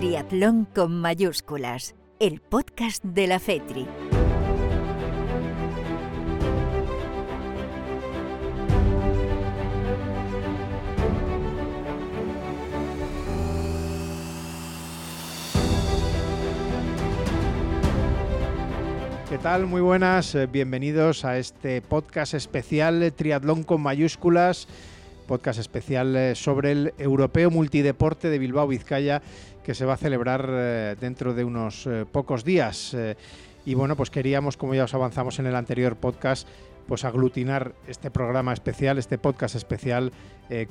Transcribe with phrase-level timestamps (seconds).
[0.00, 3.86] Triatlón con mayúsculas, el podcast de la FETRI.
[19.28, 19.66] ¿Qué tal?
[19.66, 24.66] Muy buenas, eh, bienvenidos a este podcast especial Triatlón con mayúsculas,
[25.30, 29.22] podcast especial eh, sobre el Europeo Multideporte de Bilbao Vizcaya
[29.64, 32.96] que se va a celebrar eh, dentro de unos pocos días.
[33.64, 36.48] Y bueno, pues queríamos, como ya os avanzamos en el anterior podcast,
[36.86, 40.12] pues aglutinar este programa especial, este podcast especial,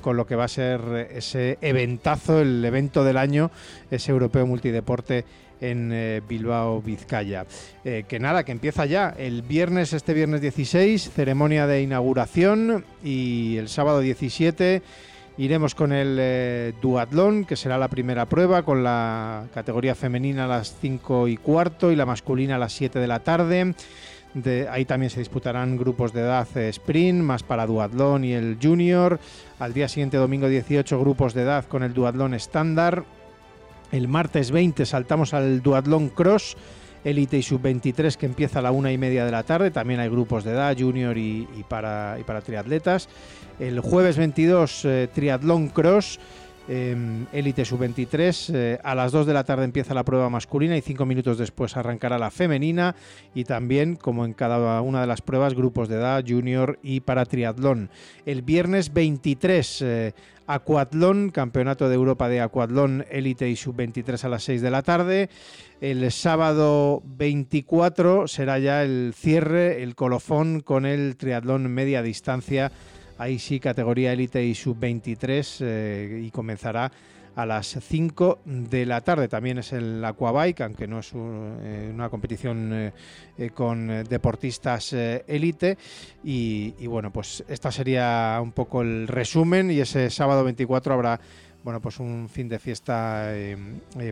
[0.02, 3.50] con lo que va a ser ese eventazo, el evento del año,
[3.90, 5.24] ese Europeo Multideporte
[5.60, 7.46] en eh, Bilbao, Vizcaya.
[7.84, 13.56] Eh, que nada, que empieza ya el viernes, este viernes 16, ceremonia de inauguración y
[13.58, 14.82] el sábado 17
[15.40, 20.48] iremos con el eh, duatlón, que será la primera prueba, con la categoría femenina a
[20.48, 23.74] las 5 y cuarto y la masculina a las 7 de la tarde.
[24.34, 29.18] De, ahí también se disputarán grupos de edad sprint, más para duatlón y el junior.
[29.58, 33.04] Al día siguiente, domingo 18, grupos de edad con el duatlón estándar.
[33.92, 36.56] El martes 20 saltamos al Duatlón Cross,
[37.04, 39.70] Elite y Sub-23 que empieza a la una y media de la tarde.
[39.70, 43.08] También hay grupos de edad, junior y, para, triatletas.
[43.58, 46.18] El jueves 22, eh, Triatlón Cross.
[46.70, 48.54] Elite Sub-23.
[48.54, 51.76] Eh, a las 2 de la tarde empieza la prueba masculina y 5 minutos después
[51.76, 52.94] arrancará la femenina.
[53.34, 57.24] Y también, como en cada una de las pruebas, grupos de edad, junior y para
[57.24, 57.90] triatlón.
[58.24, 60.14] El viernes 23, eh,
[60.46, 65.28] Acuatlón, Campeonato de Europa de Acuatlón Elite y Sub-23 a las 6 de la tarde.
[65.80, 72.70] El sábado 24 será ya el cierre, el colofón con el triatlón media distancia.
[73.20, 76.90] Ahí sí, categoría Elite y Sub-23 eh, y comenzará
[77.36, 79.28] a las 5 de la tarde.
[79.28, 85.76] También es el Aquabike, aunque no es eh, una competición eh, con deportistas élite.
[86.24, 91.20] Y, y, bueno, pues esta sería un poco el resumen y ese sábado 24 habrá
[91.62, 93.34] bueno, pues un fin de fiesta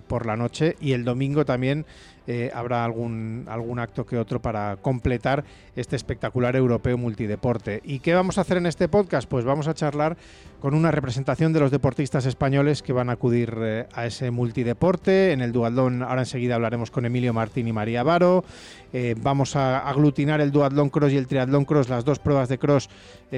[0.07, 1.87] por la noche y el domingo también
[2.31, 5.45] eh, habrá algún, algún acto que otro para completar
[5.75, 7.81] este espectacular europeo multideporte.
[7.85, 9.27] ¿Y qué vamos a hacer en este podcast?
[9.27, 10.19] Pues vamos a charlar
[10.61, 13.57] con una representación de los deportistas españoles que van a acudir
[13.95, 15.33] a ese multideporte.
[15.33, 18.45] En el dualdón ahora enseguida hablaremos con Emilio Martín y María Varo.
[19.23, 22.91] vamos a aglutinar el duatlón cross y el triatlón cross, las dos pruebas de cross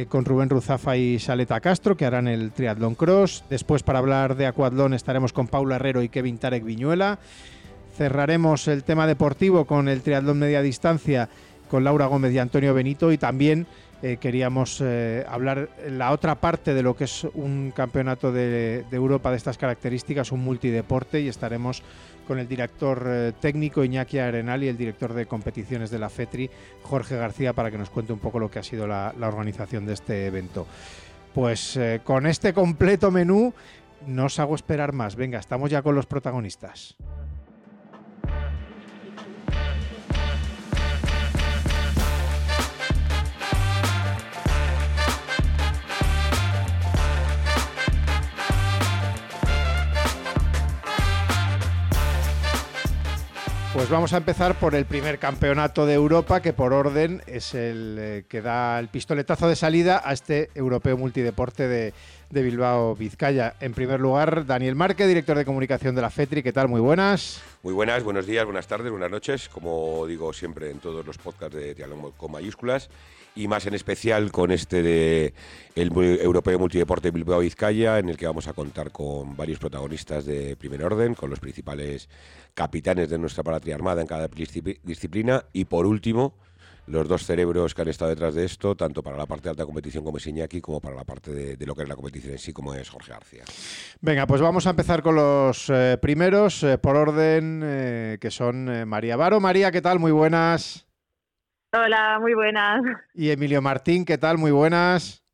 [0.09, 3.45] con Rubén Ruzafa y Saleta Castro, que harán el triatlón cross.
[3.51, 7.21] Después para hablar de Aquatlón estaremos con Paula Herrero y Kevin Tarek Viñuela.
[7.97, 11.29] Cerraremos el tema deportivo con el triatlón media distancia
[11.71, 13.67] con Laura Gómez y Antonio Benito y también
[14.03, 19.31] eh, queríamos eh, hablar la otra parte de lo que es un campeonato de, Europa
[19.31, 21.83] de estas características, un multideporte y estaremos
[22.27, 26.51] con el director eh, técnico Iñaki Arenal y el director de competiciones de la FETRI,
[26.83, 29.93] Jorge García, para que nos cuente un poco lo que ha sido la organización de
[29.93, 30.67] este evento.
[31.35, 33.53] Pues con este completo menú
[34.07, 35.15] no os hago esperar más.
[35.15, 36.97] Venga, estamos ya con los protagonistas.
[53.73, 57.97] Pues vamos a empezar por el primer campeonato de Europa, que por orden es el
[58.01, 61.95] eh, que da el pistoletazo de salida a este europeo multideporte de,
[62.31, 63.55] de Bilbao, Vizcaya.
[63.61, 66.43] En primer lugar, Daniel Marque, director de comunicación de la FETRI.
[66.43, 66.69] ¿Qué tal?
[66.69, 67.43] Muy buenas.
[67.63, 69.49] Muy buenas, buenos días, buenas tardes, buenas noches.
[69.49, 72.89] Como digo siempre en todos los podcasts de Diálogo con mayúsculas
[73.35, 75.35] y más en especial con este de
[75.75, 80.57] el Europeo Multideporte Bilbao Vizcaya, en el que vamos a contar con varios protagonistas de
[80.57, 82.09] primer orden, con los principales
[82.55, 84.29] capitanes de nuestra patria armada en cada
[84.83, 86.35] disciplina y por último
[86.91, 89.65] los dos cerebros que han estado detrás de esto, tanto para la parte de alta
[89.65, 92.39] competición como es Iñaki, como para la parte de, lo que es la competición en
[92.39, 93.45] sí, como es Jorge García.
[94.01, 98.89] Venga, pues vamos a empezar con los eh, primeros, eh, por orden, eh, que son
[98.89, 99.41] María Varo.
[99.41, 99.99] María, ¿qué tal?
[99.99, 100.87] Muy buenas.
[101.73, 102.83] Hola, muy buenas.
[103.15, 104.39] Y Emilio Martín, ¿qué tal?
[104.39, 105.25] Muy buenas.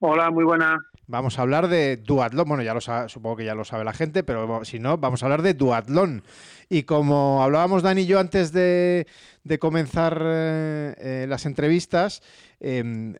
[0.00, 0.78] Hola, muy buenas.
[1.06, 2.48] Vamos a hablar de duatlón.
[2.48, 5.26] Bueno, ya lo supongo que ya lo sabe la gente, pero si no, vamos a
[5.26, 6.22] hablar de duatlón.
[6.68, 9.06] Y como hablábamos Dani y yo antes de,
[9.60, 12.22] comenzar eh, eh, las entrevistas,
[12.60, 13.14] em,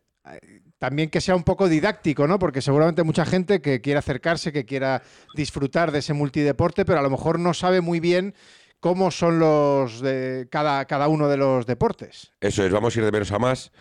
[0.77, 2.39] también que sea un poco didáctico, ¿no?
[2.39, 5.01] Porque seguramente mucha gente que quiera acercarse, que quiera
[5.35, 8.35] disfrutar de ese multideporte, pero a lo mejor no sabe muy bien
[8.79, 12.31] cómo son los de cada, cada uno de los deportes.
[12.41, 13.71] Eso es, vamos a ir de menos a más.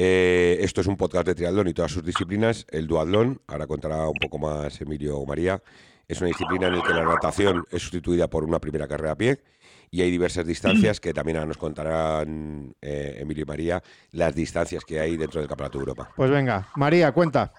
[0.00, 2.66] Eh, esto es un podcast de triatlón y todas sus disciplinas.
[2.70, 5.60] El duatlón, ahora contará un poco más Emilio o María,
[6.08, 9.16] es una disciplina en la que la natación es sustituida por una primera carrera a
[9.16, 9.38] pie
[9.90, 13.82] y hay diversas distancias que también nos contarán eh, Emilio y María
[14.12, 16.10] las distancias que hay dentro del Campeonato de Europa.
[16.16, 17.52] Pues venga, María, cuenta.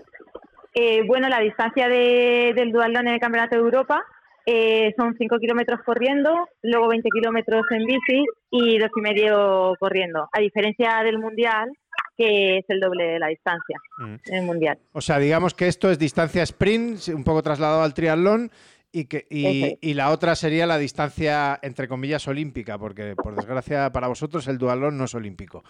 [0.73, 4.03] Eh, bueno, la distancia de, del dualdón en el Campeonato de Europa
[4.45, 10.27] eh, son 5 kilómetros corriendo, luego 20 kilómetros en bici y dos y medio corriendo.
[10.31, 11.69] A diferencia del Mundial,
[12.19, 14.15] que es el doble de la distancia mm.
[14.25, 14.77] en el Mundial.
[14.91, 18.51] O sea, digamos que esto es distancia sprint, un poco trasladado al triatlón,
[18.91, 24.07] y, que, y, la otra sería la distancia, entre comillas, olímpica, porque por desgracia para
[24.07, 25.63] vosotros el dualón no es olímpico.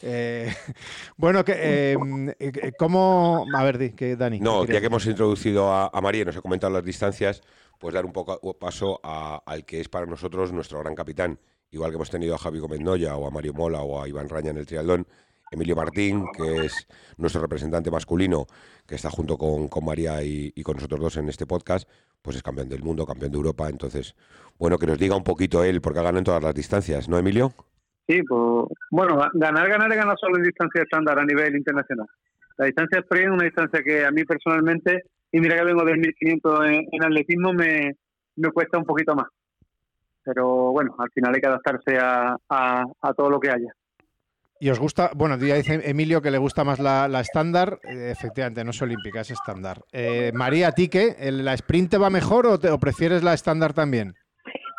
[0.00, 0.50] Eh,
[1.16, 1.96] bueno, que, eh,
[2.38, 3.44] eh, ¿cómo...?
[3.52, 4.38] A ver, que Dani.
[4.38, 7.42] No, ya que hemos introducido a, María y nos ha comentado las distancias,
[7.78, 11.38] pues dar un poco paso al que es para nosotros nuestro gran capitán.
[11.72, 14.28] Igual que hemos tenido a Javi Gómez Noya o a Mario Mola o a Iván
[14.28, 15.06] Raña en el triatlón,
[15.52, 16.88] Emilio Martín, que es
[17.18, 18.46] nuestro representante masculino,
[18.86, 21.88] que está junto con, María y, con nosotros dos en este podcast,
[22.22, 23.68] pues es campeón del mundo, campeón de Europa.
[23.68, 24.16] Entonces,
[24.58, 27.18] bueno, que nos diga un poquito él, porque ha ganado en todas las distancias, ¿no,
[27.18, 27.52] Emilio?
[28.08, 32.06] Sí, pues bueno, ganar, ganar, ganar solo en distancia estándar a nivel internacional.
[32.56, 35.94] La distancia sprint es una distancia que a mí personalmente, y mira que vengo de
[35.94, 37.92] 1500 en, atletismo, me,
[38.36, 39.26] me cuesta un poquito más.
[40.24, 43.72] Pero bueno, al final hay que adaptarse a, a todo lo que haya.
[44.62, 48.62] Y os gusta, bueno, ya dice Emilio que le gusta más la, estándar, eh, efectivamente,
[48.62, 49.78] no es olímpica, es estándar.
[49.90, 51.16] Eh, María, ¿a ti qué?
[51.18, 54.14] ¿La sprint te va mejor o, prefieres la estándar también?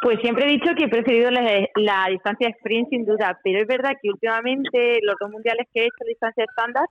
[0.01, 3.91] Pues siempre he dicho que he preferido la, distancia sprint sin duda, pero es verdad
[4.01, 6.85] que últimamente los dos mundiales que he hecho distancia estándar,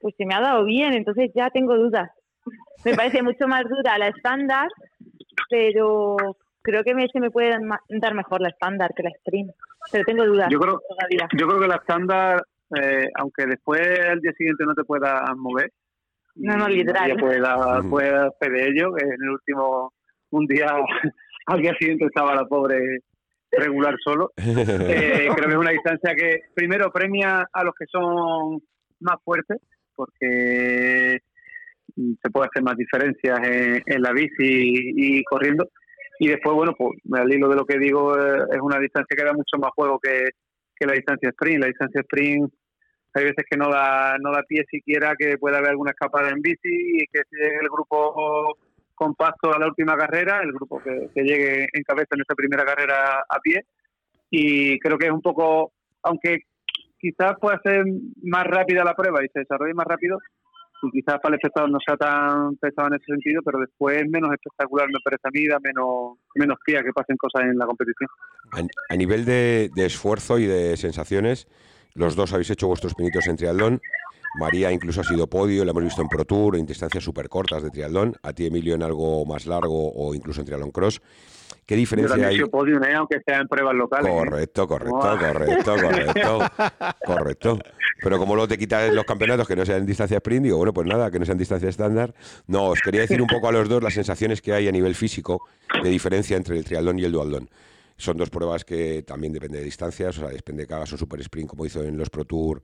[0.00, 2.08] pues se me ha dado bien, entonces ya tengo dudas.
[2.84, 4.68] Me parece mucho más dura la estándar,
[5.50, 6.16] pero
[6.62, 7.50] creo que me, se me puede
[7.88, 9.50] dar mejor la estándar que la sprint,
[9.90, 10.48] pero tengo dudas.
[10.50, 10.80] Yo creo,
[11.36, 12.42] yo creo que la estándar,
[12.80, 15.70] eh, aunque después al día siguiente no te puedas mover,
[16.34, 17.16] no, no, literal.
[17.16, 19.92] Pueda, pueda de ello, que en el último,
[20.30, 20.66] un día,
[21.46, 23.00] al día siguiente estaba la pobre
[23.50, 24.32] regular solo.
[24.42, 28.60] Eh, creo que es una distancia que primero premia a los que son
[29.00, 29.58] más fuertes,
[29.94, 31.18] porque
[31.94, 35.68] se puede hacer más diferencias en, en la bici y corriendo
[36.22, 39.24] y después, bueno, pues al hilo de lo que digo, eh, es una distancia que
[39.24, 40.30] da mucho más juego que,
[40.86, 41.60] la distancia sprint.
[41.60, 42.52] La distancia sprint
[43.14, 46.40] hay veces que no da, no da pie siquiera que pueda haber alguna escapada en
[46.40, 48.56] bici y que llegue el grupo
[48.94, 52.64] compacto a la última carrera, el grupo que, que llegue en cabeza en esa primera
[52.64, 53.64] carrera a pie.
[54.30, 55.72] Y creo que es un poco,
[56.04, 56.42] aunque
[57.00, 57.84] quizás pueda ser
[58.22, 60.18] más rápida la prueba y se desarrolle más rápido,
[60.90, 64.88] quizás para el espectador no sea tan pesado en ese sentido, pero después menos espectacular
[64.88, 68.08] me parece a mí, da menos, menos pía que pasen cosas en la competición.
[68.88, 71.48] A, nivel de, esfuerzo y de sensaciones,
[71.94, 73.80] los dos habéis hecho vuestros pinitos en triatlón.
[74.38, 77.62] María incluso ha sido podio, la hemos visto en Pro Tour, en distancias súper cortas
[77.62, 78.14] de triatlón.
[78.22, 81.02] A ti, Emilio, en algo más largo o incluso en triatlón cross.
[81.66, 82.40] ¿Qué diferencia hay?
[82.44, 82.94] Podio, ¿eh?
[82.94, 84.12] aunque sea en pruebas locales.
[84.12, 86.38] Correcto, correcto, correcto, correcto,
[87.06, 87.58] correcto.
[88.02, 90.72] Pero como luego te quitas los campeonatos que no sean en distancia sprint, digo, bueno,
[90.72, 92.14] pues nada, que no sean distancia estándar.
[92.46, 94.94] No, os quería decir un poco a los dos las sensaciones que hay a nivel
[94.94, 95.42] físico
[95.82, 97.48] de diferencia entre el triatlón y el dualdón.
[97.96, 100.98] Son dos pruebas que también depende de distancias, o sea, depende de que hagas un
[100.98, 102.62] super sprint como hizo en los Pro Tour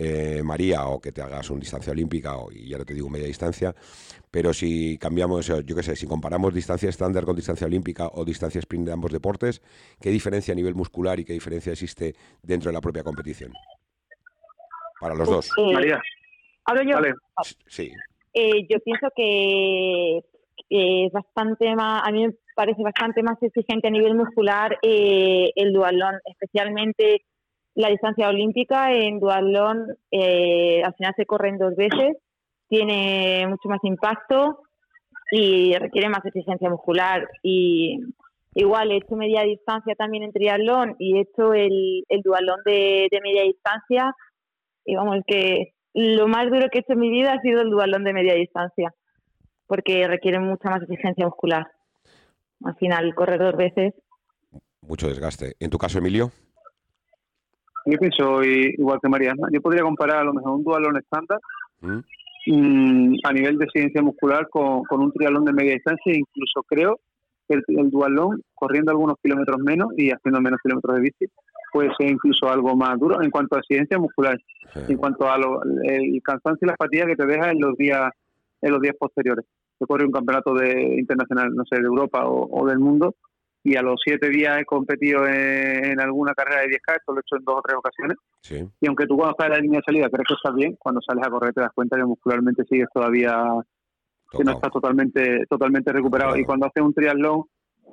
[0.00, 3.10] eh, María o que te hagas una distancia olímpica o, y ya no te digo
[3.10, 3.74] media distancia,
[4.30, 8.60] pero si cambiamos, yo qué sé, si comparamos distancia estándar con distancia olímpica o distancia
[8.60, 9.60] sprint de ambos deportes,
[10.00, 13.52] ¿qué diferencia a nivel muscular y qué diferencia existe dentro de la propia competición?
[15.00, 15.50] Para los dos.
[15.58, 16.00] Eh, María.
[16.64, 16.98] ¿Hablo yo?
[17.66, 17.90] Sí.
[18.34, 20.18] Eh, yo pienso que
[20.70, 26.20] es bastante más, a mí me parece bastante más exigente a nivel muscular el dualón,
[26.24, 27.24] especialmente
[27.78, 32.16] la distancia olímpica en duatlón eh, al final se corren dos veces,
[32.68, 34.62] tiene mucho más impacto
[35.30, 37.28] y requiere más exigencia muscular.
[37.40, 38.00] Y
[38.54, 43.08] igual he hecho media distancia también en triatlón y he hecho el, el dualón de,
[43.22, 44.12] media distancia.
[44.84, 47.70] Y vamos, que lo más duro que he hecho en mi vida ha sido el
[47.70, 48.92] dualón de media distancia,
[49.68, 51.70] porque requiere mucha más exigencia muscular.
[52.64, 53.94] Al final, correr dos veces.
[54.80, 55.54] Mucho desgaste.
[55.60, 56.32] ¿En tu caso, Emilio?
[57.90, 59.32] Yo pienso igual que María.
[59.50, 61.38] Yo podría comparar a lo mejor un dualón estándar
[61.80, 61.98] mm.
[62.46, 66.14] Mm, a nivel de exigencia muscular con, un triatlón de media distancia.
[66.14, 67.00] Incluso creo
[67.48, 71.26] que el, dualón, corriendo algunos kilómetros menos y haciendo menos kilómetros de bici,
[71.72, 74.38] puede ser incluso algo más duro en cuanto a exigencia muscular,
[74.74, 75.36] en cuanto a
[75.84, 78.10] el cansancio y la fatiga que te deja en los días
[78.60, 79.46] en los días posteriores.
[79.80, 83.14] Yo corre un campeonato de internacional, no sé, de Europa o del mundo
[83.68, 87.20] y a los siete días he competido en, alguna carrera de 10K, esto lo he
[87.20, 88.16] hecho en dos o tres ocasiones.
[88.80, 91.02] Y aunque tú cuando estás en la línea de salida crees que estás bien, cuando
[91.02, 93.44] sales a correr te das cuenta que muscularmente sigues todavía
[94.30, 96.36] que no está totalmente totalmente recuperado.
[96.36, 97.44] Y cuando hace un triatlón,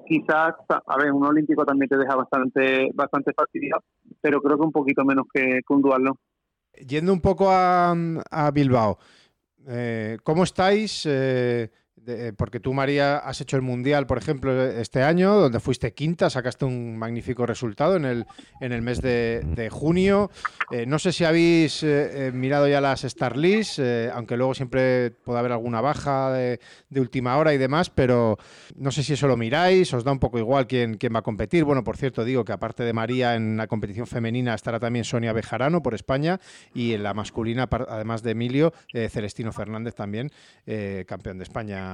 [0.07, 3.83] quizás, a ver, un olímpico también te deja bastante bastante fastidiado,
[4.21, 6.15] pero creo que un poquito menos que, un duatlón.
[6.87, 7.93] Yendo un poco a,
[8.53, 8.97] Bilbao,
[9.67, 11.05] eh, ¿cómo estáis?
[11.05, 11.69] Eh,
[12.07, 16.29] eh, porque tú, María, has hecho el Mundial, por ejemplo, este año, donde fuiste quinta,
[16.29, 18.25] sacaste un magnífico resultado en el,
[18.59, 20.29] en el mes de, junio.
[20.71, 23.35] Eh, no sé si habéis eh, mirado ya las Star
[24.13, 26.59] aunque luego siempre puede haber alguna baja de,
[26.95, 28.37] última hora y demás, pero
[28.75, 31.23] no sé si eso lo miráis, os da un poco igual quién, quién va a
[31.23, 31.63] competir.
[31.63, 35.33] Bueno, por cierto, digo que aparte de María en la competición femenina estará también Sonia
[35.33, 36.39] Bejarano por España
[36.73, 38.73] y en la masculina, además de Emilio,
[39.09, 40.31] Celestino Fernández también,
[41.05, 41.84] campeón de España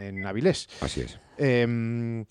[0.00, 0.68] en Avilés.
[0.80, 1.18] Así es.
[1.38, 2.24] Em,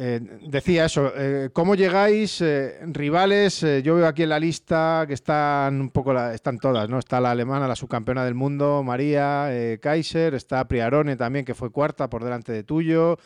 [0.00, 2.40] eh, decía eso, eh, ¿cómo llegáis?
[2.40, 7.00] Eh, rivales, yo veo aquí en la lista que están un poco, están todas, ¿no?
[7.00, 9.50] Está la alemana, la subcampeona del mundo, María
[9.82, 13.18] Kaiser, está Priarone también, que fue cuarta por delante de tuyo,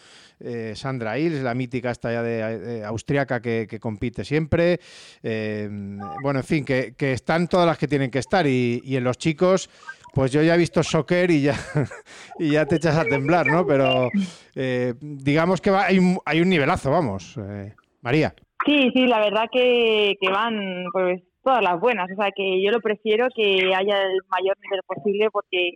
[0.74, 4.80] Sandra Hills, la mítica esta ya de, austriaca que, compite siempre.
[5.22, 9.04] Em, bueno, en fin, que, están todas las que tienen que estar y, y en
[9.04, 9.68] los chicos
[10.12, 11.54] pues yo ya he visto soccer y ya,
[12.38, 13.66] y ya te echas a temblar, ¿no?
[13.66, 14.10] Pero
[14.54, 17.38] eh, digamos que hay, un, hay un nivelazo, vamos.
[17.38, 18.34] Eh, María.
[18.64, 22.10] Sí, sí, la verdad que, van pues todas las buenas.
[22.12, 25.72] O sea, que yo lo prefiero que haya el mayor nivel posible porque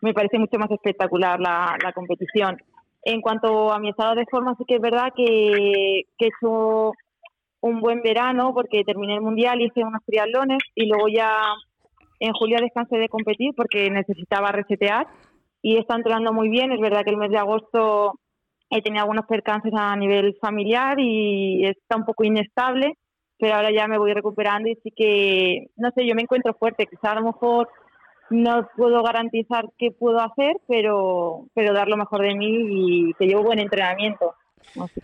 [0.00, 2.56] me parece mucho más espectacular la, competición.
[3.02, 6.92] En cuanto a mi estado de forma, sí que es verdad que, que he hecho
[7.60, 11.30] un buen verano porque terminé el mundial, hice unos triatlones y luego ya
[12.26, 15.06] en julio descansé de competir porque necesitaba resetear
[15.62, 16.72] y está entrenando muy bien.
[16.72, 18.20] Es verdad que el mes de agosto
[18.70, 22.98] he tenido algunos percances a nivel familiar y está un poco inestable,
[23.38, 26.86] pero ahora ya me voy recuperando y sí que, no sé, yo me encuentro fuerte.
[26.86, 27.68] Quizá a lo mejor
[28.30, 33.26] no puedo garantizar qué puedo hacer, pero, pero dar lo mejor de mí y que
[33.26, 34.34] llevo buen entrenamiento.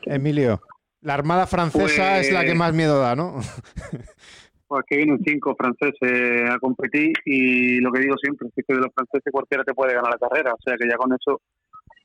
[0.03, 0.61] Emilio,
[1.01, 3.37] la Armada Francesa es la que pues más miedo da, ¿no?
[4.71, 8.79] Pues aquí vienen cinco franceses a competir y lo que digo siempre es que de
[8.79, 11.41] los franceses cualquiera te puede ganar la carrera, o sea que ya con eso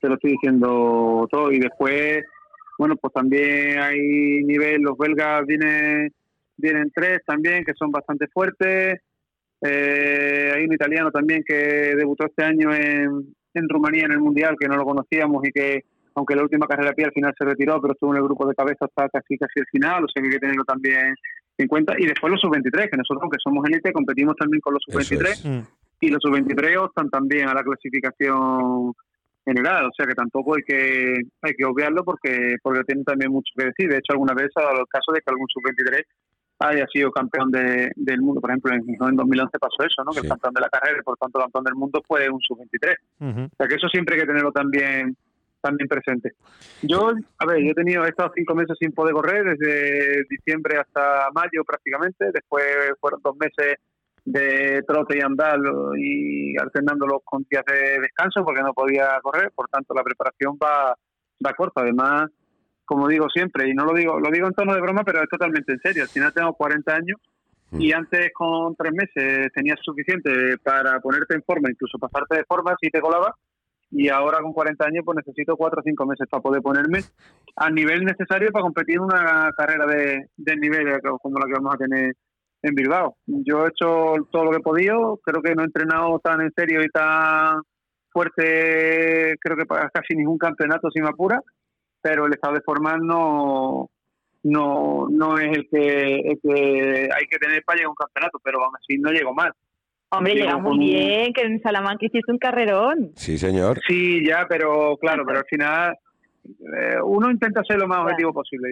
[0.02, 1.52] te lo estoy diciendo todo.
[1.52, 2.24] Y después,
[2.80, 4.00] bueno, pues también hay
[4.44, 6.12] nivel, los belgas vienen,
[6.58, 9.00] vienen tres también, que son bastante fuertes.
[9.62, 14.56] Eh, hay un italiano también que debutó este año en, en Rumanía en el Mundial,
[14.60, 15.84] que no lo conocíamos y que,
[16.16, 18.56] aunque la última carrera pie al final se retiró, pero estuvo en el grupo de
[18.56, 21.14] cabeza hasta casi casi el final, o sea que hay que tenerlo también
[21.58, 21.94] en cuenta.
[21.98, 25.50] Y después los sub-23, que nosotros, que somos élite, competimos también con los sub-23.
[25.50, 25.68] Mm.
[26.02, 28.94] Y los sub-23 optan también a la clasificación
[29.46, 29.86] general.
[29.86, 33.66] O sea que tampoco hay que hay que obviarlo porque porque tienen también mucho que
[33.66, 33.90] decir.
[33.90, 36.04] De hecho, alguna vez ha dado el caso de que algún sub-23
[36.60, 38.42] haya sido campeón de, del mundo.
[38.42, 40.12] Por ejemplo, en, en 2011 pasó eso, ¿no?
[40.12, 42.40] que el campeón de la carrera y por tanto el campeón del mundo fue un
[42.40, 42.96] sub-23.
[43.20, 45.16] O sea que eso siempre hay que tenerlo también
[45.66, 46.34] también presente.
[46.84, 50.78] Yo, a ver, yo he tenido, he estado cinco meses sin poder correr, desde diciembre
[50.78, 52.66] hasta mayo prácticamente, después
[53.00, 53.78] fueron dos meses
[54.26, 55.60] de trote y andar
[55.98, 60.96] y alternándolos con días de descanso porque no podía correr, por tanto la preparación va,
[61.44, 61.82] va corta.
[61.82, 62.30] Además,
[62.86, 65.30] como digo siempre, y no lo digo, lo digo en tono de broma, pero es
[65.30, 67.20] totalmente en serio, al final tengo 40 años
[67.72, 67.82] mm.
[67.82, 72.76] y antes con tres meses tenías suficiente para ponerte en forma, incluso pasarte de forma
[72.80, 73.36] si te colaba,
[73.98, 77.00] y ahora con 40 años pues necesito 4 o 5 meses para poder ponerme
[77.56, 81.74] al nivel necesario para competir en una carrera de, de nivel como la que vamos
[81.74, 82.14] a tener
[82.62, 83.16] en Bilbao.
[83.26, 86.52] Yo he hecho todo lo que he podido, creo que no he entrenado tan en
[86.54, 87.62] serio y tan
[88.12, 91.42] fuerte, creo que para casi ningún campeonato sin apura,
[92.02, 93.90] pero el estado de forma no,
[94.44, 98.40] no, no es el que, el que hay que tener para llegar a un campeonato,
[98.44, 99.54] pero aún así no llego mal.
[100.18, 103.12] Hombre, llega muy bien, que en Salamanca hiciste un carrerón.
[103.16, 103.80] Sí, señor.
[103.88, 105.96] Sí, ya, pero claro, pero al final
[106.46, 108.70] eh, uno intenta ser lo más objetivo posible.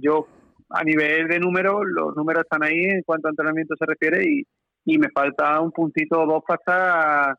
[0.00, 0.26] Yo,
[0.70, 4.42] a nivel de números, los números están ahí en cuanto a entrenamiento se refiere y,
[4.84, 7.36] y me falta un puntito o dos para estar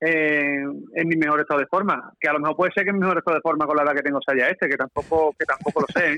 [0.00, 2.12] en mi mejor estado de forma.
[2.20, 3.94] Que a lo mejor puede ser que mi mejor estado de forma con la edad
[3.94, 6.12] que tengo sea este, que tampoco que tampoco lo sé.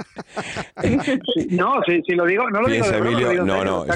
[0.82, 1.18] ¿eh?
[1.50, 3.94] no, si, si, lo digo, no lo digo de broma, lo digo no, no, no,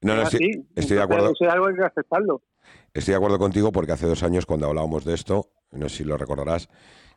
[0.00, 1.32] no, estoy, estoy de acuerdo.
[1.32, 2.42] Eso es algo que hay que aceptarlo.
[2.94, 6.04] Estoy de acuerdo contigo porque hace dos años cuando hablábamos de esto, no sé si
[6.04, 6.68] lo recordarás,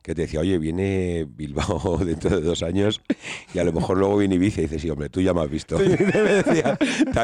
[0.02, 3.02] que te decía, oye, viene Bilbao dentro de dos años
[3.54, 5.50] y a lo mejor luego viene Ibiza y dices, sí, hombre, tú ya me has
[5.50, 5.78] visto.
[5.80, 6.78] decía,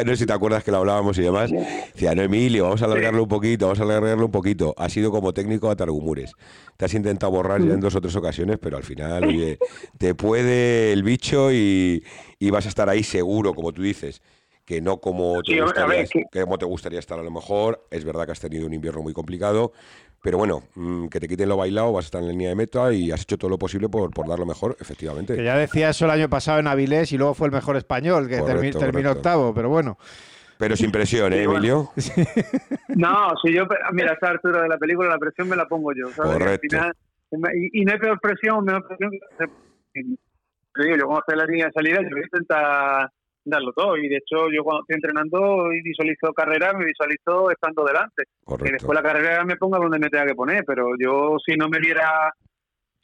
[0.06, 1.52] no sé si te acuerdas que lo hablábamos y demás.
[1.52, 4.76] Decía, no, Emilio, vamos a alargarlo un poquito, vamos a alargarlo un poquito.
[4.78, 6.34] Ha sido como técnico a Targumures.
[6.78, 9.58] Te has intentado borrar ya en dos o tres ocasiones, pero al final, oye,
[9.98, 12.04] te puede el bicho y,
[12.38, 14.22] y vas a estar ahí seguro, como tú dices
[14.68, 17.24] que no como te, Sí, a ver, gustaría, que- que como te gustaría estar a
[17.24, 17.88] lo mejor.
[17.90, 19.72] Es verdad que has tenido un invierno muy complicado,
[20.22, 22.56] pero bueno, mm, que te quiten lo bailado, vas a estar en la línea de
[22.56, 25.38] meta y has hecho todo lo posible por, por dar lo mejor, efectivamente.
[25.38, 28.28] Que ya decía eso el año pasado en Avilés y luego fue el mejor español,
[28.28, 29.12] que termi- terminó correcto.
[29.12, 29.98] octavo, pero bueno.
[30.58, 31.44] Pero sin presión, ¿eh, Sí.
[31.46, 31.92] Emilio?
[32.90, 35.92] No, si yo, mira, a esta altura de la película la presión me la pongo
[35.94, 36.32] yo, ¿sabes?
[36.34, 36.68] Al Correcto.
[36.70, 36.94] final,
[37.56, 39.22] y, y no hay peor presión, menos presión que
[40.98, 43.12] yo cuando estoy en la línea de salida, yo voy a intentar
[43.50, 43.98] darlo todo.
[43.98, 48.24] Y de hecho, yo cuando estoy entrenando y visualizo carrera, me visualizo estando delante.
[48.24, 48.74] Que Correcto.
[48.74, 51.80] después la carrera me ponga donde me tenga que poner, pero yo si no me
[51.80, 52.32] viera,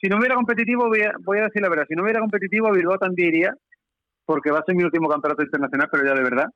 [0.00, 2.08] si no me viera competitivo, voy a, voy a decir la verdad, si no me
[2.08, 3.54] viera competitivo, a Bilbao también iría,
[4.24, 6.46] porque va a ser mi último campeonato internacional, pero ya de verdad.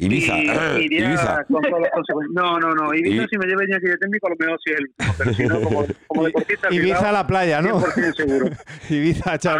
[0.00, 0.44] Ibiza, Y
[0.84, 1.44] iría Ibiza.
[1.44, 2.34] con todas las consecuencias.
[2.34, 2.94] No, no, no.
[2.94, 5.14] Ibiza, Y- si me lleva aquí de técnico, a lo mejor sí es el último.
[5.18, 7.80] Pero si no, como, como deportista, Ibiza a Bilbao, la playa, ¿no?
[7.80, 8.46] 100% seguro.
[8.90, 9.58] Ibiza a echar,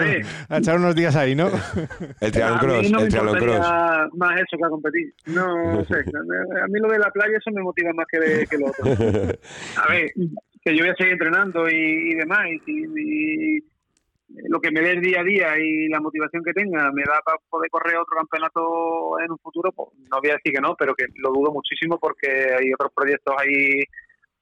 [0.49, 1.49] A a echar unos días ahí, ¿no?
[2.21, 3.67] El triatlón a mí cross, no me el triatlón cross.
[4.15, 5.15] más eso que a competir.
[5.27, 5.95] No, no sé.
[5.97, 8.85] A mí lo de la playa eso me motiva más que, de, que lo otro.
[9.77, 10.11] A ver,
[10.65, 11.75] que yo voy a seguir entrenando y,
[12.13, 12.47] y demás.
[12.67, 13.65] Y, y
[14.29, 17.21] lo que me dé el día a día y la motivación que tenga me da
[17.25, 20.75] para poder correr otro campeonato en un futuro, pues no voy a decir que no,
[20.77, 23.83] pero que lo dudo muchísimo porque hay otros proyectos ahí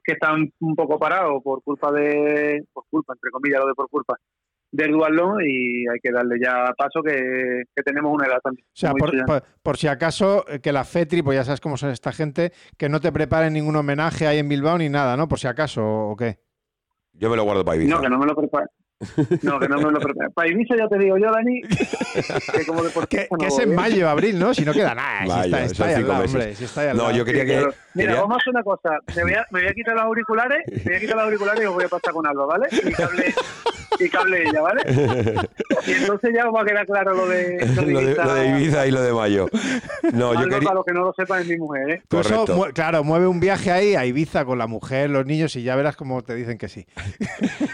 [0.03, 3.89] que están un poco parados por culpa de, por culpa, entre comillas, lo de por
[3.89, 4.15] culpa,
[4.71, 8.65] del dualón y hay que darle ya paso que, que tenemos una edad también.
[8.65, 8.93] O sea,
[9.61, 12.89] por, si acaso, eh, que la FETRI, pues ya sabes cómo son esta gente, que
[12.89, 15.27] no te preparen ningún homenaje ahí en Bilbao ni nada, ¿no?
[15.27, 16.39] Por si acaso, ¿o qué?
[17.13, 17.95] Yo me lo guardo para Ibiza.
[17.95, 18.67] No, que no me lo prepare.
[19.43, 20.29] No, que no me lo prepare.
[20.31, 23.75] Para Ibiza ya te digo yo, Dani, que como deportista Que, no que es en
[23.75, 24.53] mayo, abril, ¿no?
[24.53, 25.43] Si no queda nada.
[25.43, 27.15] si está, ahí al lado, hombre, si está ahí al No, lado.
[27.15, 27.57] yo quería que...
[27.93, 28.89] Mira, quería- vamos a hacer una cosa.
[29.15, 31.63] Me voy, a, me voy a quitar los auriculares, me voy a quitar los auriculares
[31.63, 32.67] y os voy a pasar con Alba, ¿vale?
[33.99, 34.81] Y que hable, y ella, ¿vale?
[35.87, 38.25] Y entonces ya os va a quedar claro lo de, lo, de, Ibiza.
[38.25, 39.47] lo de Ibiza y lo de Mayo.
[40.13, 40.59] No, yo quería...
[40.59, 42.01] para los que no lo sepan, es mi mujer, ¿eh?
[42.19, 45.75] Eso, claro, mueve un viaje ahí a Ibiza con la mujer, los niños y ya
[45.75, 46.85] verás cómo te dicen que sí.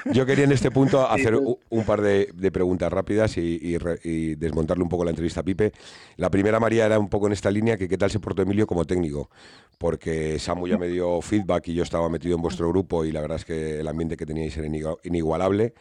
[0.06, 1.36] Yo quería en este punto hacer
[1.70, 5.42] un par de, de preguntas rápidas y, y re- y desmontarle un poco la entrevista
[5.42, 5.72] a Pipe.
[6.18, 8.68] La primera, María, era un poco en esta línea que qué tal se portó Emilio
[8.68, 9.30] como técnico,
[9.78, 13.22] porque Samu ya me dio feedback y yo estaba metido en vuestro grupo y la
[13.22, 15.74] verdad es que el ambiente que teníais era inigu- inigualable.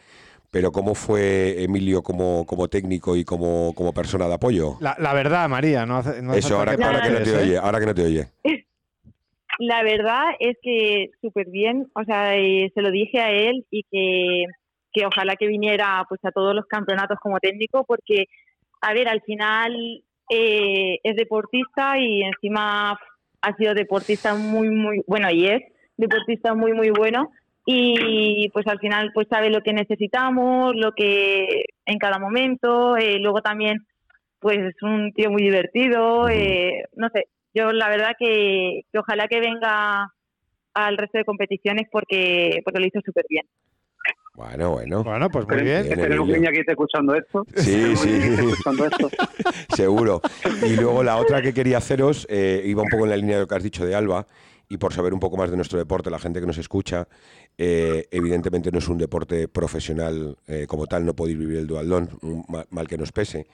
[0.51, 4.77] Pero ¿cómo fue Emilio como, como técnico y como, como persona de apoyo?
[4.81, 7.37] La, la verdad, María, no hace, no hace Eso, ahora, ahora que no te ¿eh?
[7.41, 8.27] oye, ahora que no te oye.
[9.59, 13.83] La verdad es que súper bien, o sea, eh, se lo dije a él y
[13.91, 14.45] que,
[14.93, 18.25] que ojalá que viniera pues a todos los campeonatos como técnico porque,
[18.81, 22.99] a ver, al final eh, es deportista y encima
[23.41, 25.61] ha sido deportista muy, muy, bueno, y es
[25.97, 27.31] deportista muy, muy bueno
[27.65, 33.19] y pues al final pues sabe lo que necesitamos, lo que en cada momento, eh,
[33.19, 33.77] luego también
[34.43, 39.29] pues es un tío muy divertido, eh, no sé, yo la verdad que, que ojalá
[39.29, 40.11] que venga
[40.73, 43.45] al resto de competiciones porque, porque lo hizo súper bien.
[44.35, 45.03] Bueno, bueno.
[45.03, 45.91] Bueno, pues muy bien.
[45.91, 46.25] Emilio.
[46.25, 47.45] que aquí esté escuchando esto.
[47.55, 48.09] Sí, sí.
[48.09, 49.09] escuchando esto.
[49.75, 50.21] Seguro.
[50.65, 53.41] Y luego la otra que quería haceros, eh, iba un poco en la línea de
[53.43, 54.25] lo que has dicho de Alba,
[54.69, 57.07] y por saber un poco más de nuestro deporte, la gente que nos escucha,
[57.57, 62.09] eh, evidentemente no es un deporte profesional eh, como tal, no podéis vivir el dualdón,
[62.69, 63.45] mal que nos pese.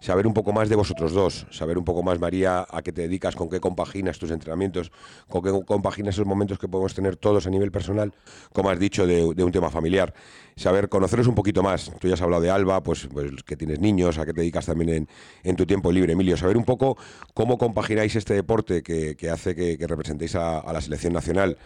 [0.00, 3.02] Saber un poco más de vosotros dos, saber un poco más, María, a qué te
[3.02, 4.92] dedicas, con qué compaginas tus entrenamientos,
[5.28, 8.14] con qué compaginas esos momentos que podemos tener todos a nivel personal,
[8.52, 10.14] como has dicho, de, un tema familiar.
[10.54, 11.90] Saber, conoceros un poquito más.
[11.98, 14.66] Tú ya has hablado de Alba, pues, pues que tienes niños, a qué te dedicas
[14.66, 15.08] también
[15.42, 16.36] en, tu tiempo libre, Emilio.
[16.36, 16.96] Saber un poco
[17.34, 21.58] cómo compagináis este deporte que, hace que, representéis a la selección nacional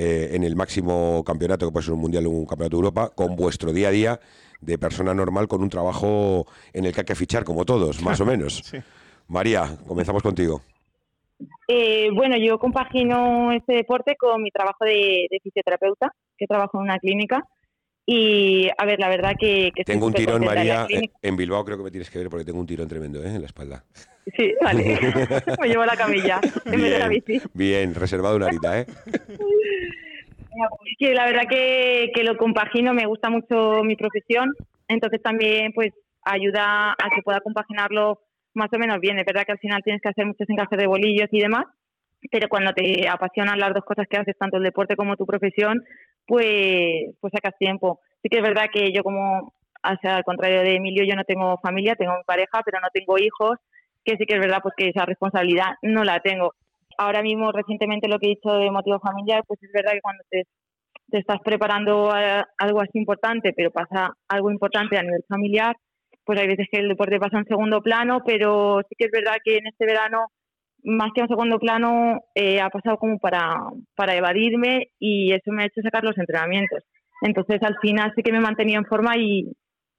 [0.00, 3.10] eh, en el máximo campeonato, que puede ser un mundial o un campeonato de Europa,
[3.12, 4.20] con vuestro día a día
[4.60, 8.20] de persona normal con un trabajo en el que hay que fichar, como todos, más
[8.20, 8.62] o menos.
[8.64, 8.78] Sí.
[9.26, 10.62] María, comenzamos contigo.
[11.66, 16.84] Eh, bueno, yo compagino este deporte con mi trabajo de, de fisioterapeuta, que trabajo en
[16.84, 17.42] una clínica.
[18.06, 19.72] Y, a ver, la verdad que...
[19.74, 20.86] que estoy Tengo un tirón, María,
[21.20, 23.34] en Bilbao creo que me tienes que ver porque tengo un tirón tremendo ¿eh?
[23.34, 23.84] en la espalda.
[24.36, 24.98] Sí, vale.
[25.60, 27.40] Me llevo la camilla en vez de la bici.
[27.54, 28.86] bien, reservado una horita, ¿eh?
[30.98, 34.54] Que la verdad que, que lo compagino, me gusta mucho mi profesión,
[34.88, 38.20] entonces también pues ayuda a que pueda compaginarlo
[38.54, 39.18] más o menos bien.
[39.18, 41.64] Es verdad que al final tienes que hacer muchos encajes de bolillos y demás,
[42.30, 45.84] pero cuando te apasionan las dos cosas que haces, tanto el deporte como tu profesión,
[46.26, 48.00] pues, pues sacas tiempo.
[48.22, 51.24] Sí que es verdad que yo como, o sea, al contrario de Emilio, yo no
[51.24, 53.58] tengo familia, tengo mi pareja, pero no tengo hijos,
[54.08, 56.54] que sí que es verdad pues que esa responsabilidad no la tengo.
[56.96, 60.24] Ahora mismo, recientemente, lo que he dicho de motivo familiar, pues es verdad que cuando
[60.30, 60.44] te,
[61.12, 62.10] estás preparando
[62.58, 65.76] algo así importante, pero pasa algo importante a nivel familiar,
[66.24, 69.36] pues hay veces que el deporte pasa en segundo plano, pero sí que es verdad
[69.44, 70.26] que en este verano
[70.84, 73.56] más que un segundo plano, eh, ha pasado como para,
[73.94, 76.84] para evadirme y eso me ha hecho sacar los entrenamientos.
[77.22, 79.52] Entonces, al final sí que me he mantenido en forma y,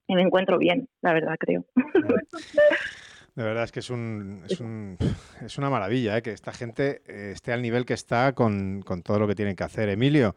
[0.08, 1.64] me encuentro bien, la verdad, creo.
[3.34, 4.96] De verdad es que es, un, es, un,
[5.44, 6.22] es una maravilla ¿eh?
[6.22, 9.56] que esta gente eh, esté al nivel que está con, con, todo lo que tienen
[9.56, 9.88] que hacer.
[9.88, 10.34] Emilio,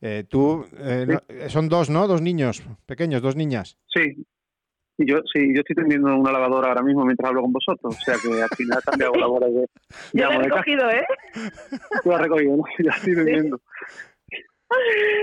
[0.00, 0.66] eh, tú,
[1.48, 2.06] son dos, ¿no?
[2.06, 3.78] Dos niños pequeños, dos niñas.
[3.86, 4.26] Sí,
[4.98, 8.14] yo sí, yo estoy teniendo una lavadora ahora mismo mientras hablo con vosotros, o sea
[8.22, 9.66] que al final también hago labores de...
[10.12, 11.04] Ya lo he recogido, ¿eh?
[12.02, 12.64] Tú has recogido, ¿no?
[12.84, 13.60] Ya estoy teniendo.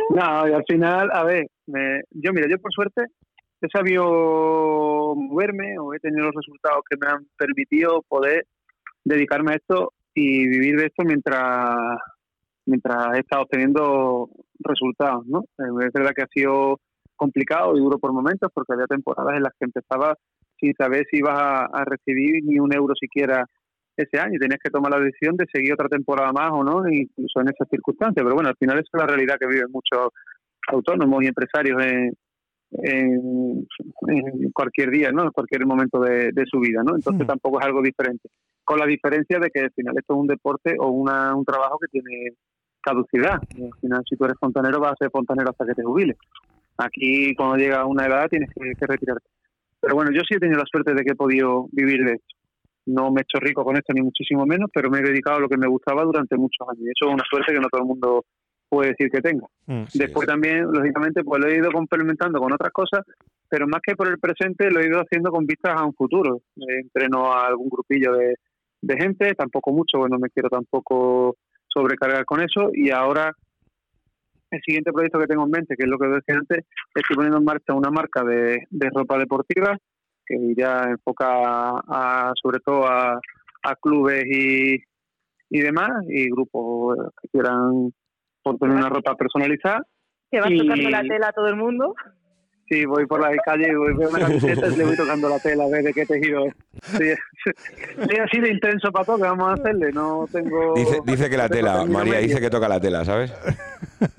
[0.09, 3.05] No, y al final, a ver, me, yo mira, yo por suerte
[3.61, 8.45] he sabido moverme o he tenido los resultados que me han permitido poder
[9.03, 11.99] dedicarme a esto y vivir de esto mientras
[12.65, 15.43] mientras he estado obteniendo resultados, ¿no?
[15.57, 16.79] Es verdad que ha sido
[17.15, 20.15] complicado y duro por momentos porque había temporadas en las que empezaba
[20.59, 23.45] sin saber si ibas a, recibir ni un euro siquiera
[23.97, 26.87] ese año y tenías que tomar la decisión de seguir otra temporada más o no,
[26.87, 28.23] incluso en esas circunstancias.
[28.23, 30.09] Pero bueno, al final es la realidad que viven muchos
[30.67, 32.13] autónomos y empresarios en,
[32.71, 33.67] en,
[34.53, 35.23] cualquier día, ¿no?
[35.23, 36.95] En cualquier momento de, su vida, ¿no?
[36.95, 37.27] Entonces mm.
[37.27, 38.29] tampoco es algo diferente.
[38.63, 41.77] Con la diferencia de que al final esto es un deporte o una, un trabajo
[41.79, 42.31] que tiene
[42.81, 43.35] caducidad.
[43.35, 46.17] Al final, si tú eres fontanero, vas a ser fontanero hasta que te jubiles.
[46.77, 49.27] Aquí, cuando llega a una edad, tienes que, retirarte.
[49.79, 52.35] Pero bueno, yo sí he tenido la suerte de que he podido vivir de esto.
[52.85, 55.39] No me he hecho rico con esto, ni muchísimo menos, pero me he dedicado a
[55.41, 56.81] lo que me gustaba durante muchos años.
[56.81, 58.25] Y eso es una suerte que no todo el mundo
[58.71, 59.45] puede decir que tenga.
[59.67, 63.01] Mm, Después también, lógicamente, pues lo he ido complementando con otras cosas,
[63.49, 66.41] pero más que por el presente, lo he ido haciendo con vistas a un futuro.
[66.55, 68.35] entreno a algún grupillo de,
[68.81, 71.35] de gente, tampoco mucho, bueno, me quiero tampoco
[71.67, 73.33] sobrecargar con eso, y ahora
[74.51, 77.39] el siguiente proyecto que tengo en mente, que es lo que decía antes, estoy poniendo
[77.39, 79.77] en marcha una marca de, ropa deportiva
[80.25, 83.19] que ya enfoca a, sobre todo a,
[83.81, 84.81] clubes y,
[85.49, 87.91] y demás, y grupos que quieran
[88.59, 89.85] tener una ropa personalizada.
[90.29, 91.93] ¿Que vas tocando la tela a todo el mundo?
[92.69, 95.65] Sí, voy por la calle, voy por una camiseta y le voy tocando la tela
[95.65, 96.53] a ver de qué tejido es.
[96.83, 97.11] Sí,
[97.43, 100.73] sí, así de intenso para todo que vamos a hacerle, no tengo...
[100.75, 103.33] Dice, dice que la tela, María dice que toca la tela, ¿sabes?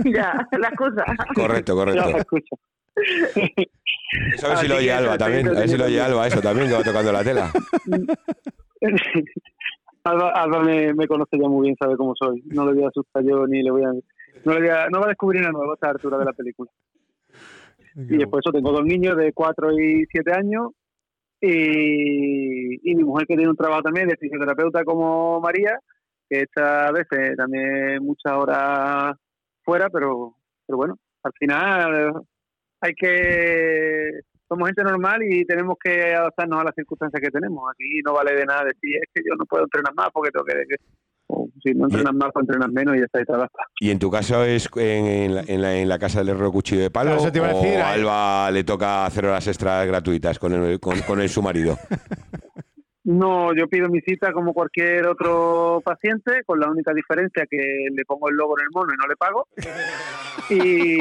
[0.05, 1.03] Ya, la excusa.
[1.35, 2.05] Correcto, correcto.
[2.05, 2.57] Ya la escucho.
[4.35, 6.43] Eso a ver si lo oye Alba también, a ver si lo oye Alba eso
[6.43, 7.51] también, que va tocando la tela.
[10.05, 12.43] Alba, Alba me, me, conoce ya muy bien, sabe cómo soy.
[12.47, 13.93] No le voy a asustar yo ni le voy a...
[13.93, 16.33] No, le voy a, no va a descubrir nada nuevo a esta altura de la
[16.33, 16.71] película.
[17.95, 20.71] Y después eso tengo dos niños de 4 y 7 años
[21.41, 25.79] y, y, mi mujer que tiene un trabajo también de fisioterapeuta como María,
[26.29, 29.17] que está a veces también muchas horas
[29.63, 30.37] fuera, pero,
[30.67, 32.13] pero bueno, al final
[32.81, 34.21] hay que
[34.53, 37.65] somos gente normal y tenemos que adaptarnos a las circunstancias que tenemos.
[37.73, 40.45] Aquí no vale de nada decir, es que yo no puedo entrenar más porque tengo
[40.45, 40.77] que...
[41.63, 43.33] si no entrenas más, pues entrenas menos y ya está, y te
[43.81, 47.17] ¿Y en tu caso es en, la, en, la, casa del herrero cuchillo de palo?
[47.17, 51.41] o a Alba le toca hacer horas extras gratuitas con el, con, con el, su
[51.41, 51.79] marido?
[53.05, 58.05] No, yo pido mi cita como cualquier otro paciente, con la única diferencia que le
[58.05, 59.49] pongo el logo en el mono y no le pago.
[60.51, 60.99] Y,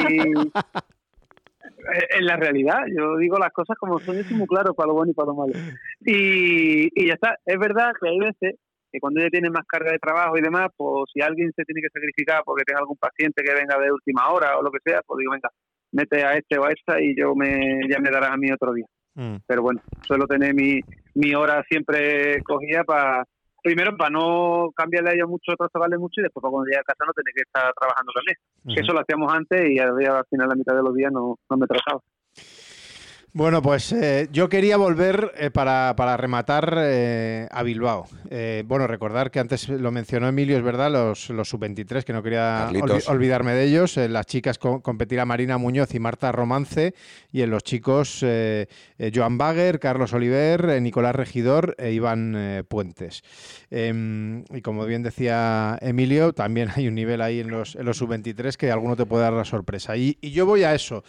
[2.18, 5.12] en la realidad, yo digo las cosas como son y muy claro para lo bueno
[5.12, 5.54] y para lo malo.
[6.02, 8.56] Y, y ya está, es verdad que hay veces
[8.92, 11.82] que cuando ella tiene más carga de trabajo y demás, pues si alguien se tiene
[11.82, 15.02] que sacrificar porque tenga algún paciente que venga de última hora o lo que sea,
[15.06, 15.50] pues digo, venga,
[15.92, 18.74] mete a este o a esta y yo me, ya me darás a mí otro
[18.74, 18.86] día.
[19.16, 19.38] Mm.
[19.48, 20.82] Pero bueno, suelo tener mi,
[21.16, 23.26] mi hora siempre cogida para
[23.62, 26.84] primero para no cambiarle a ellos mucho, trasladarle mucho y después para cuando llegue a
[26.84, 28.38] casa no tener que estar trabajando también.
[28.76, 31.58] Que eso lo hacíamos antes y al final, la mitad de los días no, no
[31.58, 32.02] me trazaba.
[33.34, 38.06] Bueno, pues eh, yo quería volver eh, para, rematar eh, a Bilbao.
[38.66, 42.70] bueno, recordar que antes lo mencionó Emilio, es verdad, los, los sub-23, que no quería
[43.08, 43.96] olvidarme de ellos.
[43.96, 46.94] las chicas competirá Marina Muñoz y Marta Romance,
[47.32, 53.24] y en los chicos Joan Bager, Carlos Oliver, Nicolás Regidor e Iván Puentes.
[53.70, 57.96] Em, y como bien decía Emilio, también hay un nivel ahí en los, en los
[57.96, 59.96] sub-23 que alguno te puede dar la sorpresa.
[59.96, 61.04] y yo voy a eso.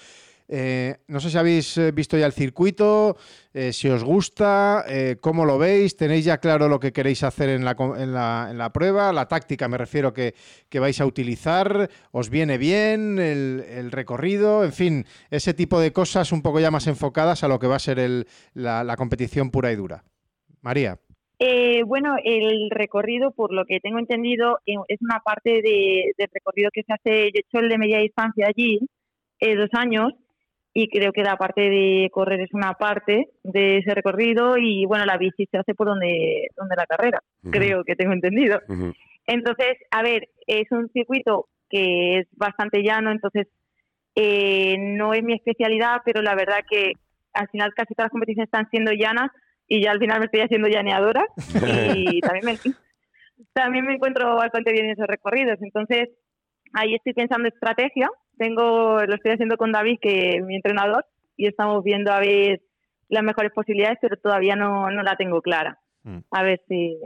[0.49, 3.17] Eh, no sé si habéis eh, visto ya el circuito,
[3.55, 4.85] eh, si os gusta,
[5.21, 8.59] cómo lo veis, tenéis ya claro lo que queréis hacer en la, en la, en
[8.59, 10.35] la prueba, la táctica me refiero que,
[10.69, 16.33] que, vais a utilizar, os viene bien el, recorrido, en fin, ese tipo de cosas
[16.33, 19.73] un poco ya más enfocadas a lo que va a ser el, la, competición pura
[19.73, 20.05] y dura.
[20.61, 20.99] María.
[21.87, 26.83] bueno, el recorrido, por lo que tengo entendido, es una parte de, del recorrido que
[26.83, 28.81] se hace, de hecho el de media distancia allí,
[29.41, 30.13] dos años,
[30.75, 35.05] y creo que la parte de correr es una parte de ese recorrido y bueno,
[35.05, 38.61] la bici se hace por donde, donde la carrera, creo que tengo entendido.
[39.27, 43.49] Entonces, a ver, es un circuito que es bastante llano, entonces
[44.15, 46.93] eh, no es mi especialidad, pero la verdad que
[47.35, 49.31] al final casi todas las competiciones están siendo llanas
[49.67, 51.25] y ya al final me estoy haciendo llaneadora
[51.95, 52.59] y también me,
[53.53, 55.59] también me encuentro bastante bien en esos recorridos.
[55.61, 56.11] Entonces,
[56.73, 58.11] ahí estoy pensando estrategia.
[58.39, 62.61] Tengo, lo estoy haciendo con David, que es mi entrenador, y estamos viendo a ver
[63.09, 65.79] las mejores posibilidades, pero todavía no, no la tengo clara.
[66.03, 66.19] Mm.
[66.31, 66.99] A ver si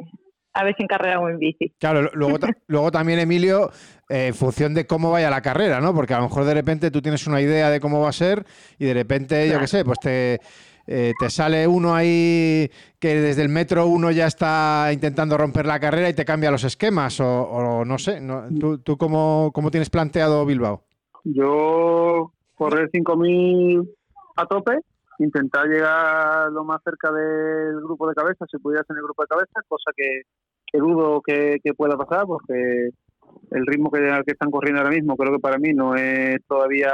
[0.57, 1.75] a ver si en carrera o en bici.
[1.79, 3.71] Claro, luego, luego también, Emilio,
[4.09, 5.95] eh, en función de cómo vaya la carrera, ¿no?
[5.95, 8.45] Porque a lo mejor de repente tú tienes una idea de cómo va a ser
[8.79, 10.41] y de repente, yo qué sé, pues te,
[10.87, 15.79] eh, te sale uno ahí que desde el metro uno ya está intentando romper la
[15.79, 18.23] carrera y te cambia los esquemas o, no sé.
[18.59, 20.85] ¿Tú, tú cómo, cómo, tienes planteado Bilbao?
[21.29, 23.85] Yo correr 5.000
[24.37, 24.79] a tope,
[25.19, 29.29] intentar llegar lo más cerca del grupo de cabeza, si pudiera ser el grupo de
[29.29, 32.91] cabeza, cosa que, dudo que, pueda pasar porque
[33.51, 36.93] el ritmo que, que están corriendo ahora mismo creo que para mí no es todavía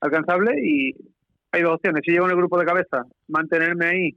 [0.00, 0.92] alcanzable y
[1.52, 2.02] hay dos opciones.
[2.04, 4.16] Si llego en el grupo de cabeza, mantenerme ahí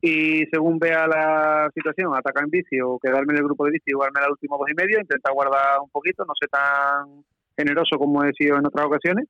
[0.00, 3.90] y según vea la situación, atacar en bici o quedarme en el grupo de bici
[3.90, 7.24] y jugarme al último dos y medio, intentar guardar un poquito, no ser tan
[7.58, 9.26] generoso como he sido en otras ocasiones.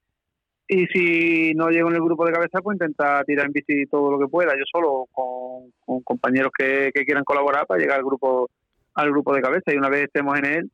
[0.69, 4.11] Y si no llego en el grupo de cabeza, pues intentar tirar en bici todo
[4.11, 8.51] lo que pueda, yo solo con, compañeros que, quieran colaborar para llegar al grupo
[8.95, 9.73] al grupo de cabeza.
[9.73, 10.71] Y una vez estemos en él,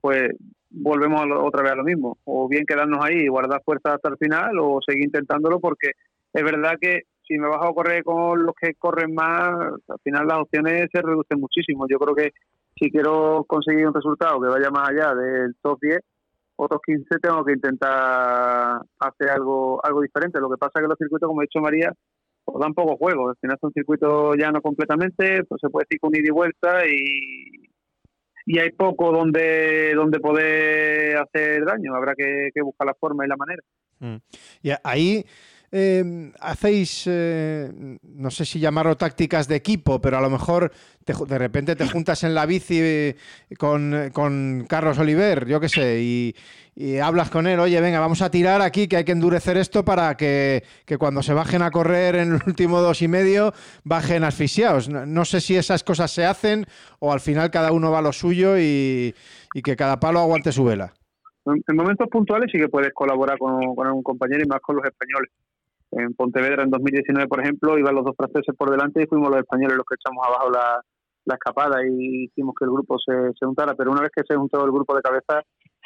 [0.00, 0.30] pues
[0.70, 2.18] volvemos otra vez a lo mismo.
[2.24, 5.92] O bien quedarnos ahí y guardar fuerza hasta el final o seguir intentándolo porque
[6.32, 9.48] es verdad que si me bajo a correr con los que corren más,
[9.88, 11.86] al final las opciones se reducen muchísimo.
[11.88, 12.30] Yo creo que
[12.78, 15.98] si quiero conseguir un resultado que vaya más allá del top 10,
[16.56, 20.40] otros 15 tengo que intentar hacer algo algo diferente.
[20.40, 21.92] Lo que pasa es que los circuitos, como ha dicho María,
[22.44, 23.30] pues dan poco juego.
[23.30, 27.68] Al final son circuitos llano completamente, pues se puede decir con ida y vuelta y,
[28.46, 31.94] y hay poco donde, donde poder hacer daño.
[31.94, 33.62] Habrá que, buscar la forma y la manera.
[33.98, 34.16] Mm.
[34.62, 35.24] Y ahí
[35.72, 37.70] eh, hacéis, eh,
[38.02, 40.72] no sé si llamarlo tácticas de equipo, pero a lo mejor
[41.04, 43.16] de repente te juntas en la bici eh,
[43.58, 46.34] con, Carlos Oliver, yo qué sé, y,
[47.02, 50.14] hablas con él, oye, venga, vamos a tirar aquí, que hay que endurecer esto para
[50.16, 50.62] que,
[50.98, 54.88] cuando se bajen a correr en el último dos y medio, bajen asfixiados.
[54.90, 56.66] No, sé si esas cosas se hacen
[56.98, 59.14] o al final cada uno va a lo suyo y,
[59.64, 60.92] que cada palo aguante su vela.
[61.46, 64.84] En momentos puntuales sí que puedes colaborar con, con un compañero y más con los
[64.84, 65.30] españoles
[65.96, 69.40] en Pontevedra en 2019, por ejemplo, iban los dos franceses por delante y fuimos los
[69.40, 70.80] españoles los que echamos abajo la,
[71.34, 73.74] escapada y hicimos que el grupo se, se, juntara.
[73.74, 75.42] Pero una vez que se juntó el grupo de cabeza,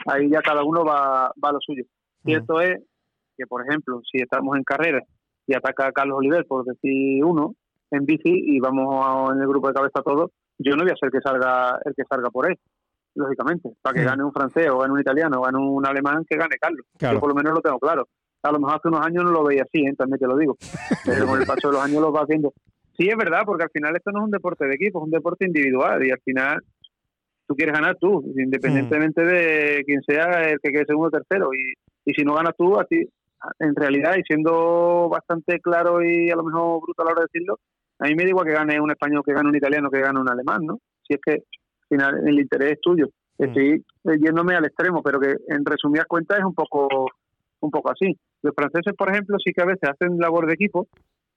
[0.06, 1.84] ahí ya cada uno va, va a lo suyo.
[2.22, 2.82] Cierto es
[3.38, 5.00] que, por ejemplo, si estamos en carrera
[5.46, 7.54] y ataca a Carlos Oliver, por decir uno,
[7.90, 11.10] en bici y vamos en el grupo de cabeza todos, yo no voy a ser
[11.10, 12.58] que salga el que salga por él,
[13.14, 13.70] lógicamente.
[13.80, 16.56] Para que gane un francés o gane un italiano o gane un alemán, que gane
[16.60, 16.84] Carlos.
[16.98, 18.06] Yo por lo menos lo tengo claro
[18.42, 19.94] a lo mejor hace unos años no lo veía así, ¿eh?
[19.96, 20.56] también te lo digo,
[21.04, 22.52] pero con el paso de los años lo va haciendo.
[22.96, 25.10] Sí, es verdad, porque al final esto no es un deporte de equipo, es un
[25.10, 26.60] deporte individual y al final
[27.46, 31.50] tú quieres ganar tú, independientemente de quién sea el que quede segundo o tercero.
[31.54, 31.72] Y,
[32.04, 33.08] y si no ganas tú, así,
[33.58, 37.28] en realidad, y siendo bastante claro y a lo mejor bruto a la hora de
[37.32, 37.58] decirlo,
[37.98, 40.20] a mí me da igual que gane un español, que gane un italiano, que gane
[40.20, 40.78] un alemán, ¿no?
[41.06, 43.08] Si es que al final el interés es tuyo.
[43.38, 47.06] Estoy yéndome al extremo, pero que en resumidas cuentas es un poco
[47.60, 48.16] un poco así.
[48.42, 50.88] Los franceses, por ejemplo, sí que a veces hacen labor de equipo,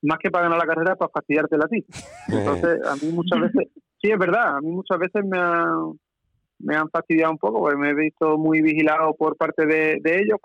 [0.02, 1.86] más que para ganar la carrera, para fastidiártela a ti.
[2.28, 5.94] Entonces, a mí muchas veces, sí, es verdad, a mí muchas veces me han,
[6.60, 10.40] me han fastidiado un poco, porque me he visto muy vigilado por parte de, ellos,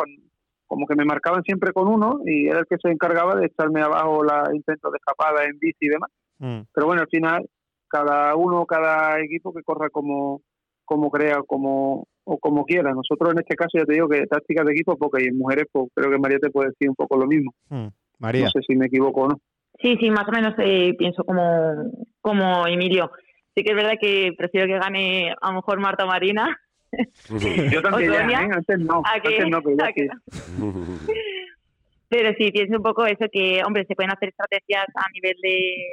[0.67, 3.81] como que me marcaban siempre con uno y era el que se encargaba de echarme
[3.81, 6.11] abajo la intentos de escapada en bici y demás.
[6.39, 6.61] Mm.
[6.73, 7.49] Pero bueno, al final,
[7.89, 10.43] cada uno, cada equipo que corra como,
[10.85, 12.93] como crea, como, o como quiera.
[12.93, 15.65] Nosotros en este caso ya te digo que tácticas de equipo porque y en mujeres
[15.73, 17.55] pues, creo que María te puede decir un poco lo mismo.
[17.71, 17.87] Hmm,
[18.19, 18.45] María.
[18.45, 19.41] No sé si me equivoco o no.
[19.81, 23.11] Sí, sí, más o menos eh, pienso como, como Emilio.
[23.55, 26.55] Sí que es verdad que prefiero que gane a lo mejor Marta Marina.
[27.73, 28.49] Yo también, ya, ¿eh?
[28.51, 29.77] antes no, antes no, pero,
[32.09, 35.85] pero sí, pienso un poco eso que, hombre, se pueden hacer estrategias a nivel de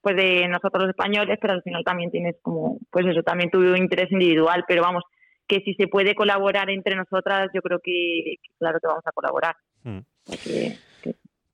[0.00, 3.62] pues de nosotros los españoles, pero al final también tienes como, pues eso, también tu
[3.74, 5.02] interés individual, pero vamos,
[5.48, 9.56] que si se puede colaborar entre nosotras, yo creo que, claro que vamos a colaborar.
[9.82, 10.00] Hmm.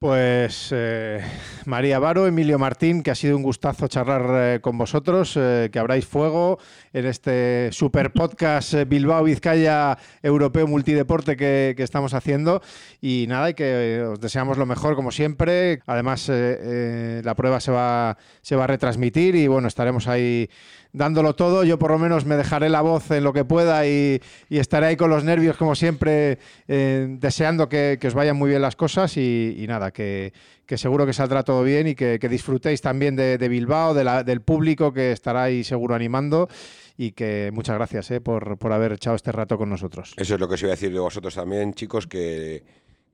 [0.05, 1.19] Pues eh,
[1.65, 5.79] María Varo, Emilio Martín, que ha sido un gustazo charlar eh, con vosotros, eh, que
[5.79, 6.59] habráis fuego
[6.93, 12.61] en este super podcast Bilbao Vizcaya Europeo Multideporte que, estamos haciendo.
[13.01, 15.81] Y nada, y que os deseamos lo mejor como siempre.
[15.87, 20.51] Además, la prueba se va, se va a retransmitir y bueno, estaremos ahí
[20.95, 21.65] dándolo todo.
[21.65, 24.97] Yo por lo menos me dejaré la voz en lo que pueda y, estaré ahí
[24.97, 29.91] con los nervios como siempre, deseando que, os vayan muy bien las cosas y nada
[29.91, 30.33] que,
[30.77, 35.45] seguro que saldrá todo bien y que, disfrutéis también de, Bilbao, del público que estará
[35.45, 36.49] ahí seguro animando
[36.97, 40.15] y que muchas gracias eh, por, haber echado este rato con nosotros.
[40.17, 42.63] Eso es lo que os iba a decir de vosotros también, chicos, que,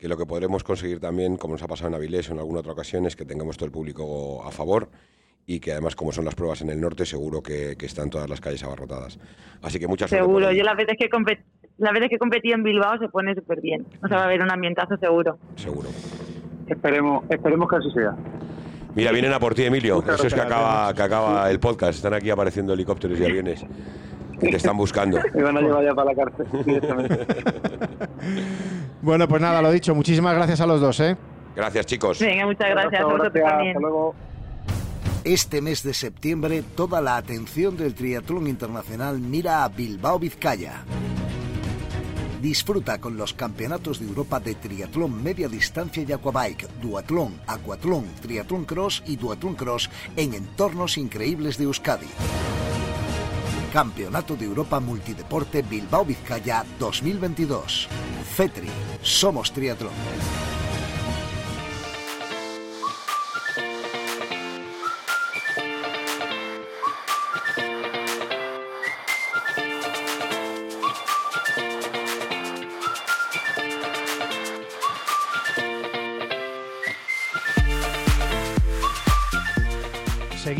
[0.01, 2.73] lo que podremos conseguir también, como nos ha pasado en Avilés o en alguna otra
[2.73, 4.91] ocasión, es que tengamos todo el público a favor
[5.47, 8.41] y que además, como son las pruebas en el norte, seguro que, están todas las
[8.41, 9.19] calles abarrotadas.
[9.63, 10.27] Así que muchas gracias.
[10.27, 11.09] Seguro, yo la vez que
[11.79, 13.87] la vez que competí en Bilbao se pone súper bien.
[14.03, 15.39] O sea, va a haber un ambientazo seguro.
[15.57, 15.89] Seguro.
[16.67, 18.15] Esperemos, esperemos que así sea.
[18.95, 20.03] Mira, vienen a por ti, Emilio.
[20.03, 21.97] Eso es que acaba, que acaba el podcast.
[21.97, 23.65] Están aquí apareciendo helicópteros y aviones
[24.41, 25.19] que te están buscando.
[25.35, 26.47] Me van a llevar ya para la cárcel
[29.03, 29.95] bueno, pues nada, lo dicho.
[29.95, 31.17] Muchísimas gracias a los dos, ¿eh?
[31.55, 32.21] Gracias, chicos.
[32.21, 33.01] Venga, muchas gracias.
[33.01, 33.77] A vosotros también.
[33.77, 34.15] Hasta luego.
[35.25, 40.83] Este mes de septiembre, toda la atención del triatlón internacional mira a Bilbao, Vizcaya.
[42.41, 48.65] Disfruta con los campeonatos de Europa de triatlón media distancia y aquabike, duatlón, aquatlón, triatlón
[48.65, 52.09] cross y duatlón cross en entornos increíbles de Euskadi.
[53.75, 57.89] Campeonato de Europa Multideporte Bilbao Vizcaya 2022.
[58.37, 58.69] FETRI.
[59.03, 59.93] Somos triatlón.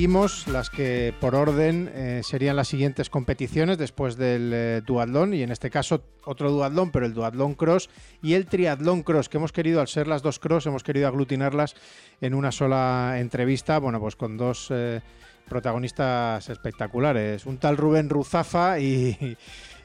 [0.01, 5.43] Seguimos las que por orden eh, serían las siguientes competiciones después del eh, duatlón y
[5.43, 7.91] en este caso otro duatlón, pero el duatlón cross
[8.23, 11.75] y el triatlón cross que hemos querido al ser las dos cross hemos querido aglutinarlas
[12.23, 15.03] en una sola entrevista, bueno pues con dos eh,
[15.47, 19.37] protagonistas espectaculares, un tal Rubén Ruzafa y,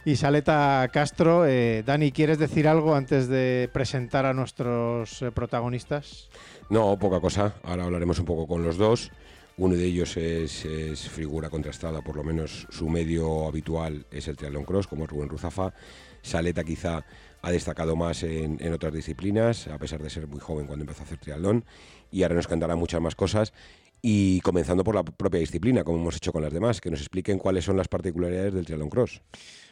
[0.05, 1.43] y Saleta Castro.
[1.85, 6.29] Dani, ¿quieres decir algo antes de presentar a nuestros protagonistas?
[6.69, 7.55] No, poca cosa.
[7.63, 9.11] Ahora hablaremos un poco con los dos.
[9.57, 14.65] Uno de ellos es, figura contrastada, por lo menos su medio habitual es el triatlón
[14.65, 15.73] cross, como es Rubén Ruzafa.
[16.21, 17.05] Saleta quizá
[17.41, 21.05] ha destacado más en, otras disciplinas, a pesar de ser muy joven cuando empezó a
[21.05, 21.63] hacer triatlón,
[22.11, 23.53] y ahora nos cantará muchas más cosas.
[24.01, 27.39] Y comenzando por la propia disciplina, como hemos hecho con las demás, que nos expliquen
[27.39, 29.21] cuáles son las particularidades del triatlón cross.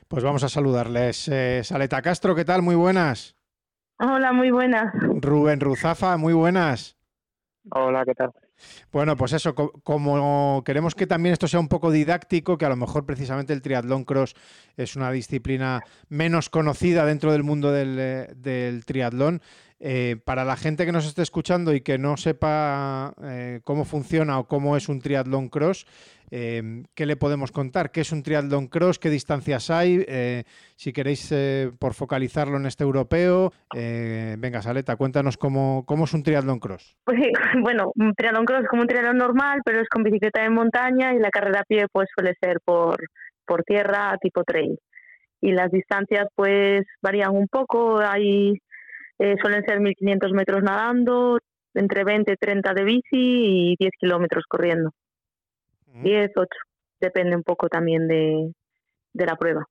[0.08, 1.28] Pues vamos a saludarles.
[1.28, 2.62] Eh, Saleta Castro, ¿qué tal?
[2.62, 3.36] Muy buenas.
[4.00, 4.93] Hola, muy buenas.
[5.22, 6.98] Rubén Ruzafa, muy buenas.
[7.69, 8.32] Hola, ¿qué tal?
[8.91, 12.76] Bueno, pues eso, como queremos que también esto sea un poco didáctico, que a lo
[12.76, 14.36] mejor precisamente el triatlón cross
[14.78, 19.41] es una disciplina menos conocida dentro del mundo del, eh, triatlón,
[19.80, 24.39] eh, para la gente que nos esté escuchando y que no sepa eh, cómo funciona
[24.39, 25.86] o cómo es un triatlón cross,
[26.36, 27.91] Em, ¿Qué le podemos contar?
[27.91, 28.98] ¿Qué es un triatlón cross?
[28.98, 30.04] ¿Qué distancias hay?
[30.08, 36.13] Eh, si queréis, eh, por focalizarlo en este europeo, eh, venga, Saleta, cuéntanos cómo, es
[36.15, 36.98] un triatlón cross.
[37.06, 37.22] Pues,
[37.62, 41.13] bueno, un triatlón cross es como un triatlón normal, pero es con bicicleta en montaña
[41.13, 42.98] y la carrera a pie pues suele ser por,
[43.46, 44.80] por tierra tipo trail.
[45.39, 48.60] Y las distancias pues varían un poco, hay
[49.39, 51.38] suelen ser 1500 metros nadando,
[51.76, 54.89] entre 20 y 30 de bici y 10 kilómetros corriendo.
[55.93, 56.49] 10, 8.
[56.99, 58.53] Depende un poco también de,
[59.13, 59.67] de la prueba.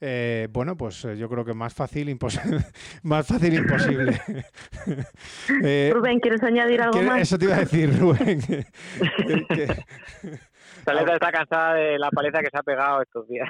[0.00, 2.58] Eh, bueno, pues eh, yo creo que más fácil, imposible.
[3.02, 4.20] más fácil imposible.
[5.64, 7.22] eh, Rubén, ¿quieres añadir algo más?
[7.22, 8.40] Eso te iba a decir, Rubén.
[10.84, 13.48] Saleta está cansada de la paliza que se ha pegado estos días.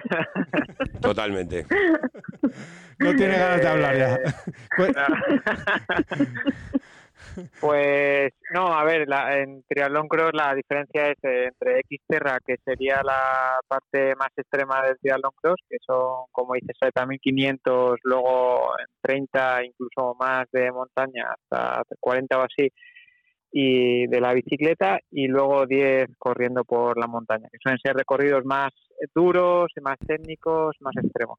[1.00, 1.66] Totalmente.
[2.98, 4.18] No tiene ganas de hablar ya.
[7.60, 12.56] Pues no, a ver, la, en triatlón cross la diferencia es eh, entre Xterra, que
[12.64, 18.74] sería la parte más extrema del triatlón cross, que son, como dices, también 500, luego
[19.02, 22.70] 30, incluso más de montaña, hasta 40 o así,
[23.52, 28.44] y de la bicicleta, y luego 10 corriendo por la montaña, que suelen ser recorridos
[28.44, 28.72] más
[29.14, 31.38] duros y más técnicos, más extremos.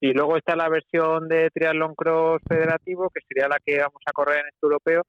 [0.00, 4.12] Y luego está la versión de triatlón cross federativo, que sería la que vamos a
[4.12, 5.02] correr en este europeo,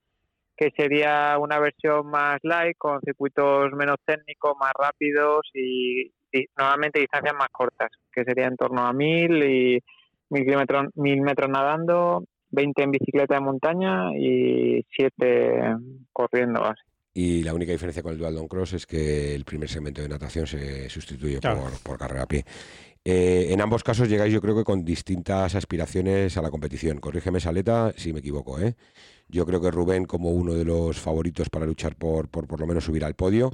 [0.58, 6.12] que sería una versión más light, con circuitos menos técnicos, más rápidos y,
[6.58, 9.80] nuevamente distancias más cortas, que sería en torno a mil y
[10.30, 15.76] mil kilómetros, mil metros nadando 20 en bicicleta de montaña y 7
[16.12, 16.82] corriendo así.
[17.14, 20.46] Y la única diferencia con el Dual Cross es que el primer segmento de natación
[20.46, 21.40] se sustituye
[21.84, 22.46] por, carrera a pie.
[23.04, 27.00] Eh, en ambos casos llegáis yo creo que con distintas aspiraciones a la competición.
[27.00, 28.60] Corrígeme, Saleta, si me equivoco.
[28.60, 28.76] ¿eh?
[29.30, 32.68] Yo creo que Rubén como uno de los favoritos para luchar por por, por lo
[32.68, 33.52] menos subir al podio.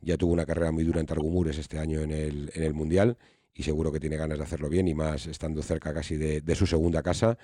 [0.00, 3.16] Ya tuvo una carrera muy dura en Targumures este año en el, en el Mundial
[3.54, 6.66] y seguro que tiene ganas de hacerlo bien y más estando cerca casi de, su
[6.66, 7.36] segunda casa.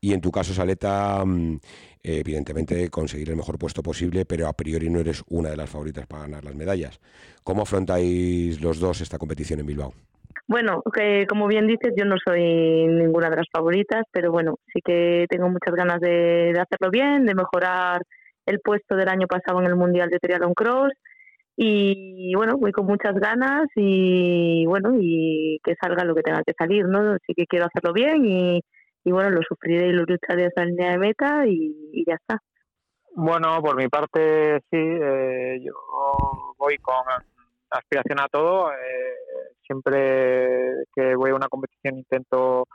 [0.00, 1.60] Y en tu caso, Saleta, mm,
[2.02, 6.06] evidentemente conseguir el mejor puesto posible, pero a priori no eres una de las favoritas
[6.06, 7.00] para ganar las medallas.
[7.44, 9.94] ¿Cómo afrontáis los dos esta competición en Bilbao?
[10.50, 14.80] Bueno, que como bien dices, yo no soy ninguna de las favoritas, pero bueno, sí
[14.84, 18.02] que tengo muchas ganas de, hacerlo bien, de mejorar
[18.46, 20.92] el puesto del año pasado en el Mundial de Triathlon Cross
[21.54, 26.54] y bueno, voy con muchas ganas y bueno, y que salga lo que tenga que
[26.58, 27.12] salir, ¿no?
[27.12, 28.60] Así que quiero hacerlo bien y,
[29.04, 32.42] bueno, lo sufriré y lo lucharé hasta la línea de meta y, ya está.
[33.14, 35.74] Bueno, por mi parte sí, eh, yo
[36.58, 37.04] voy con
[37.70, 38.72] aspiración a todo.
[38.72, 42.66] Eh, siempre que voy a una competición intento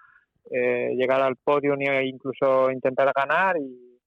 [0.52, 4.00] eh, llegar al podio e incluso intentar ganar y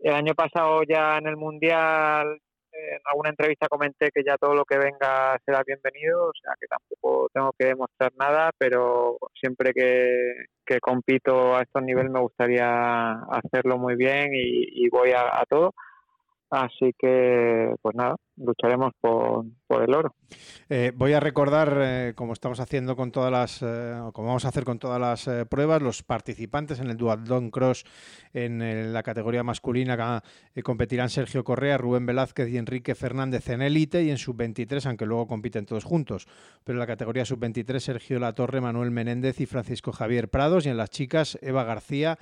[0.00, 2.38] el año pasado ya en el mundial
[2.72, 6.66] en alguna entrevista comenté que ya todo lo que venga será bienvenido, o sea que
[6.66, 13.78] tampoco tengo que demostrar nada, pero siempre que, compito a estos niveles me gustaría hacerlo
[13.78, 15.72] muy bien y, voy a todo.
[16.50, 20.14] Así que, pues nada, lucharemos por, el oro.
[20.68, 24.48] Eh, voy a recordar, eh, como estamos haciendo con todas las, eh, como vamos a
[24.48, 27.84] hacer con todas las pruebas, los participantes en el Duathlon Cross
[28.32, 30.22] en la categoría masculina
[30.62, 35.26] competirán Sergio Correa, Rubén Velázquez y Enrique Fernández en élite y en sub-23, aunque luego
[35.26, 36.26] compiten todos juntos.
[36.64, 40.66] Pero en la categoría sub-23, Sergio Latorre, Manuel Menéndez y Francisco Javier Prados.
[40.66, 42.18] Y en las chicas, Eva García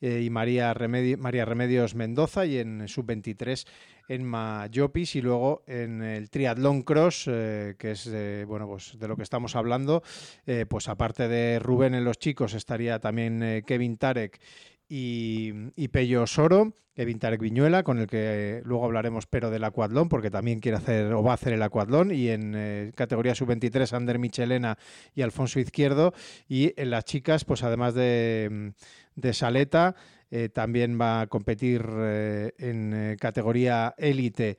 [0.00, 0.74] y María,
[1.18, 2.46] María Remedios Mendoza.
[2.46, 3.66] Y en sub-23,
[4.08, 8.10] en Mayopis y luego en el triatlón cross, eh, que es
[8.46, 10.02] bueno pues de lo que estamos hablando,
[10.46, 14.40] eh, pues aparte de Rubén en los chicos estaría también eh, Kevin Tarek
[14.88, 20.30] y, Pello Soro, Kevin Tarek Viñuela, con el que luego hablaremos, pero del acuatlón, porque
[20.30, 24.78] también quiere hacer o va a hacer el acuatlón, y en categoría sub-23, Ander Michelena
[25.14, 26.14] y Alfonso Izquierdo,
[26.48, 28.72] y en las chicas, pues además de,
[29.14, 29.94] de Saleta,
[30.30, 34.58] eh, también va a competir eh, en eh, categoría élite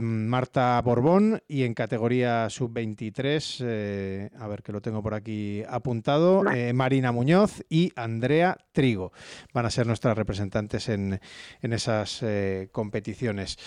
[0.00, 7.10] Marta Borbón y en categoría sub-23, a ver que lo tengo por aquí apuntado, Marina
[7.10, 9.10] Muñoz y Andrea Trigo.
[9.52, 11.18] Van a ser nuestras representantes en,
[11.60, 12.24] en esas
[12.70, 13.58] competiciones.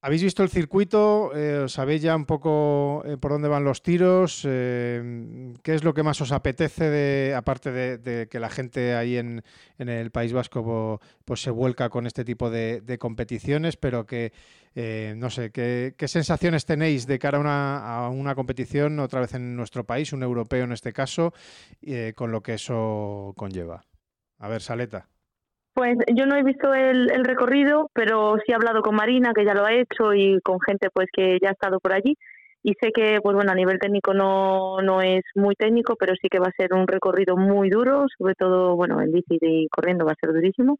[0.00, 1.32] ¿Habéis visto el circuito?
[1.34, 4.42] Eh, ¿Sabéis ya un poco eh, por dónde van los tiros?
[4.44, 9.16] Eh, ¿Qué es lo que más os apetece, de, aparte de, que la gente ahí
[9.16, 9.42] en,
[9.78, 13.76] el País Vasco pues, se vuelca con este tipo de, competiciones?
[13.76, 14.32] Pero que,
[15.16, 19.56] no sé, ¿qué, sensaciones tenéis de cara a una, a una, competición, otra vez en
[19.56, 21.34] nuestro país, un europeo en este caso,
[22.14, 23.84] con lo que eso conlleva?
[24.38, 25.08] A ver, Saleta.
[25.78, 29.54] Pues yo no he visto el, recorrido, pero sí he hablado con Marina, que ya
[29.54, 32.16] lo ha hecho, y con gente pues que ya ha estado por allí.
[32.64, 36.26] Y sé que, pues bueno, a nivel técnico no, no es muy técnico, pero sí
[36.28, 40.04] que va a ser un recorrido muy duro, sobre todo, bueno, en bici y corriendo
[40.04, 40.78] va a ser durísimo.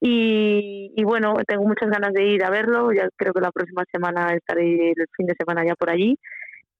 [0.00, 2.92] Y, y, bueno, tengo muchas ganas de ir a verlo.
[2.92, 6.18] Ya creo que la próxima semana estaré el fin de semana ya por allí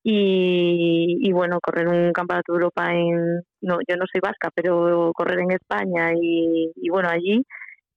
[0.06, 5.40] y, bueno, correr un campeonato de Europa en, no, yo no soy vasca, pero correr
[5.40, 7.42] en España y, bueno, allí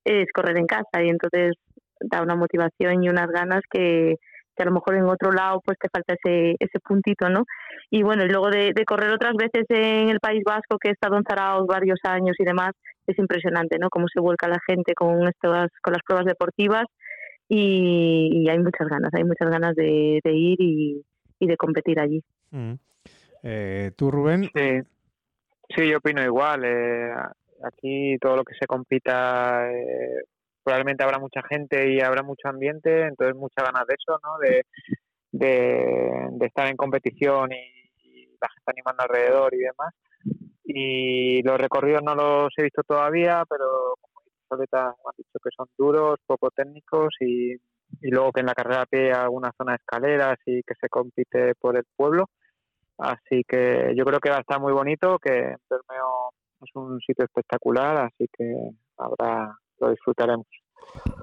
[0.06, 1.56] es correr en casa y entonces
[2.00, 4.16] da una motivación y unas ganas que,
[4.58, 7.44] a lo mejor en otro lado pues te falta ese, ese puntito, ¿no?
[7.92, 11.18] Y bueno, y luego de, correr otras veces en el País Vasco, que he estado
[11.18, 12.72] en Zarauz varios años y demás,
[13.06, 13.90] es impresionante, ¿no?
[13.90, 16.86] Cómo se vuelca la gente con, estas, con las pruebas deportivas
[17.50, 21.04] y, hay muchas ganas, hay muchas ganas de ir y,
[21.40, 22.24] y de competir allí.
[22.52, 22.74] Mm.
[23.44, 24.50] Eh, ¿Tú, Rubén?
[24.54, 24.82] Sí.
[25.76, 26.64] sí, yo opino igual.
[26.66, 27.14] Eh,
[27.64, 30.24] aquí todo lo que se compita, eh,
[30.64, 34.38] probablemente habrá mucha gente y habrá mucho ambiente, entonces muchas ganas de eso, ¿no?
[34.40, 34.66] De,
[35.32, 39.94] de, estar en competición y, la gente animando alrededor y demás.
[40.64, 45.68] Y los recorridos no los he visto todavía, pero como Soleta han dicho que son
[45.76, 47.56] duros, poco técnicos y
[48.02, 50.74] y luego que en la carrera a pie hay alguna zona de escaleras y que
[50.80, 52.30] se compite por el pueblo.
[52.98, 55.32] Así que yo creo que va a estar muy bonito, que
[55.70, 56.32] Bermeo
[56.62, 60.48] es un sitio espectacular, así que habrá lo disfrutaremos.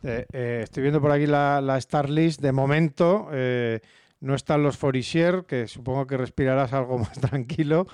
[0.02, 2.40] Eh, eh, estoy viendo por aquí la, la Star List.
[2.40, 3.80] De momento, eh,
[4.24, 7.86] no están los Forisier, que supongo que respirarás algo más tranquilo.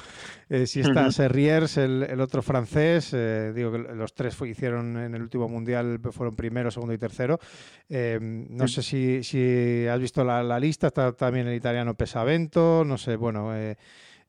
[0.49, 5.23] Eh, si está Serriers, el, otro francés, eh, digo que los tres hicieron en el
[5.23, 7.41] último mundial, fueron primero, segundo y tercero.
[7.89, 12.97] Eh, no sé si, si, has visto la, lista, está también el italiano Pesavento, no
[12.97, 13.51] sé, bueno.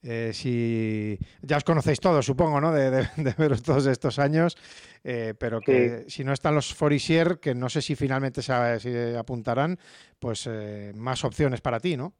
[0.01, 2.71] Si ya os conocéis todos, supongo, ¿no?
[2.71, 4.57] De, de, veros todos estos años,
[5.03, 9.77] pero que si no están los Forisier, que no sé si finalmente se, se apuntarán,
[10.19, 12.13] pues eh, más opciones para ti, ¿no?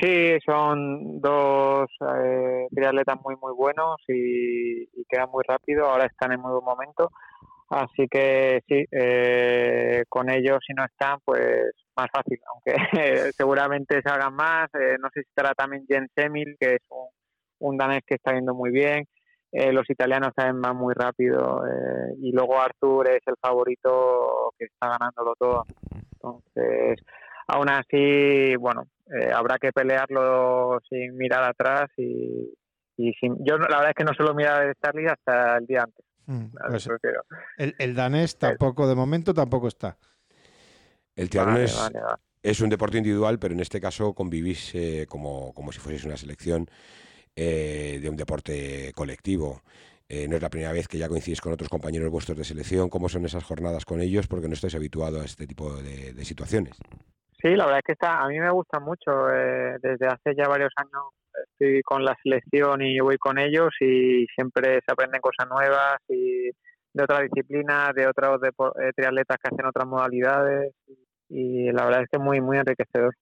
[0.00, 5.86] Sí, son dos eh, triatletas muy muy buenos y, quedan muy rápido.
[5.86, 7.10] Ahora están en muy buen momento,
[7.68, 12.40] así que sí, eh, con ellos si no están, pues más fácil.
[12.52, 12.74] Aunque
[13.36, 14.68] seguramente salgan más.
[14.74, 17.08] Eh, no sé si estará también Jens Emil, que es un,
[17.58, 19.06] un danés que está yendo muy bien.
[19.52, 21.62] los italianos también van muy rápido
[22.20, 25.64] y luego Arthur es el favorito que está ganándolo todo.
[26.14, 26.98] Entonces
[27.46, 32.54] Aún así, bueno, eh, habrá que pelearlo sin mirar atrás y,
[33.20, 36.04] sin, yo la verdad es que no suelo mirar de Starly hasta el día antes.
[36.26, 36.88] Mm, pues
[37.58, 39.98] el, danés tampoco, de momento tampoco está.
[41.16, 41.66] El triatlón
[42.42, 46.16] es, un deporte individual, pero en este caso convivís eh, como, como si fueseis una
[46.16, 46.66] selección
[47.34, 49.62] eh, de un deporte colectivo.
[50.28, 52.88] no es la primera vez que ya coincidís con otros compañeros vuestros de selección.
[52.88, 54.26] ¿Cómo son esas jornadas con ellos?
[54.26, 56.76] Porque no estáis habituados a este tipo de situaciones.
[57.44, 59.30] Sí, la verdad es que está, a mí me gusta mucho.
[59.30, 61.12] Eh, desde hace ya varios años
[61.50, 66.48] estoy con la selección y voy con ellos y siempre se aprenden cosas nuevas y
[66.94, 70.96] de otra disciplina, de otros eh, triatletas que hacen otras modalidades y
[71.28, 73.14] la verdad es que es muy, muy enriquecedor.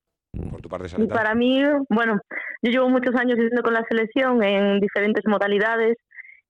[0.50, 2.18] Por tu parte, Y para mí, bueno,
[2.62, 5.96] yo llevo muchos años yendo con la selección en diferentes modalidades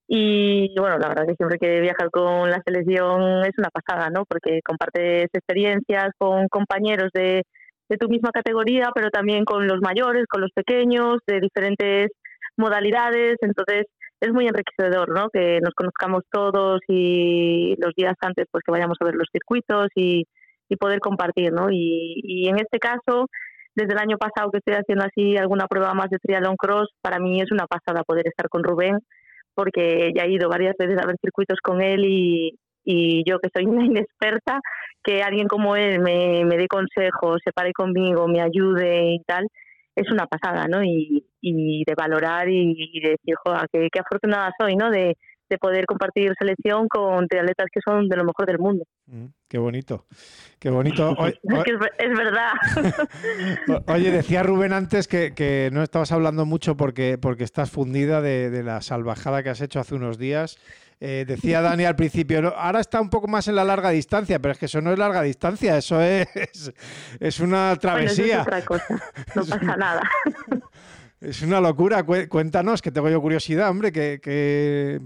[0.07, 4.09] y bueno, la verdad es que siempre que viajar con la selección es una pasada,
[4.09, 4.23] ¿no?
[4.25, 7.43] Porque compartes experiencias con compañeros de
[7.89, 12.11] de tu misma categoría, pero también con los mayores, con los pequeños, de diferentes
[12.57, 13.35] modalidades.
[13.41, 13.85] Entonces,
[14.19, 15.29] es muy enriquecedor, ¿no?
[15.29, 19.87] Que nos conozcamos todos y los días antes, pues que vayamos a ver los circuitos
[19.95, 20.25] y,
[20.77, 21.69] poder compartir, ¿no?
[21.71, 23.27] Y, y en este caso,
[23.75, 27.19] desde el año pasado que estoy haciendo así alguna prueba más de triatlón cross, para
[27.19, 28.99] mí es una pasada poder estar con Rubén,
[29.55, 33.49] porque ya he ido varias veces a ver circuitos con él y, y yo que
[33.53, 34.59] soy una inexperta,
[35.03, 39.47] que alguien como él me, me dé consejos, se pare conmigo, me ayude y tal,
[39.95, 40.83] es una pasada, ¿no?
[40.83, 44.89] Y, y de valorar y, de decir, joder, qué, qué, afortunada soy, ¿no?
[44.89, 45.17] De,
[45.53, 48.85] de poder compartir selección con atletas que son de lo mejor del mundo.
[49.05, 50.05] Mm, qué bonito,
[50.59, 51.15] qué bonito.
[51.97, 52.51] es, verdad.
[53.87, 58.49] Oye, decía Rubén antes que, que, no estabas hablando mucho porque, porque estás fundida de,
[58.49, 60.57] de la salvajada que has hecho hace unos días.
[61.05, 64.53] Eh, decía Dani al principio, ahora está un poco más en la larga distancia, pero
[64.53, 66.71] es que eso no es larga distancia, eso es,
[67.19, 68.35] es una travesía.
[68.35, 69.03] es otra cosa,
[69.35, 70.01] no pasa nada.
[71.23, 72.03] Es una locura.
[72.03, 74.99] Cuéntanos, que tengo yo curiosidad, hombre, que,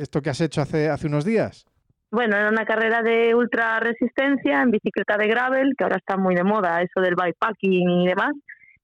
[0.00, 1.66] esto que has hecho hace, unos días.
[2.12, 6.36] Bueno, era una carrera de ultra resistencia en bicicleta de gravel, que ahora está muy
[6.36, 8.34] de moda, eso del bikepacking y demás.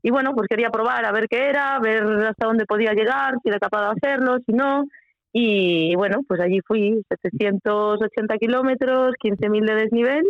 [0.02, 3.50] Y bueno, pues quería probar a ver qué era, ver hasta dónde podía llegar, si
[3.50, 4.84] era capaz de hacerlo, si no.
[5.32, 10.24] Y bueno, pues allí fui 780 kilómetros, 15.000 de desnivel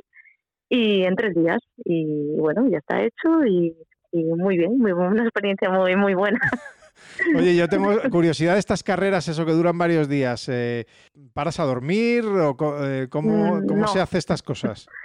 [0.68, 1.60] y en tres días.
[1.86, 3.74] Y bueno, ya está hecho y,
[4.12, 6.38] muy bien, muy, una experiencia muy, muy buena.
[7.36, 10.48] Oye, yo tengo curiosidad de estas carreras, eso que duran varios días.
[10.48, 10.86] Eh,
[11.32, 14.86] ¿Paras a dormir o eh, cómo, mm, cómo se hace estas cosas?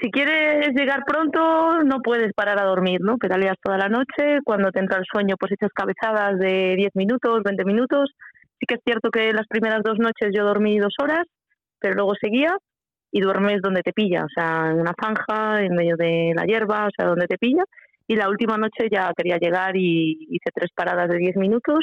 [0.00, 3.18] Si quieres llegar pronto, no puedes parar a dormir, ¿no?
[3.18, 7.42] Pedaleas toda la noche, cuando te entra el sueño, pues echas cabezadas de 10 minutos,
[7.42, 8.14] 20 minutos,
[8.60, 11.26] Sí que es cierto que las primeras dos noches yo dormí dos horas,
[11.78, 12.56] pero luego seguía
[13.10, 16.86] y duermes donde te pilla, o sea, en una zanja, en medio de la hierba,
[16.86, 17.64] o sea, donde te pilla.
[18.10, 21.78] Y la última noche ya quería llegar y hice tres paradas de diez minutos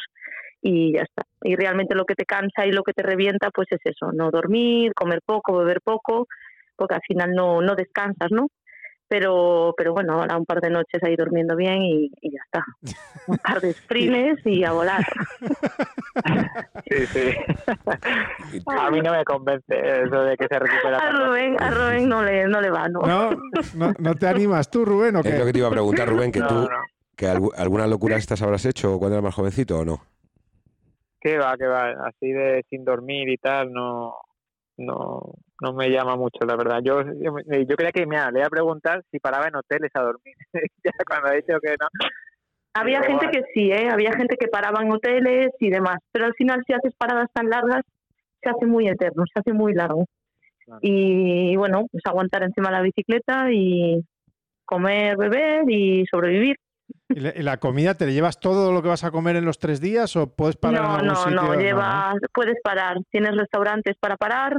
[0.62, 1.24] y ya está.
[1.42, 4.30] Y realmente lo que te cansa y lo que te revienta, pues es eso, no
[4.30, 6.28] dormir, comer poco, beber poco,
[6.76, 8.50] porque al final no, no descansas, ¿no?
[9.08, 12.66] Pero pero bueno, ahora un par de noches ahí durmiendo bien y, ya está.
[13.28, 15.06] Un par de sprints y a volar.
[16.90, 17.30] Sí, sí.
[18.66, 20.98] A mí no me convence eso de que se recupera.
[20.98, 23.02] A Rubén, a Rubén no le, no le va, ¿no?
[23.02, 23.94] ¿no?
[24.00, 25.30] No, te animas tú, Rubén, o qué?
[25.30, 26.68] Es lo que te iba a preguntar, Rubén, que tú,
[27.16, 30.02] que alguna locura estas habrás hecho cuando eras más jovencito o no?
[31.20, 34.16] Que va, que va, así de sin dormir y tal, no,
[34.78, 36.80] no, no me llama mucho, la verdad.
[36.84, 40.36] Yo, yo, creía que, mira, le iba a preguntar si paraba en hoteles a dormir.
[40.84, 41.88] ya cuando ha dicho que no.
[42.74, 43.90] Había gente que sí, ¿eh?
[43.90, 45.98] Había gente que paraba en hoteles y demás.
[46.12, 47.82] Pero al final, si haces paradas tan largas,
[48.42, 50.06] se hace muy eterno, se hace muy largo.
[50.82, 54.04] Y bueno, pues aguantar encima la bicicleta y
[54.66, 56.58] comer, beber y sobrevivir.
[57.10, 60.16] ¿Y la, comida te llevas todo lo que vas a comer en los tres días
[60.16, 61.42] o puedes parar no, en algún no, sitio?
[61.42, 62.98] No, llevas, puedes parar.
[63.10, 64.58] Tienes restaurantes para parar.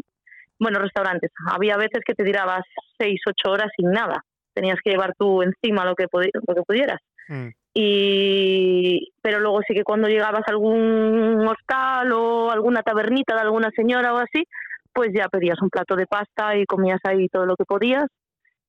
[0.58, 1.30] Bueno, restaurantes.
[1.50, 2.62] Había veces que te tirabas
[2.98, 4.24] seis, ocho horas sin nada.
[4.52, 7.00] Tenías que llevar tú encima lo que, lo que pudieras.
[7.28, 7.48] Mm.
[7.74, 13.70] Y, pero luego sí que cuando llegabas a algún hostal o alguna tabernita de alguna
[13.76, 14.44] señora o así,
[14.92, 18.06] pues ya pedías un plato de pasta y comías ahí todo lo que podías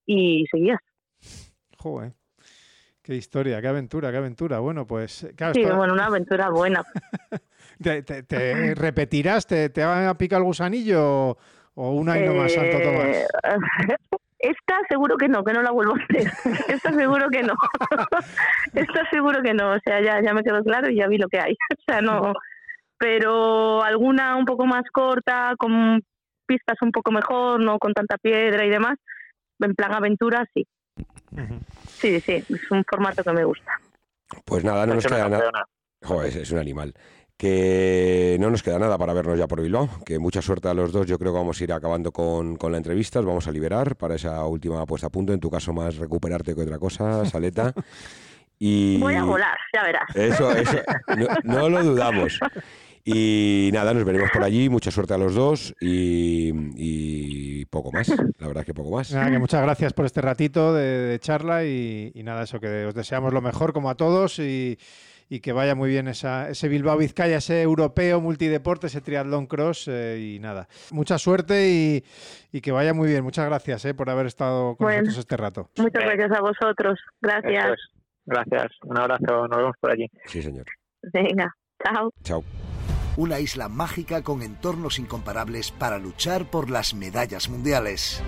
[0.05, 0.79] y seguías.
[1.77, 2.13] Joder.
[3.01, 4.59] Qué historia, qué aventura, qué aventura.
[4.59, 5.55] Bueno, pues claro.
[5.55, 6.83] Sí, bueno, una aventura buena.
[7.81, 9.47] ¿Te, repetirás?
[9.47, 11.35] ¿Te, ¿Te van a picar el gusanillo
[11.81, 13.25] o una y no más, Santo Tomás?
[14.39, 16.31] Esta seguro que no, que no la vuelvo a hacer.
[16.67, 17.53] Esta seguro que no.
[18.73, 19.71] Esta seguro que no.
[19.71, 21.53] O sea, ya, ya me quedó claro y ya vi lo que hay.
[21.53, 22.33] O sea, no.
[22.97, 26.01] Pero alguna un poco más corta, con
[26.45, 28.97] pistas un poco mejor, no con tanta piedra y demás,
[29.59, 30.67] en plan aventura, sí.
[31.87, 33.71] Sí, sí, es un formato que me gusta.
[34.43, 35.51] Pues nada, no nos queda nada.
[36.03, 36.93] Joder, es un animal
[37.39, 40.91] que no nos queda nada para vernos ya por Bilbao, que mucha suerte a los
[40.91, 43.95] dos, yo creo que vamos a ir acabando con, con la entrevista, vamos a liberar
[43.95, 47.73] para esa última puesta a punto, en tu caso más recuperarte que otra cosa, Saleta.
[48.59, 48.97] Y...
[48.99, 50.13] Voy a volar, ya verás.
[50.13, 50.79] Eso, eso,
[51.45, 52.41] no, lo dudamos.
[53.05, 54.67] Y nada, nos veremos por allí.
[54.67, 58.09] Mucha suerte a los dos y, poco más.
[58.37, 59.13] La verdad que poco más.
[59.39, 63.41] muchas gracias por este ratito de, charla y, y, nada, eso que os deseamos lo
[63.41, 64.77] mejor como a todos y,
[65.29, 69.87] y que vaya muy bien esa, ese Bilbao Vizcaya, ese europeo multideporte, ese triatlón cross
[69.87, 70.67] eh, y nada.
[70.91, 72.03] Mucha suerte y,
[72.51, 73.23] y, que vaya muy bien.
[73.23, 75.69] Muchas gracias eh, por haber estado con nosotros este rato.
[75.77, 76.99] Muchas gracias a vosotros.
[77.21, 77.79] Gracias.
[78.25, 78.71] Gracias.
[78.83, 79.47] Un abrazo.
[79.47, 80.07] Nos vemos por allí.
[80.25, 80.65] Sí, señor.
[81.13, 81.55] Venga.
[81.83, 82.11] Chao.
[82.23, 82.43] Chao.
[83.15, 88.23] Una isla mágica con entornos incomparables para luchar por las medallas mundiales.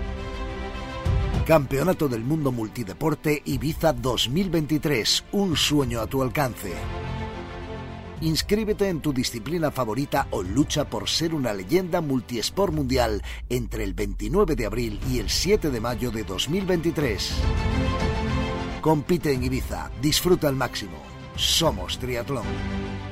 [1.46, 6.72] Campeonato del Mundo Multideporte Ibiza 2023, un sueño a tu alcance.
[8.20, 13.92] Inscríbete en tu disciplina favorita o lucha por ser una leyenda multiesport mundial entre el
[13.92, 17.32] 29 de abril y el 7 de mayo de 2023.
[18.80, 20.96] Compite en Ibiza, disfruta al máximo.
[21.34, 23.11] Somos Triatlón.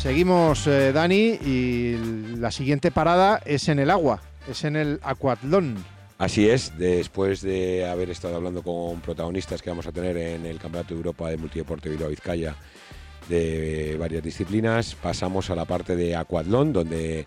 [0.00, 5.76] Seguimos, eh, Dani, y la siguiente parada es en el agua, es en el Aquatlón.
[6.16, 10.58] Así es, después de haber estado hablando con protagonistas que vamos a tener en el
[10.58, 12.56] Campeonato de Europa de Multideporte Bilbao Vizcaya
[13.28, 17.26] de varias disciplinas, pasamos a la parte de Aquatlón, donde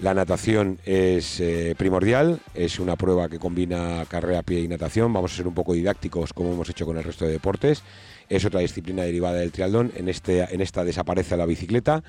[0.00, 5.12] la natación es eh, primordial, es una prueba que combina carrera, pie y natación.
[5.12, 7.84] Vamos a ser un poco didácticos como hemos hecho con el resto de deportes
[8.30, 9.92] es otra disciplina derivada del triatlón.
[9.96, 12.02] En, este, en esta desaparece la bicicleta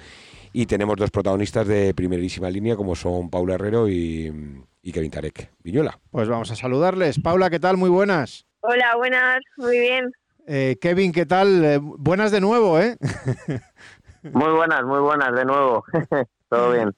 [0.53, 4.63] y tenemos dos protagonistas de primerísima línea como son Paula Herrero y,
[4.93, 5.99] Kevin Tarek Viñuela.
[6.11, 7.19] Pues vamos a saludarles.
[7.19, 7.75] Paula, ¿qué tal?
[7.77, 8.45] Muy buenas.
[8.61, 10.11] Hola, buenas, muy bien.
[10.47, 11.65] Eh, Kevin, ¿qué tal?
[11.65, 12.97] Eh, buenas de nuevo, ¿eh?
[14.23, 15.83] muy buenas, muy buenas de nuevo.
[16.49, 16.91] Todo bien.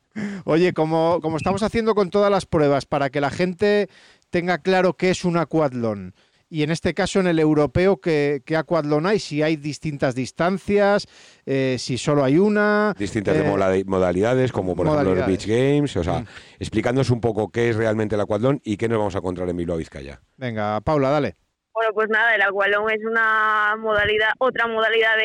[0.46, 3.88] Oye, como, como estamos haciendo con todas las pruebas, para que la gente
[4.32, 6.16] tenga claro qué es un aquatlón,
[6.54, 9.18] y en este caso en el europeo, ¿qué, qué aquatlón hay?
[9.18, 11.08] Si hay distintas distancias,
[11.48, 12.94] eh, si solo hay una.
[12.96, 16.28] Distintas eh, modalidades, como por ejemplo los Beach Games, o sea, mm.
[16.60, 19.58] explicándonos un poco qué es realmente el aquatlón y qué nos vamos a encontrar en
[19.58, 20.22] Bilbao Vizcaya.
[20.38, 21.38] Venga, Paula, dale.
[21.74, 25.16] Bueno, pues nada, el aquatlón es una modalidad, otra modalidad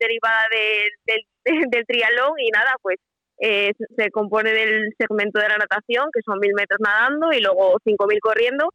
[0.00, 1.22] derivada del,
[1.70, 2.96] del triatlón y nada, pues
[3.38, 7.76] eh, se compone del segmento de la natación, que son mil metros nadando y luego
[7.84, 8.70] cinco mil corriendo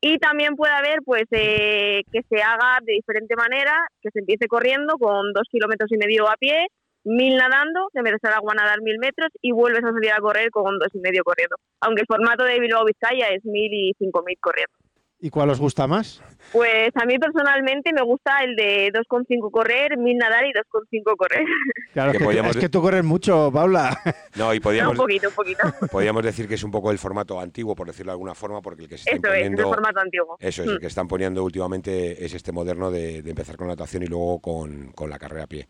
[0.00, 4.46] y también puede haber pues eh, que se haga de diferente manera, que se empiece
[4.48, 6.66] corriendo con dos kilómetros y medio a pie,
[7.04, 10.50] mil nadando, metes al agua a nadar mil metros y vuelves a salir a correr
[10.50, 11.56] con dos y medio corriendo.
[11.80, 14.72] Aunque el formato de Bilbao Vizcaya es mil y cinco mil corriendo.
[15.22, 16.22] ¿Y cuál os gusta más?
[16.50, 21.44] Pues a mí personalmente me gusta el de 2,5 correr, 1000 nadar y 2,5 correr.
[21.92, 23.98] Claro, que es que tú corres mucho, Paula.
[24.36, 25.62] No, y podíamos, un poquito, un poquito.
[25.90, 28.84] Podríamos decir que es un poco el formato antiguo, por decirlo de alguna forma, porque
[28.84, 30.36] el que se está eso es, el formato antiguo.
[30.38, 30.80] Eso es, el mm.
[30.80, 35.10] que están poniendo últimamente es este moderno de, empezar con natación y luego con, con
[35.10, 35.68] la carrera a pie.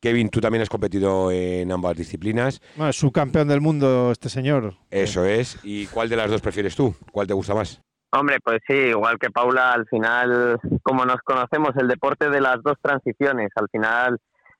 [0.00, 2.60] Kevin, tú también has competido en ambas disciplinas.
[2.74, 4.74] Bueno, es subcampeón del mundo este señor.
[4.90, 5.56] Eso es.
[5.62, 6.94] ¿Y cuál de las dos prefieres tú?
[7.12, 7.80] ¿Cuál te gusta más?
[8.16, 12.62] Hombre, pues sí, igual que Paula, al final, como nos conocemos, el deporte de las
[12.62, 14.18] dos transiciones, al final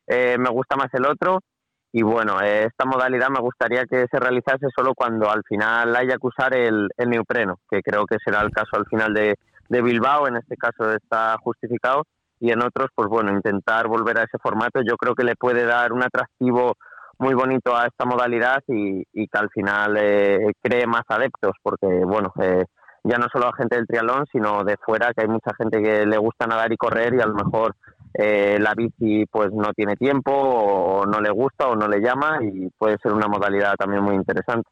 [0.08, 1.38] eh, me gusta más el otro
[1.92, 6.26] y bueno, esta modalidad me gustaría que se realizase solo cuando al final haya que
[6.26, 9.36] usar el, el neopreno, que creo que será el caso al final de,
[9.68, 12.02] de Bilbao, en este caso está justificado,
[12.40, 14.80] y en otros, pues bueno, intentar volver a ese formato.
[14.82, 16.74] Yo creo que le puede dar un atractivo
[17.20, 22.32] muy bonito a esta modalidad y, que al final eh, cree más adeptos, porque bueno,
[22.42, 22.64] eh,
[23.04, 26.06] ya no solo a gente del triatlón, sino de fuera, que hay mucha gente que
[26.06, 27.76] le gusta nadar y correr y a lo mejor
[28.16, 32.38] eh, la bici pues no tiene tiempo o no le gusta o no le llama
[32.42, 34.70] y puede ser una modalidad también muy interesante.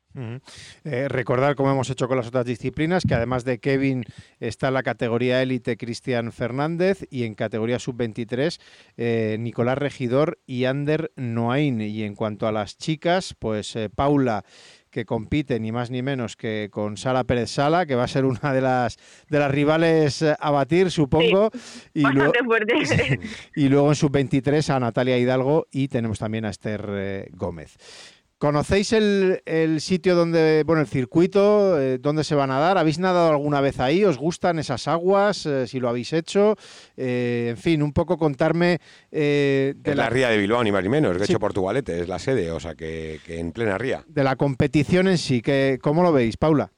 [0.85, 4.05] Eh, recordar, como hemos hecho con las otras disciplinas, que además de Kevin
[4.39, 8.61] está la categoría élite Cristian Fernández y en categoría sub-23
[8.97, 11.81] eh, Nicolás Regidor y Ander Noain.
[11.81, 14.45] Y en cuanto a las chicas, pues Paula
[14.93, 18.25] que compite ni más ni menos que con Sara Pérez Sala, que va a ser
[18.27, 21.51] una de las de las rivales eh, a batir, supongo.
[21.95, 23.19] y, luego, fuerte.
[23.57, 27.77] y luego en sub-23 a Natalia Hidalgo y tenemos también a Esther eh, Gómez.
[28.43, 32.77] ¿Conocéis el, sitio donde, bueno, el circuito, eh, donde se van a dar?
[32.77, 34.05] ¿Habéis nadado alguna vez ahí?
[34.05, 35.47] ¿Os gustan esas aguas?
[35.47, 36.57] Eh, si lo habéis hecho.
[36.97, 38.81] Eh, en fin, un poco contarme.
[39.13, 40.11] de la...
[40.11, 41.17] ría de Bilbao, ni más ni menos.
[41.17, 44.03] De hecho, Portugalete es la sede, o sea que, en plena ría.
[44.09, 46.73] De la competición en sí, que, ¿cómo lo veis, Paula?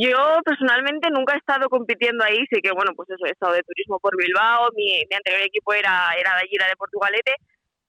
[0.00, 3.62] Yo personalmente nunca he estado compitiendo ahí, sí que bueno, pues eso, he estado de
[3.62, 7.36] turismo por Bilbao, mi, anterior equipo era, era de allí, era de Portugalete,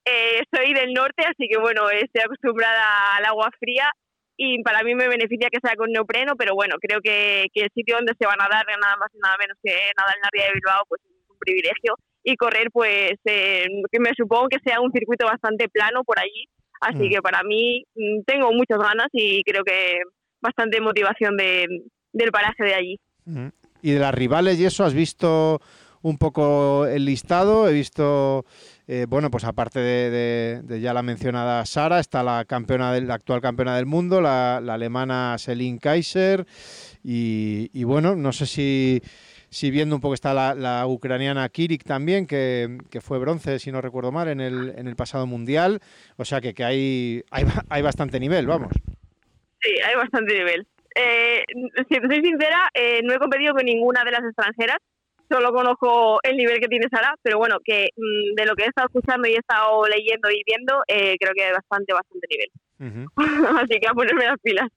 [0.07, 3.91] eh, soy del norte, así que bueno, estoy acostumbrada al agua fría
[4.37, 7.95] y para mí me beneficia que sea con neopreno, pero bueno, creo que, el sitio
[7.95, 10.45] donde se van a dar nada más y nada menos que nada en la ría
[10.45, 11.95] de Bilbao, pues es un privilegio.
[12.23, 16.45] Y correr, pues eh, que me supongo que sea un circuito bastante plano por allí,
[16.81, 17.09] así mm.
[17.09, 20.01] que para mí mm, tengo muchas ganas y creo que
[20.39, 21.65] bastante motivación de,
[22.13, 22.99] del paraje de allí.
[23.25, 23.47] Mm.
[23.81, 25.61] ¿Y de las rivales y eso has visto
[26.01, 27.67] un poco el listado?
[27.67, 28.45] He visto
[28.89, 33.75] eh, bueno, pues aparte de, ya la mencionada Sara, está la campeona del, actual campeona
[33.75, 36.45] del mundo, la, alemana Celine Kaiser.
[37.03, 39.01] Y, bueno, no sé si,
[39.49, 44.13] si viendo un poco está la, ucraniana Kirik también, que, fue bronce, si no recuerdo
[44.13, 45.81] mal, en el, en el pasado mundial.
[46.15, 47.23] O sea que, que hay,
[47.69, 48.71] hay, bastante nivel, vamos.
[49.61, 50.65] Sí, hay bastante nivel.
[50.95, 51.43] Eh,
[51.89, 54.77] si te soy sincera, eh, no he competido con ninguna de las extranjeras
[55.29, 58.67] solo conozco el nivel que tiene Sara, pero bueno, que mm, de lo que he
[58.67, 62.49] estado escuchando y he estado leyendo y viendo, eh, creo que hay bastante, bastante nivel.
[63.61, 64.69] Así que a ponerme las pilas.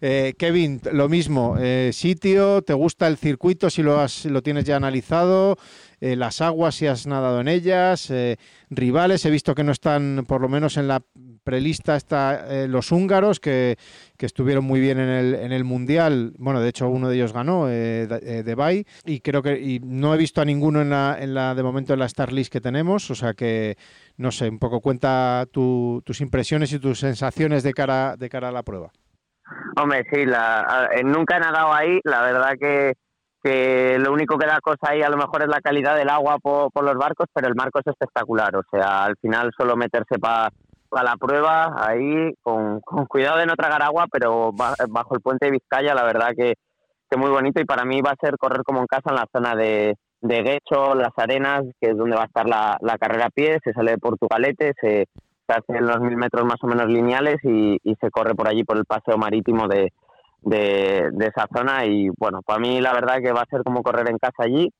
[0.00, 4.64] Eh, Kevin, lo mismo, eh, sitio, ¿te gusta el circuito si lo, has, lo tienes
[4.64, 5.56] ya analizado?
[6.04, 8.12] las aguas si has nadado en ellas,
[8.70, 11.00] rivales, he visto que no están, por lo menos en la
[11.42, 13.76] prelista, está los húngaros, que,
[14.16, 17.32] que, estuvieron muy bien en el, en el Mundial, bueno, de hecho uno de ellos
[17.32, 21.34] ganó, de Bay, y creo que y no he visto a ninguno en la, en
[21.34, 23.76] la, de momento en la Star List que tenemos, o sea que
[24.16, 28.52] no sé, un poco cuenta tus impresiones y tus sensaciones de cara, de cara a
[28.52, 28.90] la prueba.
[29.76, 32.94] Hombre, sí, la, nunca he nadado ahí, la verdad que,
[33.42, 36.38] que lo único que da cosa ahí a lo mejor es la calidad del agua
[36.38, 40.50] por, los barcos, pero el marco es espectacular, o sea, al final solo meterse para
[41.02, 45.52] la prueba ahí, con, con, cuidado de no tragar agua, pero bajo el puente de
[45.52, 46.54] Vizcaya, la verdad que,
[47.10, 47.60] que muy bonito.
[47.60, 50.42] Y para mí va a ser correr como en casa en la zona de, de
[50.42, 53.92] Guecho, Las Arenas, que es donde va a estar la, carrera a pie, se sale
[53.92, 55.06] de Portugalete, se,
[55.46, 58.76] se hacen los mil metros más o menos lineales y, se corre por allí por
[58.76, 59.92] el paseo marítimo de,
[61.20, 61.84] esa zona.
[61.86, 64.70] Y bueno, para mí la verdad que va a ser como correr en casa allí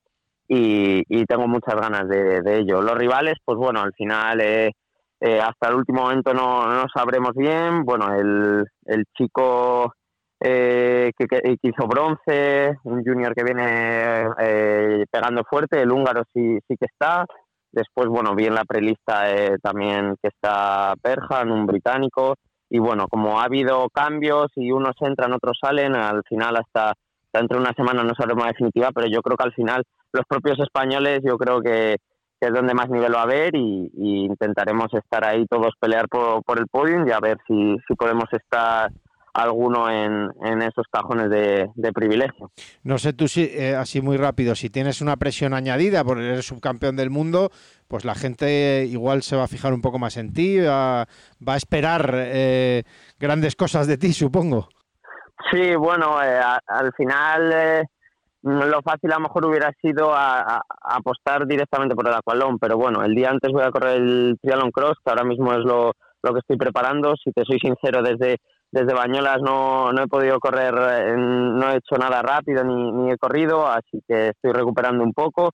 [0.47, 2.81] y, tengo muchas ganas de, ello.
[2.81, 4.71] Los rivales, pues bueno, al final eh,
[5.25, 9.95] eh, hasta el último momento no, no sabremos bien, bueno, el, el chico
[10.45, 16.77] eh, que, hizo bronce, un junior que viene eh, pegando fuerte, el húngaro sí, sí
[16.77, 17.25] que está.
[17.71, 22.35] Después, bueno, vi en la prelista eh, también que está Perjan, un británico.
[22.69, 26.95] Y bueno, como ha habido cambios y unos entran, otros salen, al final hasta
[27.33, 30.27] dentro de una semana no sabremos la definitiva, pero yo creo que al final los
[30.27, 31.99] propios españoles, yo creo que,
[32.47, 36.59] es donde más nivel va a haber y, intentaremos estar ahí todos pelear por, por
[36.59, 38.91] el podium y a ver si, si podemos estar
[39.35, 42.51] alguno en, en esos cajones de, privilegio.
[42.83, 46.43] No sé tú si, eh, así muy rápido, si tienes una presión añadida por ser
[46.43, 47.51] subcampeón del mundo,
[47.89, 51.57] pues la gente igual se va a fijar un poco más en ti, va, a
[51.57, 52.83] esperar eh,
[53.19, 54.69] grandes cosas de ti, supongo.
[55.51, 57.89] Sí, bueno, eh, al final
[58.43, 63.15] lo fácil a lo mejor hubiera sido apostar directamente por el aqualón, pero bueno, el
[63.15, 66.57] día antes voy a correr el triathlon cross, que ahora mismo es lo, que estoy
[66.57, 67.15] preparando.
[67.23, 68.39] Si te soy sincero, desde
[68.71, 73.19] desde Bañolas no, no he podido correr, no he hecho nada rápido ni, ni he
[73.19, 75.51] corrido, así que estoy recuperando un poco,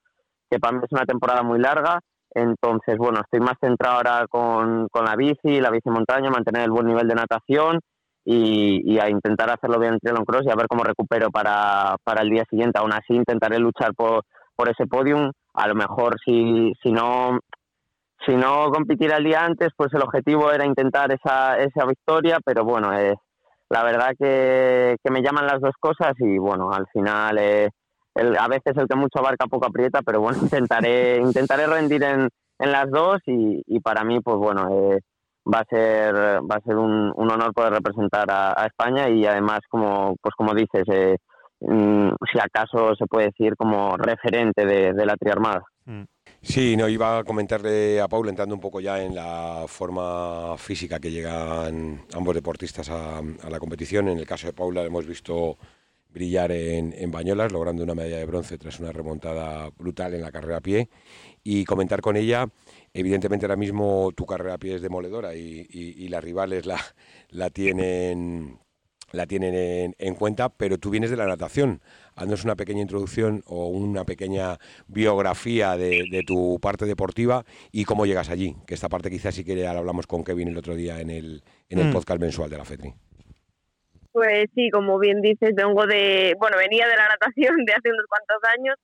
[0.48, 2.00] que para mí es una temporada muy larga.
[2.30, 6.70] Entonces, bueno, estoy más centrado ahora con, con la bici, la bici montaña, mantener el
[6.70, 7.80] buen nivel de natación
[8.30, 11.96] y, y a intentar hacerlo bien en triathlon cross y a ver cómo recupero para,
[12.04, 12.78] para el día siguiente.
[12.78, 14.22] Aún así, intentaré luchar por,
[14.54, 17.38] por ese podium a lo mejor si, si no
[18.26, 22.64] si no compitiera el día antes, pues el objetivo era intentar esa, esa victoria, pero
[22.64, 23.14] bueno, eh,
[23.70, 27.70] la verdad que, que, me llaman las dos cosas y bueno, al final eh,
[28.14, 32.28] el, a veces el que mucho abarca poco aprieta, pero bueno, intentaré, intentaré rendir en,
[32.58, 35.00] en las dos y, y para mí, pues bueno, eh,
[35.52, 39.24] va a ser va a ser un, un honor poder representar a, a, España y
[39.26, 41.16] además, como pues como dices, eh,
[41.60, 45.62] mm, si acaso se puede decir como referente de, de la triarmada.
[45.86, 46.02] Mm.
[46.40, 51.00] Sí, no, iba a comentarle a Paul, entrando un poco ya en la forma física
[51.00, 54.08] que llegan ambos deportistas a, a la competición.
[54.08, 55.58] En el caso de Paula hemos visto
[56.10, 60.30] brillar en, en, Bañolas, logrando una medalla de bronce tras una remontada brutal en la
[60.30, 60.88] carrera a pie.
[61.42, 62.46] Y comentar con ella,
[62.92, 66.78] evidentemente ahora mismo tu carrera a pie es demoledora y, y, y las rivales la,
[67.30, 68.58] la tienen
[69.10, 71.80] la tienen en, en, cuenta, pero tú vienes de la natación.
[72.14, 78.06] Haznos una pequeña introducción o una pequeña biografía de, de, tu parte deportiva y cómo
[78.06, 80.74] llegas allí, que esta parte quizás sí que ya la hablamos con Kevin el otro
[80.74, 81.92] día en el, en el mm.
[81.92, 82.92] podcast mensual de la FETRI.
[84.12, 88.06] Pues sí, como bien dices, vengo de, bueno, venía de la natación de hace unos
[88.08, 88.76] cuantos años.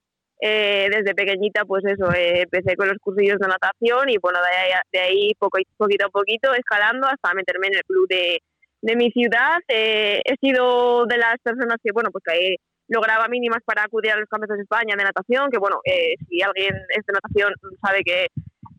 [0.47, 4.55] Eh, desde pequeñita, pues eso, eh, empecé con los cursillos de natación y bueno, de
[4.55, 8.43] ahí, de ahí poco, poquito a poquito, escalando hasta meterme en el club de,
[8.83, 9.57] de mi ciudad.
[9.69, 12.57] Eh, he sido de las personas que, bueno, pues que
[12.89, 16.43] lograba mínimas para acudir a los campeonatos de España de natación, que bueno, eh, si
[16.43, 18.27] alguien es de natación sabe que,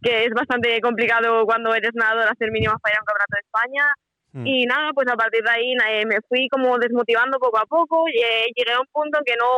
[0.04, 3.46] que es bastante complicado cuando eres nadador hacer mínimas para ir a un campeonato de
[3.50, 3.86] España.
[4.34, 4.46] Mm.
[4.46, 8.06] Y nada, pues a partir de ahí eh, me fui como desmotivando poco a poco
[8.14, 9.50] y eh, llegué a un punto en que no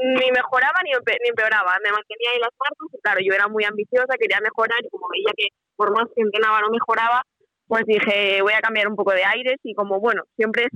[0.00, 1.76] ni mejoraba ni, empeoraba.
[1.84, 3.00] Me mantenía ahí las partes.
[3.02, 6.60] Claro, yo era muy ambiciosa, quería mejorar y como veía que por más que entrenaba
[6.60, 7.22] no mejoraba,
[7.66, 10.68] pues dije, voy a cambiar un poco de aires y como, bueno, siempre,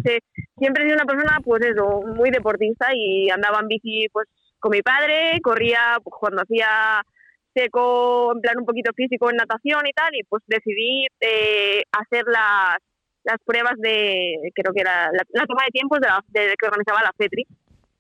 [0.57, 4.27] siempre he sido una persona, pues eso, muy deportista y andaba en bici, pues,
[4.59, 7.03] con mi padre, corría pues, cuando hacía
[7.55, 12.25] seco, en plan un poquito físico en natación y tal, y pues decidí eh, hacer
[12.27, 12.77] las,
[13.25, 17.13] las pruebas de, creo que era la, toma de tiempos de, la, que organizaba la
[17.17, 17.47] FETRI.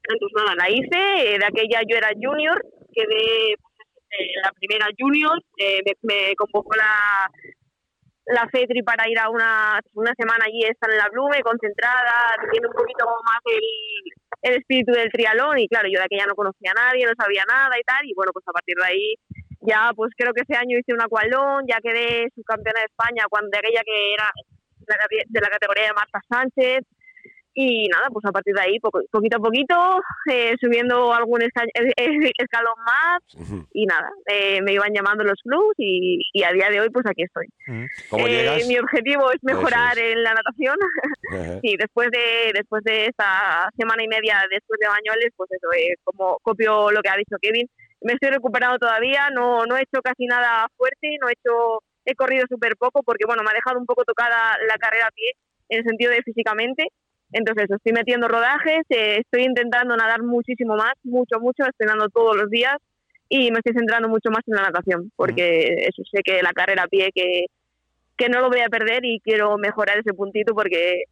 [0.08, 5.38] Entonces, nada, la hice, eh, de aquella yo era junior, quedé eh, la primera junior,
[5.58, 7.28] eh, me, me convocó la,
[8.26, 12.68] la FETRI para ir a una, una semana allí, estar en la Blume, concentrada, teniendo
[12.68, 13.62] un poquito más el,
[14.42, 17.44] el espíritu del trialón y claro, yo de aquella no conocía a nadie, no sabía
[17.48, 19.14] nada y tal, y bueno, pues a partir de ahí
[19.60, 23.50] ya pues creo que ese año hice un acualón, ya quedé subcampeona de España cuando
[23.50, 24.30] de aquella que era
[24.86, 26.86] de la categoría de Marta Sánchez,
[27.58, 29.74] y nada, pues a partir de ahí, poco, poquito a poquito,
[30.30, 33.20] eh, subiendo algún escalón más
[33.72, 37.06] y nada, eh, me iban llamando los clubs y, y, a día de hoy pues
[37.06, 37.46] aquí estoy.
[38.10, 40.12] ¿Cómo eh, mi objetivo es mejorar es.
[40.12, 40.76] en la natación.
[41.62, 45.94] sí, después de después de esta semana y media después de Bañoles, pues eso, eh,
[46.04, 47.66] como copio lo que ha dicho Kevin,
[48.02, 52.14] me estoy recuperando todavía, no, no he hecho casi nada fuerte, no he hecho, he
[52.14, 55.32] corrido súper poco porque bueno, me ha dejado un poco tocada la carrera a pie
[55.70, 56.88] en el sentido de físicamente
[57.32, 62.36] entonces estoy metiendo rodajes, eh, estoy intentando nadar muchísimo más, mucho, mucho, estoy nadando todos
[62.36, 62.76] los días
[63.28, 66.84] y me estoy centrando mucho más en la natación, porque eso sé que la carrera
[66.84, 67.46] a pie que,
[68.16, 71.04] que no lo voy a perder y quiero mejorar ese puntito porque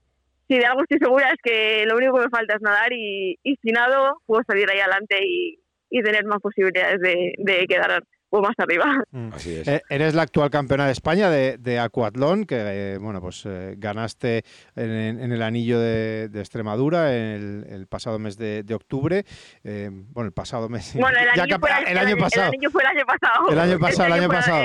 [0.49, 3.39] si de algo estoy segura es que lo único que me falta es nadar y,
[3.43, 5.59] y si nado puedo salir ahí adelante y,
[5.91, 8.03] y tener más posibilidades de, de quedar
[8.35, 9.05] o más arriba.
[9.13, 9.29] Mm.
[9.33, 9.69] Así es.
[9.69, 13.75] Eh, eres la actual campeona de España de, de Aquatlón, que eh, bueno, pues eh,
[13.79, 18.75] ganaste en, en, el anillo de, de Extremadura en el, el, pasado mes de, de
[18.75, 19.25] octubre.
[19.63, 20.95] Eh, bueno, el pasado mes.
[20.95, 22.51] Bueno, el año, fue, el, el año pasado.
[22.51, 23.49] El año fue el año pasado.
[23.51, 24.65] El año pasado, el año pasado.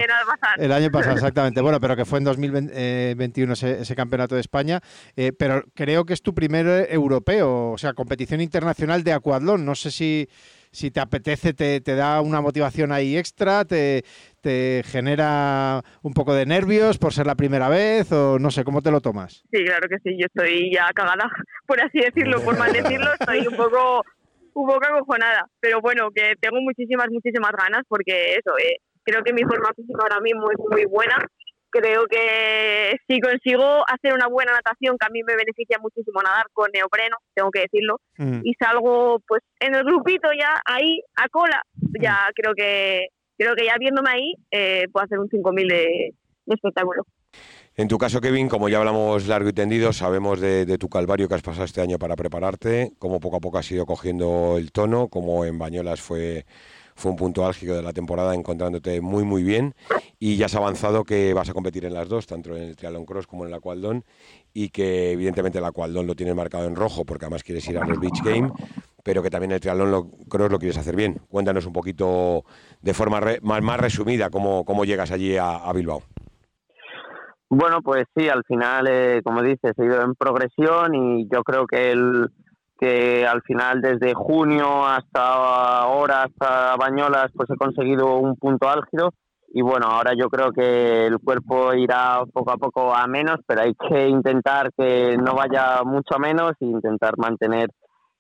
[0.58, 1.62] El año pasado, exactamente.
[1.62, 4.82] Bueno, pero que fue en 2021 ese, ese campeonato de España.
[5.38, 9.64] pero creo que es tu primer europeo, o sea, competición internacional de Aquatlón.
[9.64, 10.28] No sé si
[10.72, 14.04] si te apetece, te, te da una motivación ahí extra, te,
[14.42, 18.82] te, genera un poco de nervios por ser la primera vez o no sé, ¿cómo
[18.82, 19.44] te lo tomas?
[19.52, 21.30] Sí, claro que sí, yo estoy ya cagada,
[21.68, 24.04] por así decirlo, por mal decirlo, estoy un poco,
[24.54, 29.34] un poco acojonada, pero bueno, que tengo muchísimas, muchísimas ganas porque eso, eh, creo que
[29.34, 31.18] mi forma física ahora mismo es muy buena
[31.70, 36.46] creo que si consigo hacer una buena natación, que a mí me beneficia muchísimo nadar
[36.54, 38.42] con neopreno, tengo que decirlo, mm.
[38.44, 41.62] y salgo pues en el grupito ya ahí a cola,
[42.02, 42.34] ya mm.
[42.36, 43.08] creo que
[43.38, 46.14] creo que ya viéndome ahí eh, puedo hacer un 5000 de,
[46.46, 47.04] de espectáculo.
[47.76, 51.30] En tu caso, Kevin, como ya hablamos largo y tendido, sabemos de, de, tu calvario
[51.30, 54.74] que has pasado este año para prepararte, cómo poco a poco has ido cogiendo el
[54.74, 56.46] tono, como en Bañolas fue
[57.00, 59.74] fue un punto álgico de la temporada encontrándote muy muy bien
[60.20, 63.06] y ya has avanzado que vas a competir en las dos, tanto en el triatlón
[63.06, 64.04] cross como en el aqualdón
[64.54, 67.86] y que evidentemente el aqualdón lo tienes marcado en rojo porque además quieres ir a
[67.86, 68.52] los beach game,
[69.02, 71.22] pero que también el triatlón cross lo quieres hacer bien.
[71.30, 72.44] Cuéntanos un poquito
[72.82, 76.04] de forma más, más, resumida cómo, cómo llegas allí a, Bilbao.
[77.50, 81.66] Bueno, pues sí, al final, eh, como dices, he ido en progresión y yo creo
[81.66, 82.28] que el
[82.78, 89.14] que al final desde junio hasta ahora, hasta Bañolas, pues he conseguido un punto álgido
[89.52, 93.62] y bueno, ahora yo creo que el cuerpo irá poco a poco a menos, pero
[93.62, 97.70] hay que intentar que no vaya mucho a menos e intentar mantener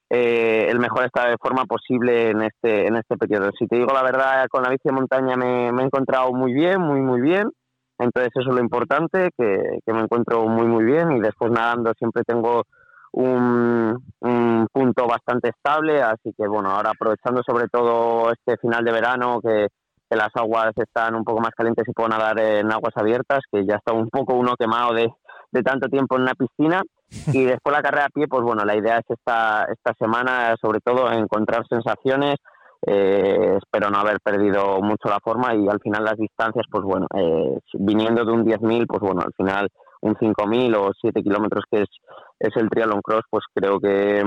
[0.09, 3.51] eh, el mejor estado de forma posible en este en este periodo.
[3.59, 6.81] Si te digo la verdad, con la bici de montaña me, he encontrado muy bien,
[6.81, 7.51] muy muy bien.
[7.99, 11.93] Entonces eso es lo importante, que, que me encuentro muy muy bien y después nadando
[11.97, 12.63] siempre tengo
[13.11, 18.91] un, un, punto bastante estable, así que bueno, ahora aprovechando sobre todo este final de
[18.91, 19.67] verano que,
[20.09, 23.65] que, las aguas están un poco más calientes y puedo nadar en aguas abiertas, que
[23.65, 25.09] ya está un poco uno quemado de,
[25.51, 26.81] de tanto tiempo en una piscina.
[27.33, 30.79] Y después la carrera a pie, pues bueno, la idea es esta, esta semana sobre
[30.79, 32.35] todo encontrar sensaciones,
[32.85, 37.07] eh, espero no haber perdido mucho la forma y al final las distancias, pues bueno,
[37.15, 39.67] eh, viniendo de un 10.000, pues bueno, al final
[40.01, 41.89] un 5.000 o 7 kilómetros que es,
[42.39, 44.23] es el triatlón cross, pues creo que,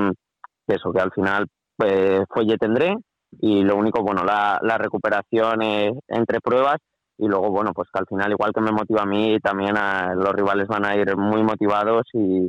[0.66, 2.97] eso, que al final pues, fuelle tendré
[3.41, 5.62] y lo único, bueno, la, la recuperación
[6.09, 6.76] entre pruebas
[7.18, 10.14] y luego, bueno, pues que al final igual que me motiva a mí, también a,
[10.14, 12.49] los rivales van a ir muy motivados y,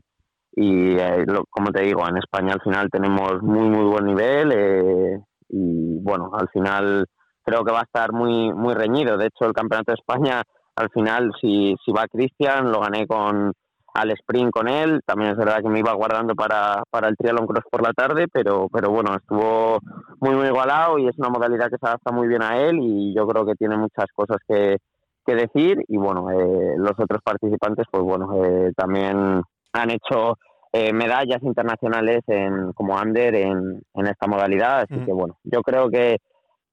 [0.56, 5.20] y eh, como te digo, en España al final tenemos muy, muy buen nivel eh,
[5.50, 7.06] y bueno, al final
[7.44, 9.18] creo que va a estar muy, muy reñido.
[9.18, 10.42] De hecho, el Campeonato de España
[10.76, 13.54] al final, si, si va Cristian, lo gané con
[13.94, 15.02] al sprint con él.
[15.06, 18.28] También es verdad que me iba guardando para, para el triatlón cross por la tarde,
[18.32, 19.80] pero, pero bueno, estuvo
[20.20, 23.14] muy, muy igualado y es una modalidad que se adapta muy bien a él y
[23.16, 24.78] yo creo que tiene muchas cosas que,
[25.26, 25.84] que decir.
[25.88, 29.42] Y bueno, eh, los otros participantes, pues bueno, eh, también
[29.74, 30.38] han hecho
[30.72, 34.82] eh, medallas internacionales en, como under en, en esta modalidad.
[34.82, 35.06] Así mm.
[35.06, 36.18] que bueno, yo creo que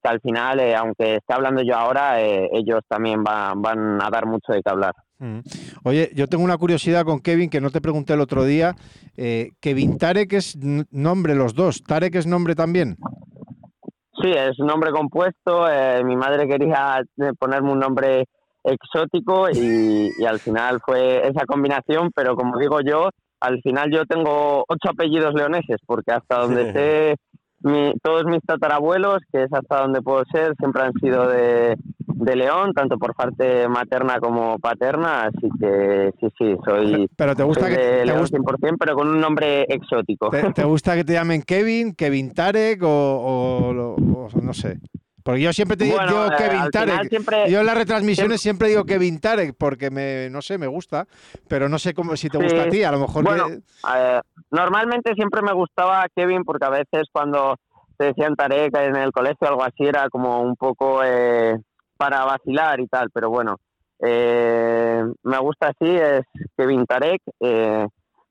[0.01, 4.09] que al final, eh, aunque esté hablando yo ahora, eh, ellos también van, van a
[4.09, 4.93] dar mucho de qué hablar.
[5.21, 5.39] Mm.
[5.83, 8.75] Oye, yo tengo una curiosidad con Kevin que no te pregunté el otro día.
[9.15, 11.83] Eh, Kevin Tarek es nombre los dos.
[11.83, 12.97] ¿Tarek es nombre también?
[14.19, 15.65] Sí, es un nombre compuesto.
[16.03, 17.03] mi madre quería
[17.39, 18.25] ponerme un nombre
[18.63, 23.09] exótico y, y, al final fue esa combinación, pero como digo yo,
[23.39, 27.15] al final yo tengo ocho apellidos leoneses, porque hasta donde sé
[28.01, 31.77] todos mis tatarabuelos, que es hasta donde puedo ser, siempre han sido de,
[32.35, 37.67] León, tanto por parte materna como paterna, así que sí, sí, soy, pero te gusta
[37.67, 40.29] que, de León 100%, pero con un nombre exótico.
[40.29, 43.73] ¿Te, gusta que te llamen Kevin, Kevin Tarek o
[44.41, 44.77] no sé?
[45.23, 47.47] Porque yo siempre te digo eh, Kevin Tarek.
[47.49, 51.07] Yo en las retransmisiones siempre, digo Kevin Tarek porque me, no sé, me gusta,
[51.47, 53.23] pero no sé cómo si te gusta a ti, a lo mejor.
[53.23, 53.47] Bueno,
[54.49, 57.57] normalmente siempre me gustaba Kevin porque a veces cuando
[57.97, 61.55] te decían Tarek en el colegio o algo así era como un poco eh,
[61.97, 63.57] para vacilar y tal, pero bueno,
[63.99, 66.25] eh, me gusta así, es
[66.57, 67.21] Kevin Tarek.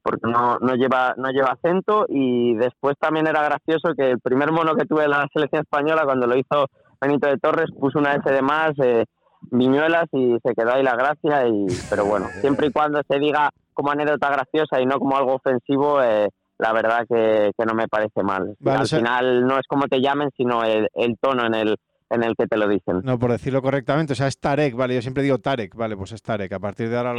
[0.03, 4.53] Porque no, no lleva no lleva acento y después también era gracioso que el primer
[4.53, 6.69] mono que tuve en la selección española cuando lo hizo
[7.01, 9.07] Benito de Torres puso una S de más, eh,
[9.51, 11.49] viñuelas y se quedó ahí la gracia.
[11.49, 15.35] Y, pero bueno, siempre y cuando se diga como anécdota graciosa y no como algo
[15.35, 16.29] ofensivo, eh,
[16.59, 18.55] la verdad que, no me parece mal.
[18.67, 21.77] Al final no es como te llamen, sino el, el tono en el,
[22.11, 23.01] en el que te lo dicen.
[23.03, 26.13] No, por decirlo correctamente, o sea, es Tarek, vale, yo siempre digo Tarek, vale, pues
[26.13, 27.15] es Tarek, a partir de ahora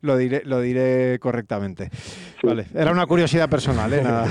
[0.00, 1.90] lo, diré, lo diré correctamente.
[2.42, 4.02] Vale, era una curiosidad personal, ¿eh?
[4.04, 4.28] Nada,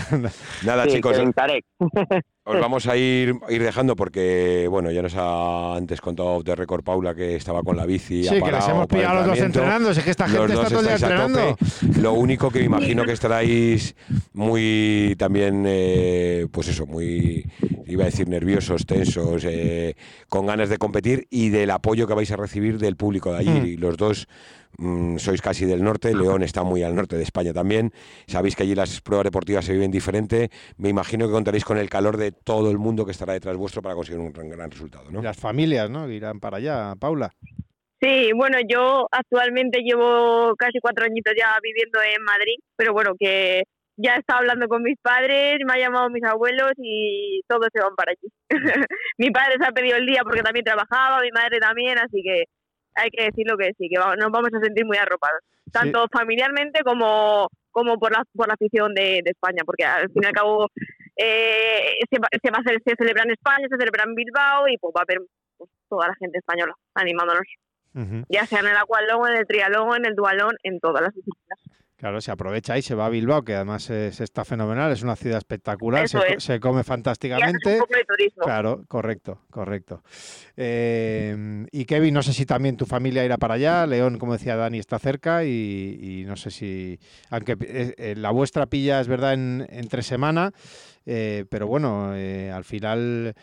[0.64, 1.20] Nada chicos.
[1.36, 1.66] Tarek.
[2.46, 6.84] Os vamos a ir, ir dejando porque, bueno, ya nos ha antes contado de récord
[6.84, 8.26] Paula que estaba con la bici.
[8.26, 9.92] Sí, que las hemos pillado los dos entrenando.
[9.92, 11.58] Es que esta gente está todo el día entrenando.
[12.02, 13.96] Lo único que me imagino que estaréis
[14.34, 17.46] muy también, eh, pues eso, muy,
[17.88, 19.96] iba a decir nerviosos, tensos, eh,
[20.28, 23.70] con ganas de competir y del apoyo que vais a recibir del público de allí.
[23.70, 24.28] Y los dos
[24.78, 27.92] Mm, sois casi del norte, León está muy al norte de España también.
[28.28, 30.50] Sabéis que allí las pruebas deportivas se viven diferente.
[30.78, 33.82] Me imagino que contaréis con el calor de todo el mundo que estará detrás vuestro
[33.82, 35.22] para conseguir un gran, resultado, ¿no?
[35.22, 36.10] Las familias, ¿no?
[36.10, 37.32] irán para allá, Paula.
[38.02, 43.64] Sí, bueno, yo actualmente llevo casi cuatro añitos ya viviendo en Madrid, pero bueno, que
[43.96, 47.80] ya he estado hablando con mis padres, me ha llamado mis abuelos y todos se
[47.80, 48.30] van para allí.
[49.18, 52.44] mi padre se ha pedido el día porque también trabajaba, mi madre también, así que
[52.96, 55.42] hay que decirlo que sí, que nos vamos a sentir muy arropados,
[55.72, 60.26] tanto familiarmente como, como por, la, por la afición de, España, porque al fin y
[60.26, 60.68] al cabo
[61.16, 64.68] eh, se, va, se, va a hacer, se celebra en España, se celebra en Bilbao
[64.68, 65.22] y pues va a haber
[65.58, 67.48] pues, toda la gente española animándonos,
[68.30, 71.60] ya sea en el aqualón, en el trialón, en el dualón, en todas las disciplinas.
[72.04, 75.16] Claro, se aprovecha y se va a Bilbao, que además es, está fenomenal, es una
[75.16, 76.60] ciudad espectacular, se, es.
[76.60, 77.76] come Y fantásticamente.
[77.76, 78.44] un poco de turismo.
[78.44, 80.04] Claro, correcto, correcto.
[80.58, 83.88] Eh, y Kevin, no sé si también tu familia irá para allá.
[83.88, 87.00] León, como decía Dani, está cerca y, y no sé si,
[87.30, 90.52] aunque eh, eh, la vuestra pilla es verdad en, entre semana,
[91.06, 93.34] eh, pero bueno, al final,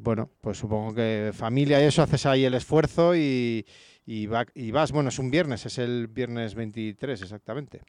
[0.00, 3.64] bueno, pues supongo que familia y eso haces ahí el esfuerzo y,
[4.06, 7.80] y, va- y vas, bueno, es un viernes, es el viernes 23 exactamente.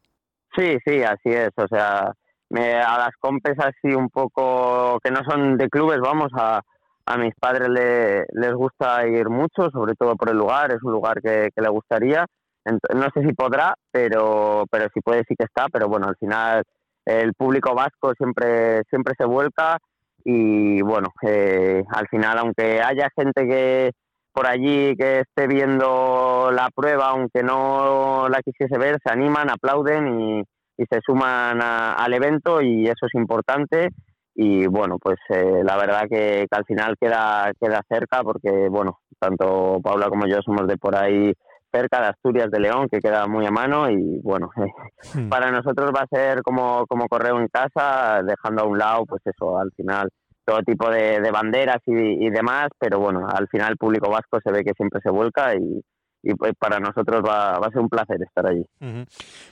[0.55, 1.49] Sí, sí, así es.
[1.55, 2.11] O sea,
[2.49, 6.61] me, a las compes así un poco que no son de clubes, vamos, a,
[7.05, 10.91] a mis padres le- les gusta ir mucho, sobre todo por el lugar, es un
[10.91, 12.25] lugar que, que le gustaría.
[12.65, 16.17] Ent- no sé si podrá, pero, pero si puede sí que está, pero bueno, al
[16.17, 16.63] final
[17.05, 19.77] el público vasco siempre, siempre se vuelca
[20.23, 23.91] y bueno, eh, al final aunque haya gente que
[24.33, 30.19] por allí que esté viendo la prueba, aunque no la quisiese ver, se animan, aplauden
[30.19, 30.39] y,
[30.77, 33.89] y se suman a- al evento y eso es importante
[34.33, 38.99] y bueno, pues eh, la verdad que, que al final queda, queda cerca porque bueno,
[39.19, 41.33] tanto Paula como yo somos de por ahí
[41.73, 44.49] cerca de Asturias de León, que queda muy a mano y bueno,
[45.15, 45.29] Hmm.
[45.29, 49.21] para nosotros va a ser como, como correo en casa, dejando a un lado, pues
[49.25, 50.09] eso, al final
[50.51, 54.39] todo tipo de, de banderas y, y demás, pero bueno, al final el público vasco
[54.43, 55.81] se ve que siempre se vuelca y,
[56.23, 58.63] y pues para nosotros va, va a ser un placer estar allí.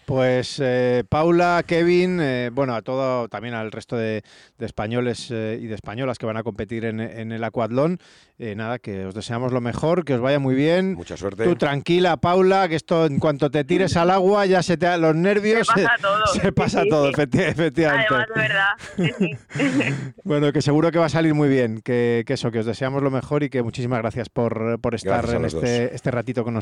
[0.06, 4.24] Pues eh, Paula, Kevin, eh, bueno, a todo, también al resto de,
[4.58, 8.00] de españoles eh, y de españolas que van a competir en, en el acuatlón,
[8.38, 10.94] eh, nada, que os deseamos lo mejor, que os vaya muy bien.
[10.96, 11.44] Mucha suerte.
[11.44, 15.02] Tú tranquila, Paula, que esto en cuanto te tires al agua ya se te dan
[15.02, 15.68] los nervios.
[15.68, 16.26] Se pasa todo.
[16.28, 17.14] se pasa sí, todo, sí.
[17.14, 18.08] efecti- efectivamente.
[18.10, 18.70] Además, de verdad.
[18.96, 20.14] Sí.
[20.24, 23.02] Bueno, que seguro que va a salir muy bien, que, que eso, que os deseamos
[23.02, 26.54] lo mejor y que muchísimas gracias por, por estar Gracias en este, este ratito con
[26.54, 26.59] nosotros.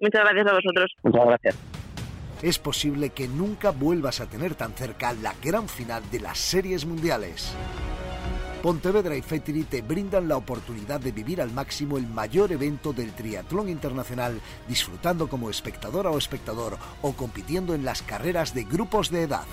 [0.00, 0.92] Muchas gracias a vosotros.
[1.02, 1.56] Muchas gracias.
[2.42, 6.86] Es posible que nunca vuelvas a tener tan cerca la gran final de las series
[6.86, 7.54] mundiales.
[8.62, 13.12] Pontevedra y Fetiri te brindan la oportunidad de vivir al máximo el mayor evento del
[13.12, 19.22] triatlón internacional, disfrutando como espectadora o espectador o compitiendo en las carreras de grupos de
[19.22, 19.44] edad.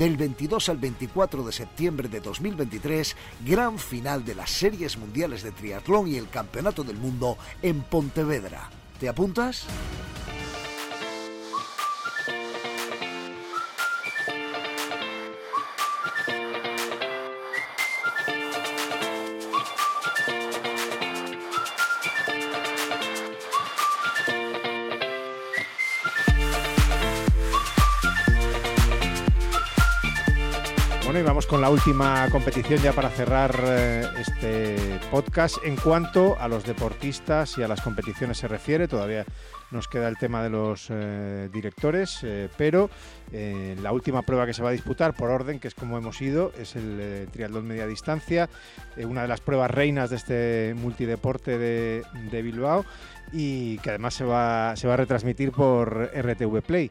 [0.00, 5.52] Del 22 al 24 de septiembre de 2023, gran final de las series mundiales de
[5.52, 8.70] triatlón y el Campeonato del Mundo en Pontevedra.
[8.98, 9.66] ¿Te apuntas?
[31.10, 35.56] Bueno, y vamos con la última competición ya para cerrar eh, este podcast.
[35.64, 39.24] En cuanto a los deportistas y a las competiciones se refiere, todavía
[39.72, 42.90] nos queda el tema de los eh, directores, eh, pero
[43.32, 46.52] la última prueba que se va a disputar por orden, que es como hemos ido,
[46.56, 48.48] es el triatlón media distancia,
[48.96, 52.84] una de las pruebas reinas de este multideporte de, de Bilbao
[53.32, 56.88] y que además se va, se va a retransmitir por RTV Play.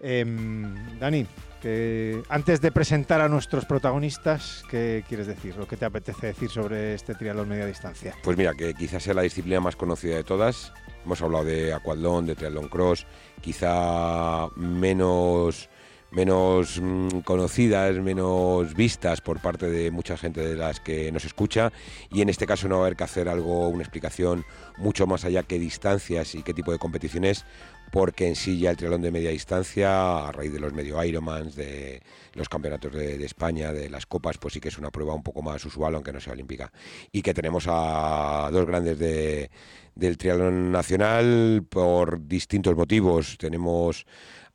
[0.00, 1.24] Em, Dani,
[1.60, 5.54] que antes de presentar a nuestros protagonistas, ¿qué quieres decir?
[5.60, 8.14] ¿O qué te apetece decir sobre este triatlón media distancia?
[8.22, 10.72] Pues mira, que quizás sea la disciplina más conocida de todas.
[11.04, 13.06] Hemos hablado de aquatlón, de triatlón cross,
[13.40, 15.68] quizá menos
[16.10, 21.72] menos mm, conocidas, menos vistas por parte de mucha gente de las que nos escucha
[22.10, 24.44] y en este caso no va a haber que hacer algo, una explicación
[24.76, 27.44] mucho más allá que distancias y qué tipo de competiciones,
[27.90, 31.56] porque en sí ya el triatlón de media distancia, a raíz de los medio Ironmans,
[31.56, 32.02] de
[32.34, 35.42] los campeonatos de, España, de las copas, pues sí que es una prueba un poco
[35.42, 36.72] más usual, aunque no sea olímpica.
[37.10, 39.50] Y que tenemos a dos grandes de,
[39.94, 43.36] del triatlón nacional por distintos motivos.
[43.38, 44.06] Tenemos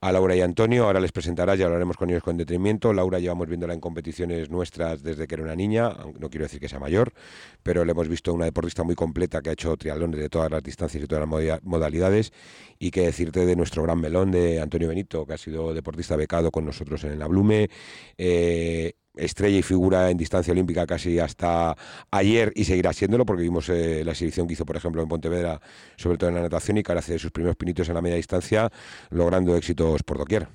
[0.06, 2.94] a Laura y Antonio, ahora les presentará, ya hablaremos con ellos con detenimiento.
[2.94, 6.70] Laura llevamos viéndola en competiciones nuestras desde que era una niña, no quiero decir que
[6.70, 7.12] sea mayor,
[7.64, 10.62] pero le hemos visto una deportista muy completa que ha hecho triatlones de todas las
[10.62, 12.34] distancias y todas las modalidades.
[12.78, 16.52] Y que decirte de nuestro gran melón de Antonio Benito, que ha sido deportista becado
[16.52, 17.70] con nosotros en la Blume.
[18.18, 21.76] eh, estrella y figura en distancia olímpica casi hasta
[22.12, 25.60] ayer y seguirá siéndolo porque vimos eh, la exhibición que hizo por ejemplo en Pontevedra
[25.98, 28.18] sobre todo en la natación y que ahora hace sus primeros pinitos en la media
[28.18, 28.70] distancia
[29.10, 30.48] logrando éxitos por doquier.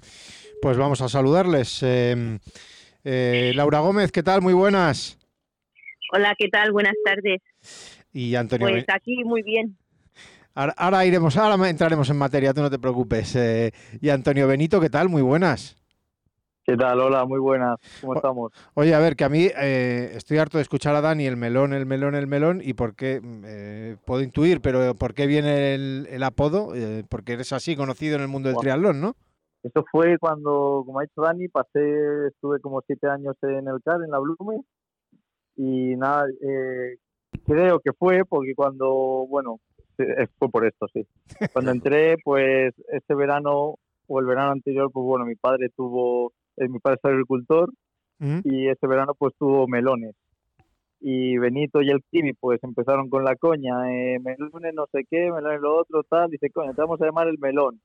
[0.62, 1.82] Pues vamos a saludarles.
[1.82, 2.38] Eh,
[3.04, 4.42] eh, Laura Gómez, ¿qué tal?
[4.42, 5.18] Muy buenas.
[6.12, 6.72] Hola, ¿qué tal?
[6.72, 7.40] Buenas tardes.
[8.12, 9.78] Y Antonio, Pues aquí muy bien.
[10.54, 13.34] ahora, ahora iremos, ahora entraremos en materia, tú no te preocupes.
[13.36, 15.08] Eh, y Antonio Benito, ¿qué tal?
[15.08, 15.79] Muy buenas.
[16.70, 17.00] ¿Qué tal?
[17.00, 17.80] Hola, muy buenas.
[18.00, 18.52] ¿Cómo estamos?
[18.74, 21.72] Oye, a ver, que a mí eh, estoy harto de escuchar a Dani el melón,
[21.72, 25.74] el melón, el melón, y por qué, mm, eh, puedo intuir, pero ¿por qué viene
[25.74, 26.72] el, el apodo?
[26.76, 29.16] Eh, porque eres así conocido en el mundo del triatlón, ¿no?
[29.64, 34.04] Eso fue cuando, como ha dicho Dani, pasé, estuve como siete años en el CAR,
[34.04, 34.62] en la Blume,
[35.56, 36.98] y nada, eh,
[37.46, 39.58] creo que fue porque cuando, bueno,
[40.38, 41.04] fue por esto, sí.
[41.52, 43.74] Cuando entré, pues este verano
[44.06, 47.70] o el verano anterior, pues bueno, mi padre tuvo, eh, mi padre es agricultor
[48.44, 50.14] y este verano pues tuvo melones.
[51.00, 55.30] Y Benito y el Kimi pues empezaron con la coña, eh, melones no sé qué,
[55.32, 57.80] melones lo otro, tal, dice, coño, te vamos a llamar el melón.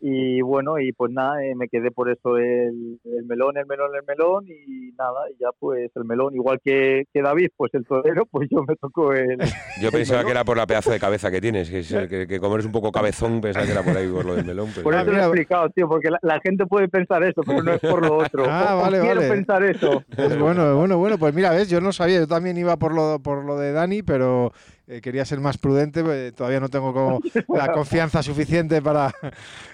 [0.00, 3.90] Y bueno, y pues nada, eh, me quedé por eso el, el melón, el melón,
[3.96, 7.84] el melón y nada, y ya pues el melón, igual que, que David, pues el
[7.84, 9.38] torero, pues yo me tocó el...
[9.82, 10.26] Yo pensaba melón.
[10.26, 12.72] que era por la pedazo de cabeza que tienes, que, que, que como eres un
[12.72, 14.68] poco cabezón, pensaba que era por ahí por lo del melón.
[14.72, 17.62] pero- Por eso lo he explicado, tío, porque la, la gente puede pensar eso, pero
[17.64, 18.44] no es por lo otro.
[18.48, 19.28] Ah, O- vale, quiero vale.
[19.32, 20.04] pensar eso.
[20.16, 23.18] Es bueno, bueno, bueno, pues mira, ves, yo no sabía, yo también iba por lo,
[23.20, 24.52] por lo de Dani, pero
[24.88, 27.20] eh, quería ser más prudente, pues, todavía no tengo como
[27.54, 29.12] la confianza suficiente para...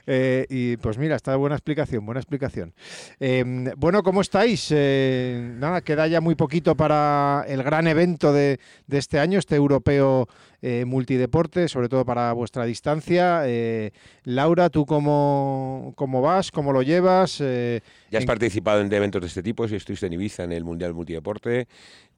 [0.07, 2.75] eh, y pues mira, está buena explicación, buena explicación.
[3.21, 4.69] Eh, bueno, ¿cómo estáis?
[4.71, 8.59] Eh, nada, queda ya muy poquito para el gran evento de,
[8.89, 10.29] de este año, este europeo
[10.67, 13.43] eh, multideporte, sobre todo para vuestra distancia.
[13.45, 13.91] Eh,
[14.25, 16.51] Laura, ¿tú cómo, cómo vas?
[16.51, 17.39] ¿Cómo lo llevas?
[17.43, 17.81] Eh,
[18.11, 20.65] Ya has en- participado en eventos de este tipo, si estuviste en Ibiza en el
[20.65, 21.67] Mundial Multideporte.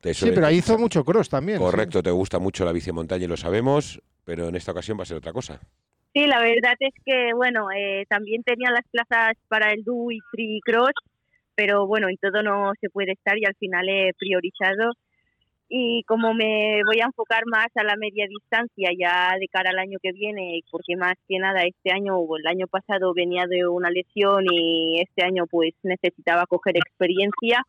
[0.00, 1.58] te sí, pero ahí hizo mucho cross también.
[1.58, 1.64] sí.
[1.64, 4.96] Correcto, te gusta mucho la bici de montaña y lo sabemos, pero en esta ocasión
[4.96, 5.58] va a ser otra cosa.
[6.14, 10.18] Sí, la verdad es que, bueno, eh, también tenía las plazas para el DU y
[10.30, 10.92] Free Cross,
[11.56, 14.92] pero bueno, en todo no se puede estar y al final he priorizado.
[15.68, 19.78] Y como me voy a enfocar más a la media distancia ya de cara al
[19.78, 23.66] año que viene, porque más que nada este año o el año pasado venía de
[23.66, 27.62] una lesión y este año pues necesitaba coger experiencia,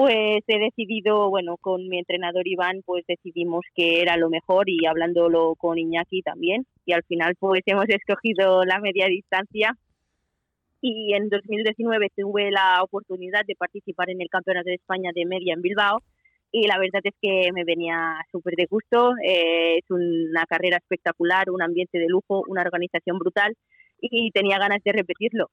[0.00, 4.86] pues he decidido, bueno, con mi entrenador Iván, pues decidimos que era lo mejor y
[4.86, 6.64] hablándolo con Iñaki también.
[6.86, 9.76] Y al final, pues hemos escogido la media distancia.
[10.80, 15.52] Y en 2019 tuve la oportunidad de participar en el Campeonato de España de Media
[15.52, 15.98] en Bilbao.
[16.52, 19.12] Y la verdad es que me venía súper de gusto.
[19.24, 23.54] Eh, es una carrera espectacular, un ambiente de lujo, una organización brutal.
[24.00, 25.50] Y tenía ganas de repetirlo.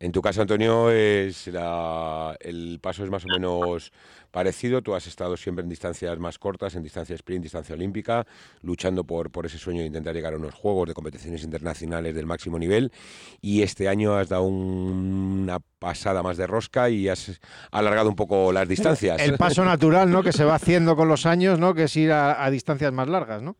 [0.00, 3.90] En tu caso, Antonio, es la- el paso es más o menos
[4.30, 4.80] parecido.
[4.80, 8.24] Tú has estado siempre en distancias más cortas, en distancia sprint, distancia olímpica,
[8.62, 12.26] luchando por, por ese sueño de intentar llegar a unos juegos de competiciones internacionales del
[12.26, 12.92] máximo nivel.
[13.40, 17.40] Y este año has dado un- una pasada más de rosca y has
[17.72, 19.20] alargado un poco las distancias.
[19.20, 20.22] El paso natural, ¿no?
[20.22, 21.74] Que se va haciendo con los años, ¿no?
[21.74, 23.56] Que es ir a, a distancias más largas, ¿no?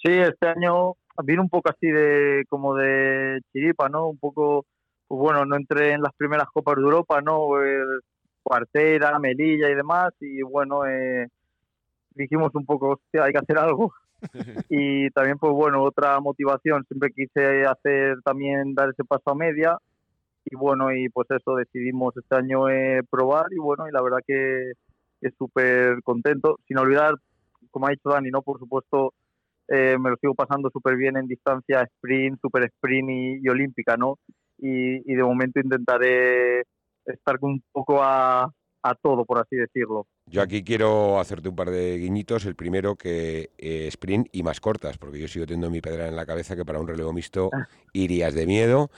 [0.00, 0.92] Sí, este año
[1.24, 4.06] vino un poco así de como de chiripa, ¿no?
[4.08, 4.66] Un poco,
[5.14, 7.62] pues bueno, no entré en las primeras Copas de Europa, ¿no?
[7.62, 8.00] El
[8.42, 11.28] Cuartera, Melilla y demás, y bueno, eh,
[12.16, 13.94] dijimos un poco, hostia, hay que hacer algo.
[14.68, 19.78] y también, pues bueno, otra motivación, siempre quise hacer también dar ese paso a media,
[20.46, 24.18] y bueno, y pues eso, decidimos este año eh, probar, y bueno, y la verdad
[24.26, 24.72] que
[25.20, 27.14] es súper contento, sin olvidar,
[27.70, 28.42] como ha dicho Dani, ¿no?
[28.42, 29.14] Por supuesto,
[29.68, 33.96] eh, me lo sigo pasando súper bien en distancia sprint, super sprint y, y olímpica,
[33.96, 34.18] ¿no?
[34.66, 36.62] Y, y de momento intentaré
[37.04, 38.50] estar un poco a,
[38.82, 40.06] a todo, por así decirlo.
[40.26, 42.46] Yo aquí quiero hacerte un par de guiñitos.
[42.46, 46.16] El primero, que eh, sprint y más cortas, porque yo sigo teniendo mi pedra en
[46.16, 47.50] la cabeza que para un relevo mixto
[47.92, 48.90] irías de miedo.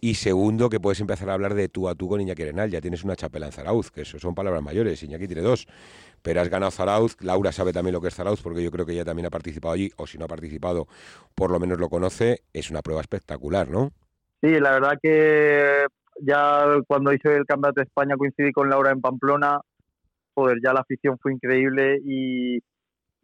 [0.00, 2.70] Y segundo, que puedes empezar a hablar de tú a tú con Iñaki Arenal.
[2.70, 5.02] Ya tienes una chapela en Zarauz, que eso son palabras mayores.
[5.02, 5.66] Iñaki tiene dos.
[6.22, 7.18] Pero has ganado Zarauz.
[7.20, 9.74] Laura sabe también lo que es Zarauz, porque yo creo que ella también ha participado
[9.74, 10.88] allí, o si no ha participado,
[11.34, 12.42] por lo menos lo conoce.
[12.54, 13.92] Es una prueba espectacular, ¿no?
[14.42, 15.86] Sí, la verdad que
[16.22, 19.60] ya cuando hice el Campeonato de España coincidí con Laura en Pamplona,
[20.34, 22.58] joder, ya la afición fue increíble y,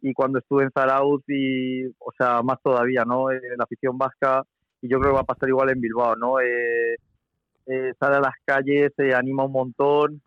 [0.01, 3.31] y cuando estuve en Zarauz y, o sea, más todavía, ¿no?
[3.31, 4.43] Eh, la afición vasca
[4.81, 6.39] y yo creo que va a pasar igual en Bilbao, ¿no?
[6.39, 6.95] Eh,
[7.67, 10.21] eh, sale a las calles, se anima un montón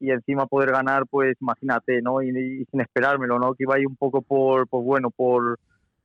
[0.00, 2.22] y encima poder ganar, pues imagínate, ¿no?
[2.22, 3.54] Y, sin esperármelo, ¿no?
[3.54, 5.58] Que iba ahí un poco por, pues bueno, por,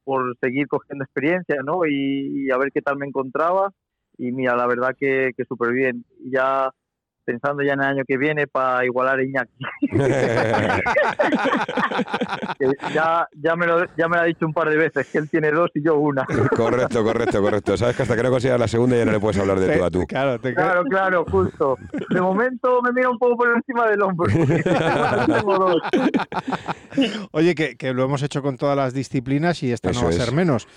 [0.04, 1.86] por seguir cogiendo experiencia, ¿no?
[1.86, 3.72] Y a ver qué tal me encontraba
[4.18, 6.06] y mira, la verdad que, que súper bien.
[6.24, 6.70] Y Ya
[7.26, 9.52] pensando ya en el año que viene para igualar a Iñaki.
[12.94, 15.30] Ya, ya, me lo, ya me lo ha dicho un par de veces, que él
[15.30, 16.26] tiene dos y yo una.
[16.56, 17.78] correcto, correcto, correcto.
[17.78, 19.84] Sabes que hasta que no consigas la segunda ya no le puedes hablar de tú
[19.84, 20.06] a tú.
[20.08, 21.78] Claro, te- Claro, claro, justo.
[22.10, 24.32] De momento me mira un poco por encima del hombro.
[27.32, 30.12] Oye, que, que lo hemos hecho con todas las disciplinas y esta Eso no va
[30.12, 30.24] a es.
[30.24, 30.68] ser menos.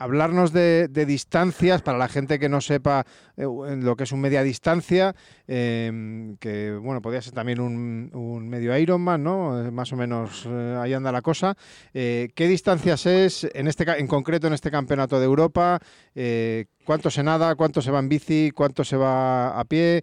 [0.00, 3.04] Hablarnos de, de distancias para la gente que no sepa
[3.36, 5.14] eh, lo que es un media distancia,
[5.52, 9.66] eh, que bueno, podría ser también un, un medio Ironman, ¿no?
[9.66, 11.56] Eh, Más o menos eh, ahí anda la cosa.
[11.92, 15.80] Eh, ¿Qué distancias es en este en concreto en este campeonato de Europa?
[16.14, 17.54] Eh, ¿Cuánto se nada?
[17.56, 18.52] ¿Cuánto se va en bici?
[18.52, 20.02] ¿Cuánto se va a pie?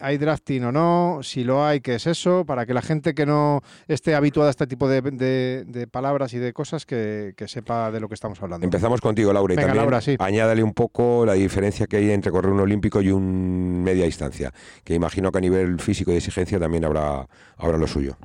[0.00, 1.20] ¿Hay drafting o no?
[1.22, 2.44] Si lo hay, ¿qué es eso?
[2.44, 6.52] Para que la gente que no esté habituada a este tipo de, palabras y de
[6.52, 8.64] cosas que, sepa de lo que estamos hablando.
[8.64, 9.54] Empezamos contigo, Laura.
[9.54, 10.16] y también Laura, sí.
[10.18, 14.52] añádale un poco la diferencia que hay entre correr un olímpico y un media distancia,
[14.84, 18.16] que imagino que a nivel físico y de exigencia también habrá, habrá lo suyo.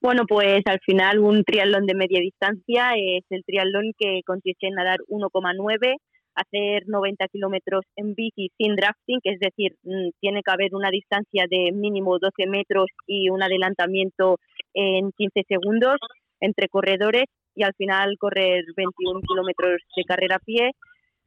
[0.00, 4.74] Bueno, pues al final un triatlón de media distancia es el triatlón que consiste en
[4.74, 5.96] nadar 1,9
[6.34, 11.44] hacer 90 kilómetros en bici sin drafting, es decir, mm, tiene que haber una distancia
[11.48, 14.38] de mínimo 12 metros y un adelantamiento
[14.74, 15.98] en 15 segundos
[16.40, 17.24] entre corredores
[17.54, 20.70] y al final correr 21 kilómetros de carrera a pie,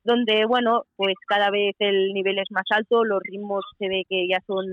[0.06, 4.28] donde, bueno, pues cada vez el nivel es más alto, los ritmos se ve que
[4.30, 4.66] ya son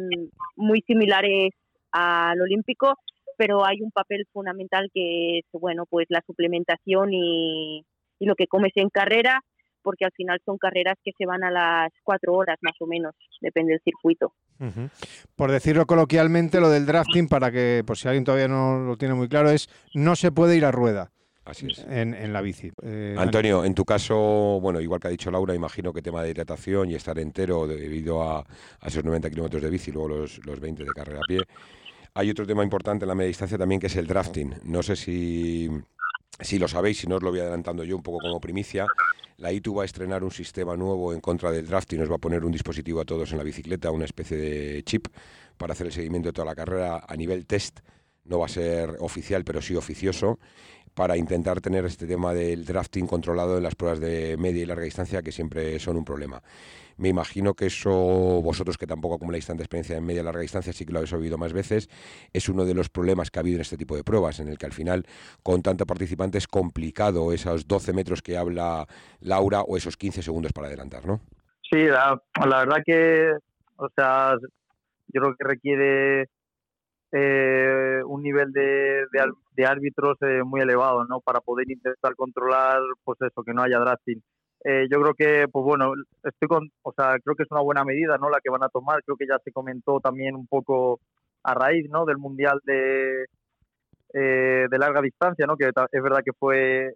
[0.57, 1.51] muy similares
[1.91, 2.95] al olímpico,
[3.37, 7.85] pero hay un papel fundamental que es, bueno, pues la suplementación y,
[8.21, 9.41] lo que comes en carrera
[9.83, 13.17] porque al final son carreras que se van a las cuatro horas más o menos,
[13.41, 14.33] depende del circuito.
[15.35, 19.15] Por decirlo coloquialmente, lo del drafting, para que, por si alguien todavía no lo tiene
[19.15, 21.11] muy claro, es no se puede ir a rueda.
[21.45, 21.85] Así es.
[21.89, 22.71] En, la bici.
[22.83, 26.31] Eh, Antonio, en tu caso, bueno, igual que ha dicho Laura, imagino que tema de
[26.31, 28.47] hidratación y estar entero debido a,
[28.85, 31.41] esos 90 kilómetros de bici y luego los, los 20 de carrera a pie.
[32.15, 34.55] Hay otro tema importante en la media distancia también que es el drafting.
[34.65, 35.69] No sé si,
[36.39, 38.87] si lo sabéis, si no os lo voy adelantando yo un poco como primicia.
[39.39, 42.17] La ITU va a estrenar un sistema nuevo en contra del draft y nos va
[42.17, 45.09] a poner un dispositivo a todos en la bicicleta, una especie de chip
[45.57, 47.81] para hacer el seguimiento de toda la carrera a nivel test.
[48.25, 50.39] No va a ser oficial, pero sí oficioso
[50.95, 54.85] para intentar tener este tema del drafting controlado en las pruebas de media y larga
[54.85, 56.43] distancia, que siempre son un problema.
[56.99, 60.73] Me imagino que eso, vosotros que tampoco acumuláis tanta experiencia en media y larga distancia,
[60.73, 61.89] sí que lo habéis oído más veces,
[62.33, 64.59] es uno de los problemas que ha habido en este tipo de pruebas, en el
[64.59, 65.07] que al final,
[65.43, 68.87] con tanto participante, es complicado esos 12 metros que habla
[69.21, 71.21] Laura o esos 15 segundos para adelantar, ¿no?
[71.71, 73.33] Sí, la, verdad que,
[73.77, 74.35] o sea,
[75.09, 76.29] yo creo que requiere
[77.13, 79.05] eh, un nivel de,
[79.55, 81.21] de, árbitros eh, muy elevado, ¿no?
[81.21, 84.23] Para poder intentar controlar, pues eso, que no haya drafting.
[84.65, 85.93] Eh, yo creo que, pues bueno,
[86.25, 88.31] estoy con, o sea, creo que es una buena medida, ¿no?
[88.31, 89.03] La que van a tomar.
[89.05, 91.01] Creo que ya se comentó también un poco
[91.43, 92.05] a raíz, ¿no?
[92.07, 93.27] Del mundial de
[94.15, 95.57] de larga distancia, ¿no?
[95.57, 96.95] Que es verdad que fue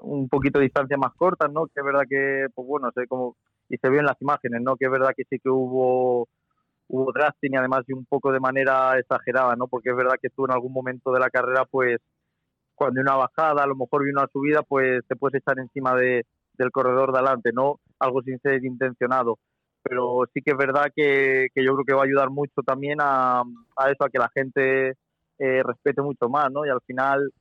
[0.00, 1.64] un poquito de distancia más corta, ¿no?
[1.66, 3.36] Que es verdad que, pues bueno, sé cómo
[3.70, 4.76] y se ve en las imágenes, ¿no?
[4.76, 6.28] Que es verdad que sí que hubo
[6.92, 9.66] hubo drafting y además de un poco de manera exagerada, ¿no?
[9.66, 11.98] Porque es verdad que tú en algún momento de la carrera, pues,
[12.74, 15.94] cuando hay una bajada, a lo mejor viene una subida, pues te puedes echar encima
[15.96, 17.80] de, del corredor de adelante, ¿no?
[17.98, 19.38] Algo sin ser intencionado.
[19.82, 22.98] Pero sí que es verdad que, que yo creo que va a ayudar mucho también
[23.00, 24.90] a, a eso, a que la gente
[25.38, 26.66] eh, respete mucho más, ¿no?
[26.66, 27.32] Y al final,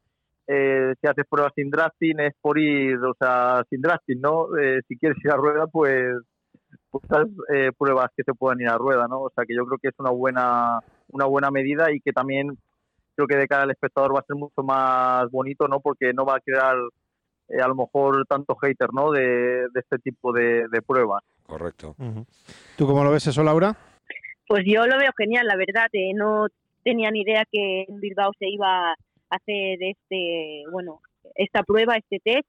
[0.47, 4.57] eh, si haces pruebas sin drafting, es por ir, o sea, sin drafting, ¿no?
[4.57, 6.15] Eh, si quieres ir a rueda, pues
[6.91, 9.21] muchas eh, pruebas que se puedan ir a rueda, ¿no?
[9.21, 12.57] O sea que yo creo que es una buena, una buena medida y que también
[13.15, 15.79] creo que de cara al espectador va a ser mucho más bonito, ¿no?
[15.79, 16.75] Porque no va a crear
[17.49, 19.11] eh, a lo mejor tanto hater, ¿no?
[19.11, 21.23] De, este tipo de, pruebas.
[21.45, 21.95] Correcto.
[22.77, 23.75] ¿Tú cómo lo ves eso, Laura?
[24.47, 25.87] Pues yo lo veo genial, la verdad.
[25.93, 26.47] Eh, no
[26.83, 28.95] tenía ni idea que en Bilbao se iba a
[29.29, 31.01] hacer este, bueno,
[31.35, 32.47] esta prueba, este test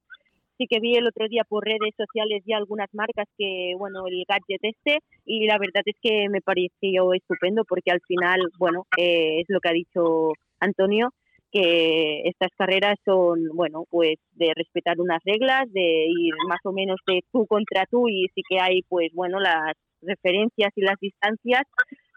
[0.62, 4.24] sí que vi el otro día por redes sociales ya algunas marcas que, bueno, el
[4.28, 9.40] gadget este, y la verdad es que me pareció estupendo porque al final, bueno, eh,
[9.40, 11.10] es lo que ha dicho Antonio,
[11.50, 17.00] que estas carreras son, bueno, pues de respetar unas reglas, de ir más o menos
[17.06, 21.62] de tú contra tú y sí que hay, pues, bueno, las referencias y las distancias,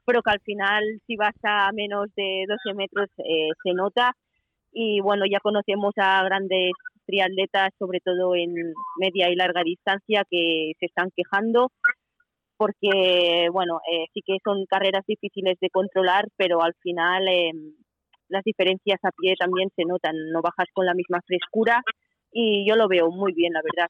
[0.06, 4.12] pero que al final si vas a menos de 12 metros eh, se nota
[4.76, 6.72] y bueno, ya conocemos a grandes
[7.06, 8.54] triatletas, sobre todo en
[9.00, 11.72] media y larga distancia, que se están quejando
[12.58, 17.52] porque, bueno, eh, sí que son carreras difíciles de controlar, pero al final eh,
[18.30, 21.82] las diferencias a pie también se notan, no bajas con la misma frescura
[22.32, 23.90] y yo lo veo muy bien, la verdad.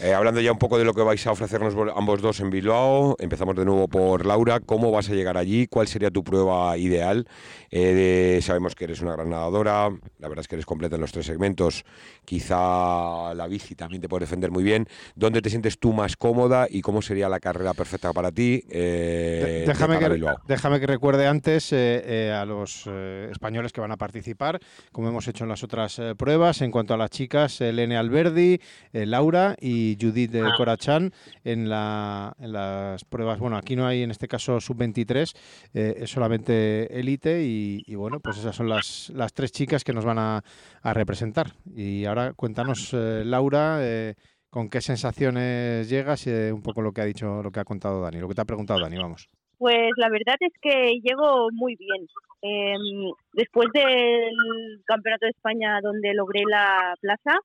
[0.00, 3.16] Eh, hablando ya un poco de lo que vais a ofrecernos ambos dos en Bilbao,
[3.18, 4.60] empezamos de nuevo por Laura.
[4.60, 5.66] ¿Cómo vas a llegar allí?
[5.66, 7.26] ¿Cuál sería tu prueba ideal?
[7.72, 11.10] Eh, sabemos que eres una gran nadadora, la verdad es que eres completa en los
[11.10, 11.84] tres segmentos.
[12.24, 14.86] Quizá la bici también te puede defender muy bien.
[15.16, 18.62] ¿Dónde te sientes tú más cómoda y cómo sería la carrera perfecta para ti?
[18.70, 22.86] Eh, déjame, que, déjame que recuerde antes a los
[23.32, 24.60] españoles que van a participar,
[24.92, 26.62] como hemos hecho en las otras pruebas.
[26.62, 28.60] En cuanto a las chicas, Elene Alberdi,
[28.92, 31.12] Laura y Judith de Corachán
[31.44, 33.38] en, la, en las pruebas.
[33.38, 35.36] Bueno, aquí no hay en este caso sub-23,
[35.74, 40.04] eh, es solamente élite y, bueno, pues esas son las, las tres chicas que nos
[40.04, 40.42] van a,
[40.82, 41.52] representar.
[41.76, 44.14] Y ahora cuéntanos, eh, Laura, eh,
[44.50, 48.00] con qué sensaciones llegas y un poco lo que ha dicho, lo que ha contado
[48.00, 49.28] Dani, lo que te ha preguntado Dani, vamos.
[49.58, 52.06] Pues la verdad es que llego muy bien.
[52.40, 57.38] Em, después del Campeonato de España donde logré la plaza,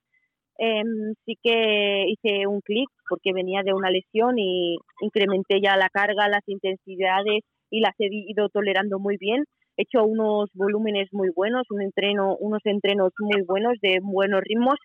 [0.58, 5.90] em, sí que hice un clic porque venía de una lesión y incrementé ya la
[5.90, 9.46] carga, las intensidades y las he ido tolerando muy bien.
[9.78, 14.76] He hecho unos volúmenes muy buenos, un entreno, unos entrenos muy buenos de buenos ritmos.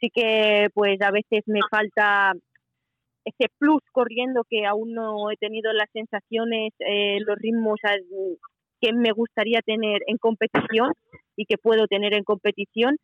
[0.00, 2.32] Sí que pues a veces me falta
[3.24, 7.78] ese plus corriendo que aún no he tenido las sensaciones, eh, los ritmos
[8.80, 10.92] que me gustaría tener en competición
[11.36, 12.96] y que puedo tener en competición,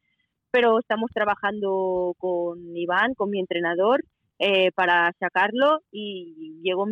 [0.50, 4.02] pero estamos trabajando con Iván, con mi entrenador,
[4.38, 6.86] eh, para sacarlo y llego,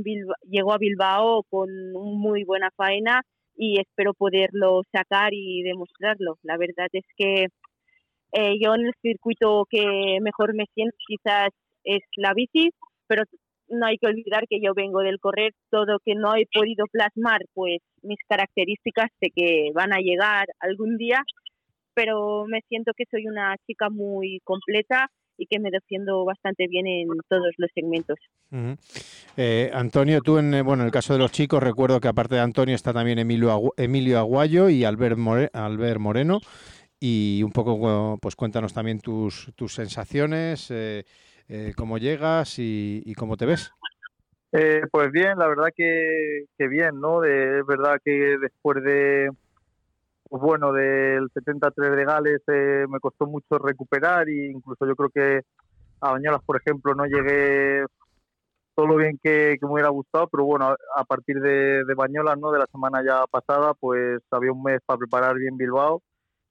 [0.48, 3.22] llego a Bilbao con muy buena faena
[3.56, 6.38] y espero poderlo sacar y demostrarlo.
[6.42, 7.48] La verdad es que
[8.32, 11.50] eh, yo en el circuito que mejor me siento quizás
[11.84, 12.70] es la bici,
[13.06, 13.24] pero
[13.68, 17.40] no hay que olvidar que yo vengo del correr, todo que no he podido plasmar,
[17.54, 21.22] pues mis características sé que van a llegar algún día,
[21.94, 26.86] pero me siento que soy una chica muy completa y que me defiendo bastante bien
[26.86, 28.18] en todos los segmentos.
[29.36, 32.74] Eh, Antonio, tú en bueno el caso de los chicos recuerdo que aparte de Antonio
[32.74, 35.18] está también Emilio, Emilio Aguayo y Albert,
[35.52, 36.40] Albert Moreno
[37.00, 40.70] y un poco pues cuéntanos también tus, tus sensaciones.
[40.70, 41.04] Eh,
[41.48, 43.70] eh, cómo llegas y, cómo te ves.
[44.52, 47.24] Eh, pues bien, la verdad que, bien, ¿no?
[47.24, 49.28] es verdad que después de,
[50.34, 55.08] pues bueno, del 73 de Gales eh, me costó mucho recuperar e incluso yo creo
[55.10, 55.42] que
[56.00, 57.84] a Bañolas, por ejemplo, no llegué
[58.74, 62.50] todo lo bien que, me hubiera gustado, pero bueno, a, partir de, de Bañolas, ¿no?
[62.50, 66.02] De la semana ya pasada, pues había un mes para preparar bien Bilbao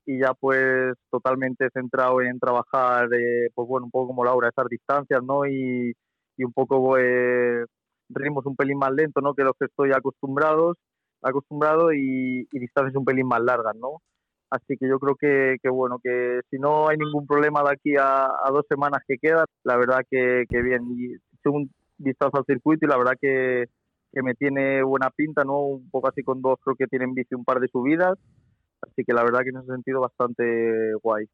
[0.06, 4.70] y ya pues totalmente centrado en trabajar, eh, pues bueno, un poco como Laura, esas
[4.70, 5.46] distancias, ¿no?
[5.46, 5.92] Y,
[6.38, 7.66] y un poco eh,
[8.08, 9.34] ritmos un pelín más lentos, ¿no?
[9.34, 10.78] Que los que estoy acostumbrados,
[11.24, 14.02] acostumbrado y, distancias un pelín más largas, ¿no?
[14.50, 17.96] Así que yo creo que, que, bueno, que si no hay ningún problema de aquí
[18.00, 20.84] a, dos semanas que quedan, la verdad que, que bien.
[20.96, 21.16] Y
[21.50, 23.66] un vistazo al circuito y la verdad que,
[24.12, 25.60] que me tiene buena pinta, ¿no?
[25.60, 28.18] Un poco así con dos, creo que tienen bici un par de subidas
[28.84, 31.26] Así que la verdad que en ese sentido bastante guay.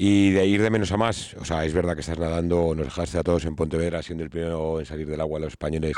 [0.00, 2.86] Y de ir de menos a más, o sea, es verdad que estás nadando, nos
[2.86, 5.94] dejaste a todos en Pontevedra siendo el primero en salir del agua los españoles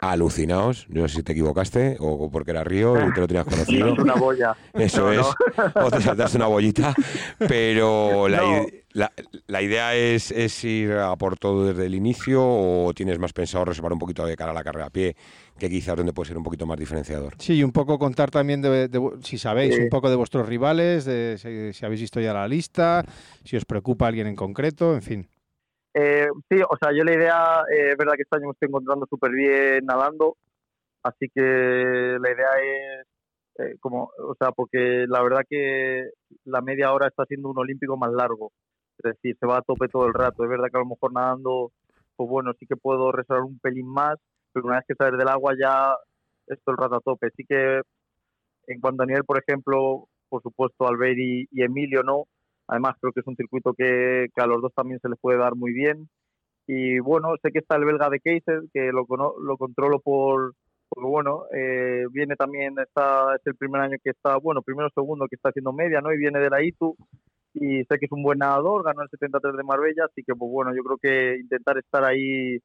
[0.00, 0.86] alucinados.
[0.88, 3.94] No sé si te equivocaste o porque era Río y te lo tenías conocido.
[3.94, 4.56] una boya.
[4.72, 5.26] Eso es.
[5.74, 6.94] O te saltaste una bollita.
[7.38, 8.64] Pero la,
[8.94, 9.10] la,
[9.46, 13.64] la, idea es, es, ir a por todo desde el inicio o tienes más pensado
[13.64, 15.16] reservar un poquito de cara a la carrera a pie
[15.58, 17.34] que quizás donde puede ser un poquito más diferenciador.
[17.38, 18.88] Sí, y un poco contar también, de,
[19.22, 21.36] si sabéis, un poco de vuestros rivales, de
[21.72, 23.04] si, habéis visto ya la lista,
[23.44, 25.28] si os preocupa alguien en concreto, en fin.
[25.94, 28.68] Eh, sí, o sea, yo la idea, eh, es verdad que este año me estoy
[28.68, 30.36] encontrando súper bien nadando,
[31.02, 33.06] así que la idea es,
[33.58, 36.08] eh, como, o sea, porque la verdad que
[36.44, 38.52] la media hora está siendo un olímpico más largo,
[39.04, 41.12] es decir, se va a tope todo el rato, es verdad que a lo mejor
[41.12, 41.72] nadando,
[42.16, 44.16] pues bueno, sí que puedo resolver un pelín más,
[44.52, 45.94] pero una vez que sales del agua ya
[46.46, 47.30] es todo el rato a tope.
[47.36, 47.80] Sí que
[48.66, 52.24] en cuanto a nivel, por ejemplo, por supuesto, Albert y, Emilio, ¿no?
[52.68, 55.54] Además, creo que es un circuito que, a los dos también se les puede dar
[55.56, 56.08] muy bien.
[56.66, 59.04] Y bueno, sé que está el belga de Kaiser, que lo,
[59.40, 60.54] lo controlo por,
[60.94, 65.26] porque bueno, eh, viene también, está, es el primer año que está, bueno, primero segundo
[65.26, 66.12] que está haciendo media, ¿no?
[66.12, 66.94] Y viene de la ITU
[67.54, 70.50] y sé que es un buen nadador, ganó el 73 de Marbella, así que pues
[70.50, 72.58] bueno, yo creo que intentar estar ahí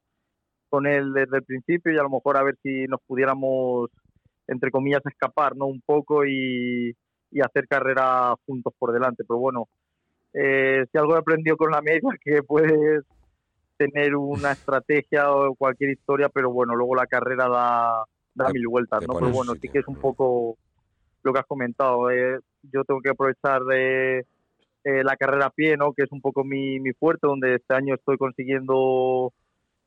[0.70, 3.90] con él desde el principio y a lo mejor a ver si nos pudiéramos,
[4.48, 5.66] entre comillas, escapar ¿no?
[5.68, 6.96] un poco y,
[7.44, 9.24] hacer carrera juntos por delante.
[9.28, 9.68] Pero bueno,
[10.34, 13.04] eh, si algo he aprendido con la media, que puedes
[13.78, 18.04] tener una estrategia o cualquier historia, pero bueno, luego la carrera da,
[18.34, 19.14] da mil vueltas, ¿no?
[19.20, 20.58] Pero bueno, sí que es un poco
[21.22, 22.10] lo que has comentado.
[22.10, 24.26] Eh, yo tengo que aprovechar de
[24.88, 25.92] eh, la carrera a pie, ¿no?
[25.92, 29.34] Que es un poco mi, mi fuerte, donde este año estoy consiguiendo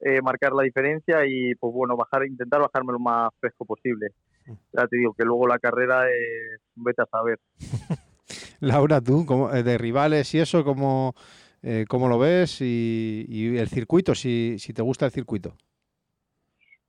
[0.00, 4.08] eh, marcar la diferencia y pues bueno, bajar, intentar bajarme lo más fresco posible.
[4.46, 4.52] Mm.
[4.74, 7.38] Ya te digo que luego la carrera es vete a saber.
[8.60, 11.14] Laura, tú, como, eh, de rivales y eso, ¿cómo,
[11.62, 12.60] eh, cómo lo ves?
[12.60, 15.54] Y, el circuito, si, si te gusta el circuito.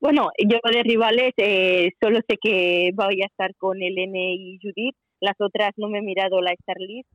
[0.02, 1.34] Bueno, yo de rivales
[2.02, 4.98] solo sé que voy a estar con Elene y Judith.
[5.22, 7.10] Las otras no me he mirado la Starlist.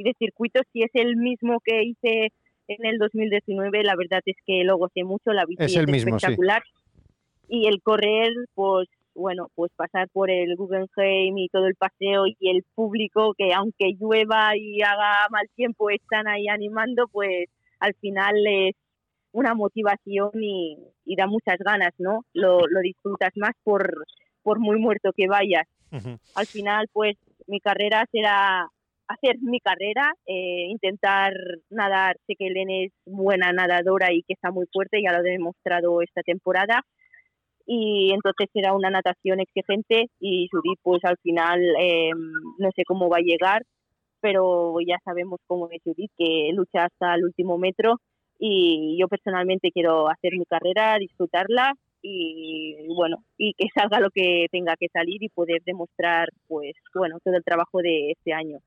[0.00, 2.32] Y de circuito, si es el mismo que hice
[2.68, 6.16] en el 2019 la verdad es que lo gocé mucho, la bici es, el mismo,
[6.16, 6.62] espectacular.
[7.48, 12.36] Y el correr, pues bueno, pues pasar por el Guggenheim y todo el paseo y
[12.48, 17.48] el público que aunque llueva y haga mal tiempo están ahí animando, pues
[17.80, 18.76] al final es
[19.32, 20.78] una motivación y,
[21.16, 22.24] da muchas ganas, ¿no?
[22.32, 24.06] Lo, lo disfrutas más por,
[24.42, 25.66] por muy muerto que vayas.
[26.36, 27.16] Al final, pues
[27.48, 28.70] mi carrera será
[29.10, 31.32] hacer mi carrera, eh, intentar
[31.70, 32.16] nadar.
[32.26, 36.02] Sé que Elena es buena nadadora y que está muy fuerte, ya lo he demostrado
[36.02, 36.82] esta temporada.
[37.66, 43.08] Y entonces será una natación exigente y Judith, pues al final em, no sé cómo
[43.08, 43.62] va a llegar,
[44.20, 47.96] pero ya sabemos cómo es Judith, que lucha hasta el último metro.
[48.38, 54.46] Y yo personalmente quiero hacer mi carrera, disfrutarla y bueno y que salga lo que
[54.50, 58.58] tenga que salir y poder demostrar pues bueno todo el trabajo de este año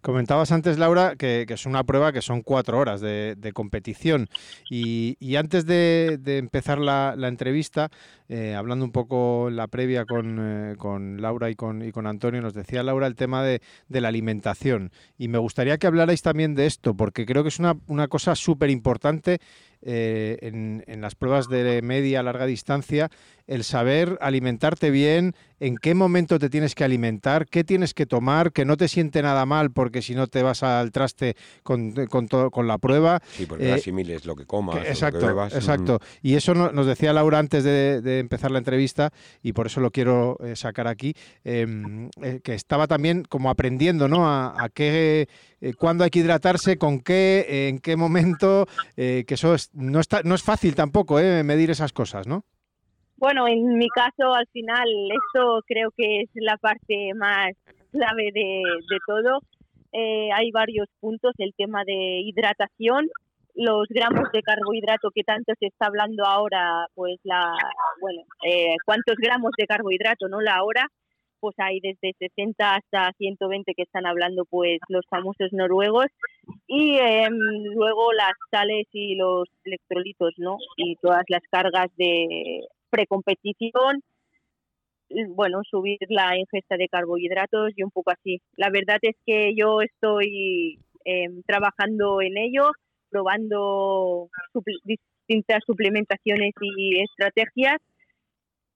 [0.00, 4.28] Comentabas antes, Laura, que, es una prueba que son cuatro horas de, competición.
[4.70, 7.90] Y, antes de, empezar la, entrevista,
[8.28, 10.76] eh, hablando un poco la previa con, eh,
[11.20, 14.92] Laura y con, y con, Antonio, nos decía Laura el tema de, la alimentación.
[15.16, 18.34] Y me gustaría que hablarais también de esto, porque creo que es una, una cosa
[18.34, 19.38] súper importante
[19.82, 23.10] eh, en, en, las pruebas de media, larga distancia,
[23.46, 28.52] el saber alimentarte bien, en qué momento te tienes que alimentar, qué tienes que tomar,
[28.52, 32.28] que no te siente nada mal porque si no te vas al traste con, con,
[32.28, 33.20] con la prueba.
[33.32, 34.76] Sí, porque eh, asimiles lo que comas.
[34.86, 36.00] exacto, lo que exacto.
[36.22, 39.12] Y eso nos decía Laura antes de, empezar la entrevista
[39.42, 41.14] y por eso lo quiero eh, sacar aquí,
[41.44, 44.28] em, eh, que estaba también como aprendiendo, ¿no?
[44.28, 45.28] A, qué,
[45.76, 48.66] cuándo hay que hidratarse, con qué, en qué momento,
[48.96, 52.44] que eso no, está, no es fácil tampoco, medir esas cosas, ¿no?
[53.18, 57.50] Bueno, en mi caso, al final, eso creo que es la parte más
[57.90, 58.62] clave de,
[59.06, 59.40] todo.
[59.92, 63.08] Eh, hay varios puntos, el tema de hidratación,
[63.54, 67.52] los gramos de carbohidrato que tanto se está hablando ahora, pues la,
[68.00, 70.40] bueno, eh, cuántos gramos de carbohidrato, ¿no?
[70.40, 70.86] La hora,
[71.40, 76.06] pues hay desde 60 hasta 120 que están hablando, pues los famosos noruegos,
[76.68, 77.36] y em,
[77.74, 80.56] luego las sales y los electrolitos, ¿no?
[80.76, 84.02] Y todas las cargas de precompetición,
[85.30, 88.40] bueno, subir la ingesta de carbohidratos y un poco así.
[88.56, 92.70] La verdad es que yo estoy em, trabajando en ello,
[93.10, 94.28] probando
[94.84, 97.78] distintas suplementaciones y estrategias.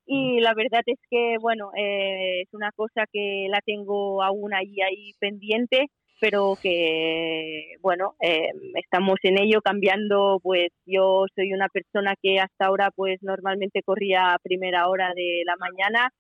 [0.07, 4.81] Y la verdad es que, bueno, eh, es una cosa que la tengo aún ahí,
[4.81, 5.87] ahí pendiente
[6.23, 12.67] pero que, bueno, eh, estamos en ello cambiando, pues yo soy una persona que hasta
[12.67, 16.11] ahora pues normalmente corría a primera hora de la mañana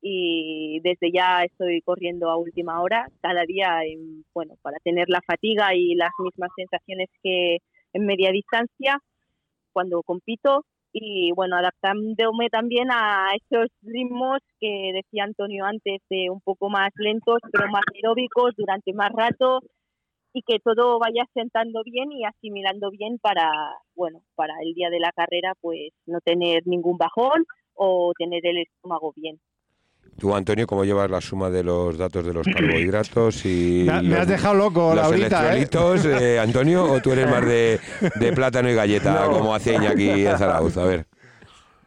[0.00, 3.82] y desde ya estoy corriendo a última hora cada día,
[4.34, 7.58] bueno, para tener la fatiga y las mismas sensaciones que
[7.92, 8.98] en media distancia.
[9.72, 16.40] Cuando compito y bueno, adaptándome también a esos ritmos que decía Antonio antes, de un
[16.40, 19.60] poco más lentos, pero más aeróbicos durante más rato
[20.34, 23.50] y que todo vaya sentando bien y asimilando bien para,
[23.94, 27.44] bueno, para el día de la carrera, pues no tener ningún bajón
[27.74, 29.38] o tener el estómago bien.
[30.18, 34.28] Tú, Antonio, ¿cómo llevas la suma de los datos de los carbohidratos y me, has
[34.28, 36.38] dejado loco, los electrolitos, ¿eh?
[36.38, 37.80] Antonio, o tú eres más de,
[38.34, 40.76] plátano y galleta, como hace Iñaki en Zarauz?
[40.76, 41.06] A ver.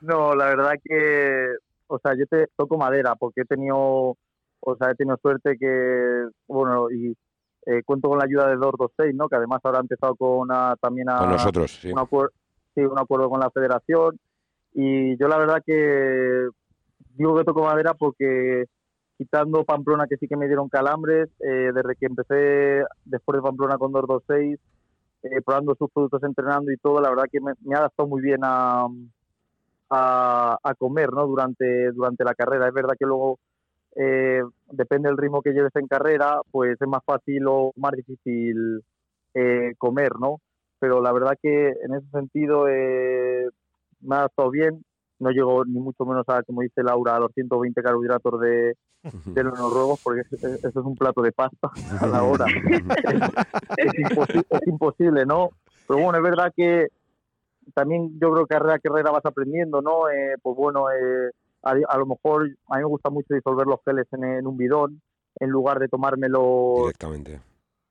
[0.01, 1.47] No, la verdad que,
[1.87, 6.27] o sea, yo te toco madera porque he tenido, o sea, he tenido suerte que,
[6.47, 7.15] bueno, y
[7.67, 9.29] eh, cuento con la ayuda de 226, ¿no?
[9.29, 11.19] Que además ahora ha empezado con una, también a...
[11.19, 11.91] Con nosotros, sí.
[11.91, 12.33] Un acuerdo,
[12.73, 14.19] sí, un acuerdo con la federación.
[14.73, 16.49] Y yo la verdad que
[17.15, 18.65] digo que toco madera porque
[19.17, 23.77] quitando Pamplona, que sí que me dieron calambres, eh, desde que empecé después de Pamplona
[23.77, 24.59] con 226,
[25.23, 28.41] eh, probando sus productos, entrenando y todo, la verdad que me, ha adaptado muy bien
[28.43, 28.87] a,
[29.89, 31.25] a, comer ¿no?
[31.25, 32.67] durante, durante la carrera.
[32.67, 33.39] Es verdad que luego,
[33.95, 38.83] eh, depende del ritmo que lleves en carrera, pues es más fácil o más difícil
[39.33, 40.41] eh, comer, ¿no?
[40.79, 44.83] Pero la verdad que en ese sentido me ha adaptado bien
[45.19, 48.75] no llego ni mucho menos a, como dice Laura, a los 120 carbohidratos de,
[49.25, 51.69] de los noruegos, porque eso es un plato de pasta
[52.01, 52.45] a la hora.
[53.77, 55.49] es, imposible, ¿no?
[55.87, 56.87] Pero bueno, es verdad que
[57.73, 60.09] también yo creo que carrera a carrera vas aprendiendo, ¿no?
[60.09, 61.31] Eh, pues bueno, eh,
[61.63, 65.01] a, lo mejor a mí me gusta mucho disolver los geles en, un bidón
[65.39, 67.41] en lugar de tomármelo directamente,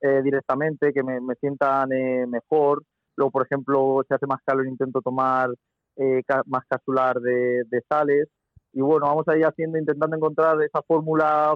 [0.00, 1.88] eh, directamente que me, me sientan
[2.28, 2.82] mejor.
[3.16, 5.50] Luego, por ejemplo, si hace más calor intento tomar
[5.96, 8.28] eh, más capsular de, sales.
[8.72, 11.54] Y bueno, vamos a haciendo, intentando encontrar esa fórmula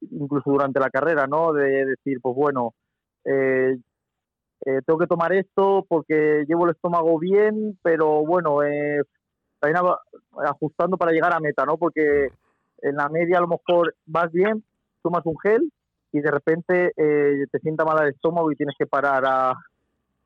[0.00, 1.52] incluso durante la carrera, ¿no?
[1.52, 2.74] De decir, pues bueno,
[3.24, 3.76] eh,
[4.64, 8.58] eh, tengo que tomar esto porque llevo el estómago bien, pero bueno,
[9.60, 9.82] también
[10.44, 11.76] ajustando para llegar a meta, ¿no?
[11.76, 12.32] Porque
[12.82, 14.64] en la media a lo mejor vas bien,
[15.02, 15.72] tomas un gel
[16.12, 19.54] y de repente te sienta mal el estómago y tienes que parar a,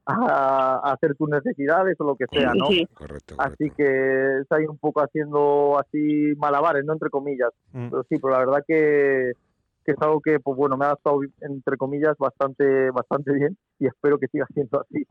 [0.07, 2.66] a, hacer tus necesidades o lo que sea, ¿no?
[2.95, 6.93] Correcto, Así que está ahí un poco haciendo así malabares, ¿no?
[6.93, 7.51] Entre comillas.
[7.73, 7.89] Mm.
[7.91, 9.33] Pero sí, pero la verdad que,
[9.85, 13.87] que es algo que, pues bueno, me ha estado, entre comillas, bastante bastante bien y
[13.87, 15.05] espero que siga siendo así.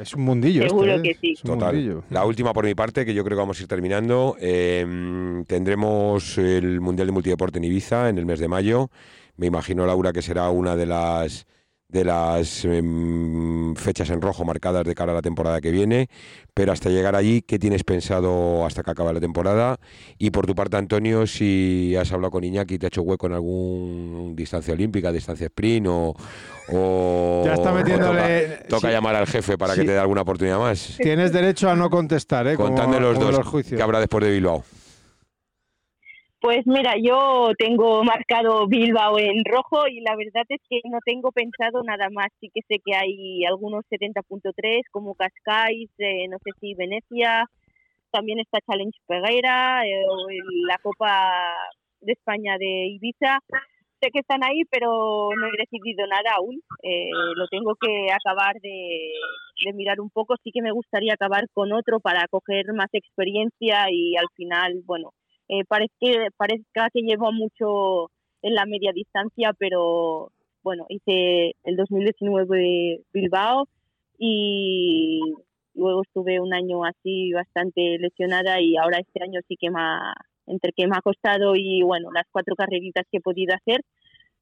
[0.00, 1.02] Es un mundillo este, Seguro ¿eh?
[1.02, 1.32] que sí.
[1.32, 1.74] Es un Total.
[1.74, 2.02] mundillo.
[2.10, 4.36] La última por mi parte, que yo creo que vamos a ir terminando.
[4.40, 8.88] eh, tendremos el Mundial de Multideporte en Ibiza en el mes de mayo.
[9.36, 11.46] Me imagino, Laura, que será una de las
[11.94, 16.08] de las em, fechas en rojo marcadas de cara a la temporada que viene.
[16.52, 19.78] Pero hasta llegar allí, ¿qué tienes pensado hasta que acabe la temporada?
[20.18, 23.34] Y por tu parte, Antonio, si has hablado con Iñaki, ¿te ha hecho hueco en
[23.34, 26.14] algún distancia olímpica, distancia sprint o...
[26.72, 28.92] o- Ya está metiéndole- Toca, toca sí.
[28.92, 29.80] llamar al jefe para Sí.
[29.80, 30.96] que te dé alguna oportunidad más.
[31.00, 32.56] Tienes derecho a no contestar, ¿eh?
[32.56, 34.64] Contadme los dos los que habrá después de Bilbao.
[36.44, 41.32] Pues mira, yo tengo marcado Bilbao en rojo y la verdad es que no tengo
[41.32, 42.26] pensado nada más.
[42.38, 47.46] Sí que sé que hay algunos 70.3 como Cascais, eh, no sé si Venecia,
[48.10, 50.28] también está Challenge Peguera, eh, o
[50.68, 51.32] la Copa
[52.02, 53.38] de España de Ibiza.
[54.02, 56.60] Sé que están ahí, pero no he decidido nada aún.
[56.82, 60.34] Eh, lo tengo que acabar de mirar un poco.
[60.44, 65.12] Sí que me gustaría acabar con otro para coger más experiencia y al final, bueno,
[65.48, 68.10] eh, parezca, parezca que llevo mucho
[68.42, 70.30] en la media distancia, pero
[70.62, 73.68] bueno, hice el 2019 Bilbao
[74.18, 75.20] y
[75.74, 80.14] luego estuve un año así bastante lesionada y ahora este año sí que me ha,
[80.46, 83.82] entre que me ha costado y bueno, las cuatro carreritas que he podido hacer,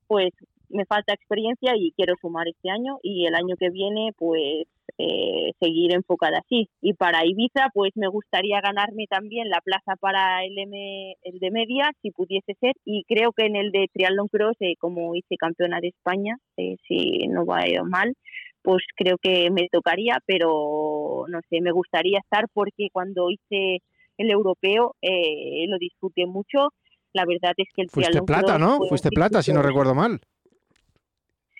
[0.07, 0.31] pues
[0.73, 4.67] me falta experiencia y quiero sumar este año y el año que viene pues
[4.99, 6.69] eh, seguir enfocada así.
[6.81, 11.51] Y para Ibiza pues me gustaría ganarme también la plaza para el, M, el de
[11.51, 15.37] media si pudiese ser y creo que en el de triatlón cross eh, como hice
[15.37, 18.15] campeona de España eh, si no va mal
[18.63, 23.83] pues creo que me tocaría pero no sé me gustaría estar porque cuando hice
[24.19, 26.69] el europeo eh, lo disfruté mucho
[27.13, 28.79] la verdad es que el Fuiste plata, cross ¿no?
[28.89, 30.21] Fuiste plata, si no recuerdo mal.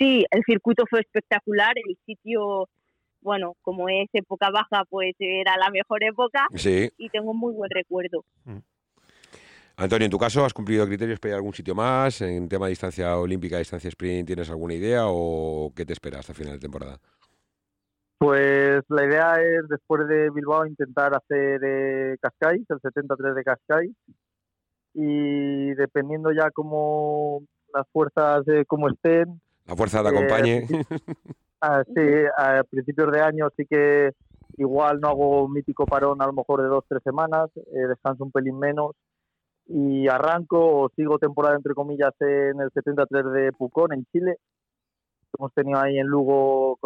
[0.03, 2.69] Sí, el circuito fue espectacular, el sitio,
[3.21, 6.91] bueno, como es época baja, pues era la mejor época Sí.
[6.99, 8.25] y tengo un muy buen recuerdo.
[9.77, 12.21] Antonio, en tu caso, ¿has cumplido criterios para ir a algún sitio más?
[12.21, 16.35] En tema de distancia olímpica, distancia sprint, ¿tienes alguna idea o qué te esperas hasta
[16.35, 16.99] final de temporada?
[18.19, 23.91] Pues la idea es, después de Bilbao, intentar hacer eh, Cascais, el 73 de Cascais.
[24.95, 27.43] Y dependiendo ya cómo
[27.75, 29.41] las fuerzas, eh, como estén,
[29.73, 30.67] La fuerza te Eh, acompañe.
[31.65, 32.03] Ah, sí,
[32.37, 34.11] a principios de año sí que
[34.59, 38.25] igual no hago un mítico parón a lo mejor de dos, tres semanas, eh, descanso
[38.25, 38.97] un pelín menos
[39.69, 44.39] y arranco o sigo temporada entre comillas en el 73 de Pucón, en Chile.
[45.39, 46.79] Hemos tenido ahí en Lugo,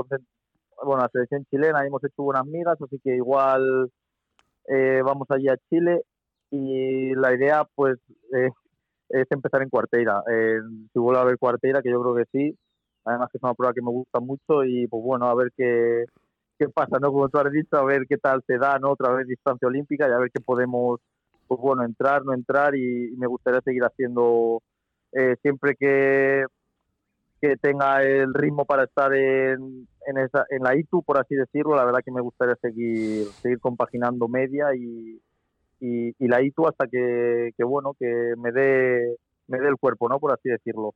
[0.85, 3.91] bueno, la selección chilena, y hemos hecho buenas migas, así que igual
[4.69, 6.03] eh, vamos allí a Chile
[6.51, 7.97] y la idea pues
[8.35, 8.51] eh,
[9.09, 10.23] es empezar en Cuarteira.
[10.93, 12.59] Si vuelve a haber Cuarteira, que yo creo que sí,
[13.07, 16.05] además que es una prueba que me gusta mucho y pues bueno, a ver qué,
[16.59, 17.13] qué pasa, ¿no?
[17.13, 18.91] Como tú has dicho, a ver qué tal se da, ¿no?
[18.91, 21.01] Otra vez distancia olímpica y a ver qué podemos,
[21.47, 24.61] pues bueno, entrar, no entrar y, me gustaría seguir haciendo
[25.13, 26.45] eh, siempre que,
[27.41, 31.77] que tenga el ritmo para estar en, en, esa, en la ITU, por así decirlo,
[31.77, 35.21] la verdad que me gustaría seguir, seguir compaginando media y,
[35.79, 39.17] y, y la ITU hasta que, que bueno, que me dé
[39.49, 40.19] me dé el cuerpo, ¿no?
[40.19, 40.95] Por así decirlo.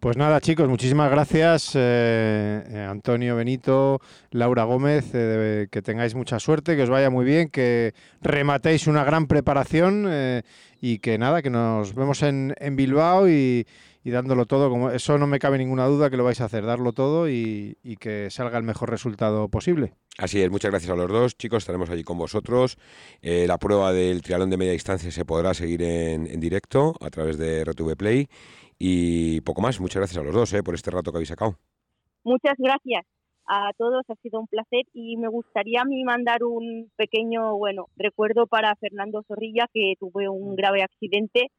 [0.00, 4.00] Pues nada, chicos, muchísimas gracias, eh, eh, Antonio Benito,
[4.30, 9.04] Laura Gómez, eh, que tengáis mucha suerte, que os vaya muy bien, que rematéis una
[9.04, 10.42] gran preparación eh,
[10.80, 13.66] y que nada, que nos vemos en, en Bilbao y,
[14.08, 16.64] y dándolo todo, como eso no me cabe ninguna duda que lo vais a hacer,
[16.64, 19.92] darlo todo y, y que salga el mejor resultado posible.
[20.16, 22.78] Así es, muchas gracias a los dos, chicos, estaremos allí con vosotros.
[23.20, 27.10] Eh, la prueba del triatlón de media distancia se podrá seguir en, en directo a
[27.10, 28.28] través de RTV Play
[28.78, 29.78] y poco más.
[29.78, 31.58] Muchas gracias a los dos eh, por este rato que habéis sacado.
[32.24, 33.04] Muchas gracias
[33.46, 37.86] a todos, ha sido un placer y me gustaría a mí mandar un pequeño, bueno,
[37.96, 41.50] recuerdo para Fernando Zorrilla que tuve un grave accidente.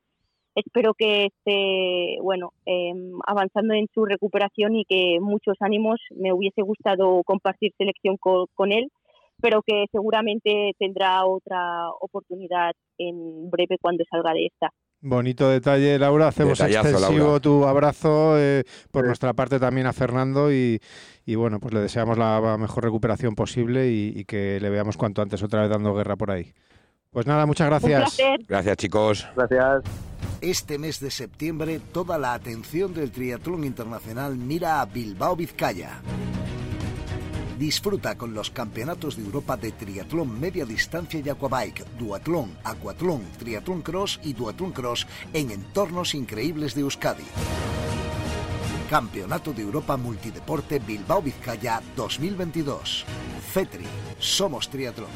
[0.66, 2.94] Espero que esté, bueno, eh,
[3.26, 6.00] avanzando en su recuperación y que muchos ánimos.
[6.16, 8.90] Me hubiese gustado compartir selección co- con él,
[9.42, 14.70] pero que seguramente tendrá otra oportunidad en breve cuando salga de esta.
[15.02, 16.28] Bonito detalle, Laura.
[16.28, 17.40] Hacemos Detallazo, extensivo Laura.
[17.40, 20.80] tu abrazo eh, por nuestra parte también a Fernando y,
[21.26, 25.22] y bueno, pues le deseamos la mejor recuperación posible y, y que le veamos cuanto
[25.22, 26.52] antes otra vez dando guerra por ahí.
[27.12, 28.00] Pues nada, muchas Un gracias.
[28.18, 28.40] placer.
[28.46, 29.28] Gracias, chicos.
[29.38, 30.09] Gracias.
[30.42, 36.00] Este mes de septiembre, toda la atención del triatlón internacional mira a Bilbao, Vizcaya.
[37.58, 43.82] Disfruta con los campeonatos de Europa de triatlón media distancia y aquabike, duatlón, aquatlón, triatlón
[43.82, 47.26] cross y duatlón cross en entornos increíbles de Euskadi.
[48.90, 53.04] Campeonato de Europa Multideporte Bilbao Vizcaya 2022.
[53.52, 53.86] FETRI.
[54.20, 55.10] Somos triatlón.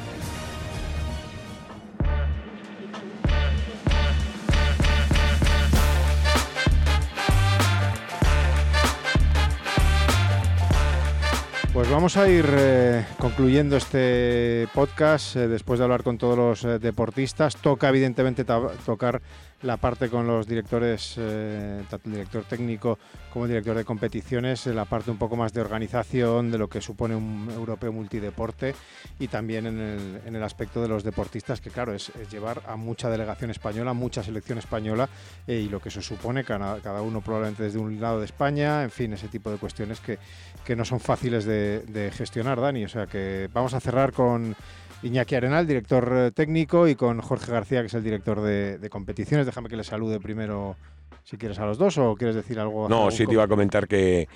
[11.73, 16.63] Pues vamos a ir eh, concluyendo este podcast eh, después de hablar con todos los
[16.65, 17.55] eh, deportistas.
[17.55, 19.23] Toca evidentemente tocar
[19.64, 22.99] la parte con los directores, eh, tanto el director técnico
[23.31, 26.81] como el director de competiciones, la parte un poco más de organización de lo que
[26.81, 28.76] supone un europeo multideporte
[29.19, 33.49] y también en el, aspecto de los deportistas, que claro, es, llevar a mucha delegación
[33.49, 35.10] española, mucha selección española
[35.48, 38.84] eh, y lo que eso supone, cada, cada, uno probablemente desde un lado de España,
[38.84, 40.19] en fin, ese tipo de cuestiones que,
[40.65, 42.84] que no son fáciles de, de gestionar, Dani.
[42.84, 44.56] O sea que vamos a cerrar con
[45.03, 49.45] Iñaki Arenal, director eh, técnico, y con Jorge García, que es el director de, competiciones.
[49.45, 50.77] Déjame que le salude primero,
[51.23, 52.88] si quieres, a los dos o quieres decir algo.
[52.88, 54.27] No, sí te iba a comentar que,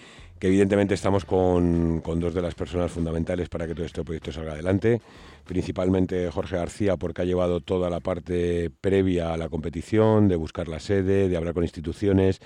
[0.42, 5.02] evidentemente estamos con, dos de las personas fundamentales para que todo este proyecto salga adelante.
[5.46, 10.68] Principalmente Jorge García, porque ha llevado toda la parte previa a la competición, de buscar
[10.68, 12.42] la sede, de hablar con instituciones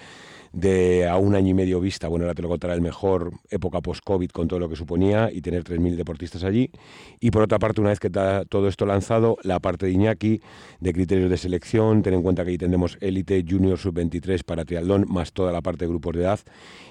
[0.53, 3.82] de a un año y medio vista, bueno, ahora te lo contará el mejor, época
[3.82, 6.72] post-COVID con todo lo que suponía y tener 3.000 deportistas allí.
[7.19, 10.41] Y por otra parte, una vez que está todo esto lanzado, la parte de Iñaki,
[10.80, 15.06] de criterios de selección, ten en cuenta que ahí tendremos élite, junior, sub-23 para triatlón,
[15.07, 16.40] más toda la parte de grupos de edad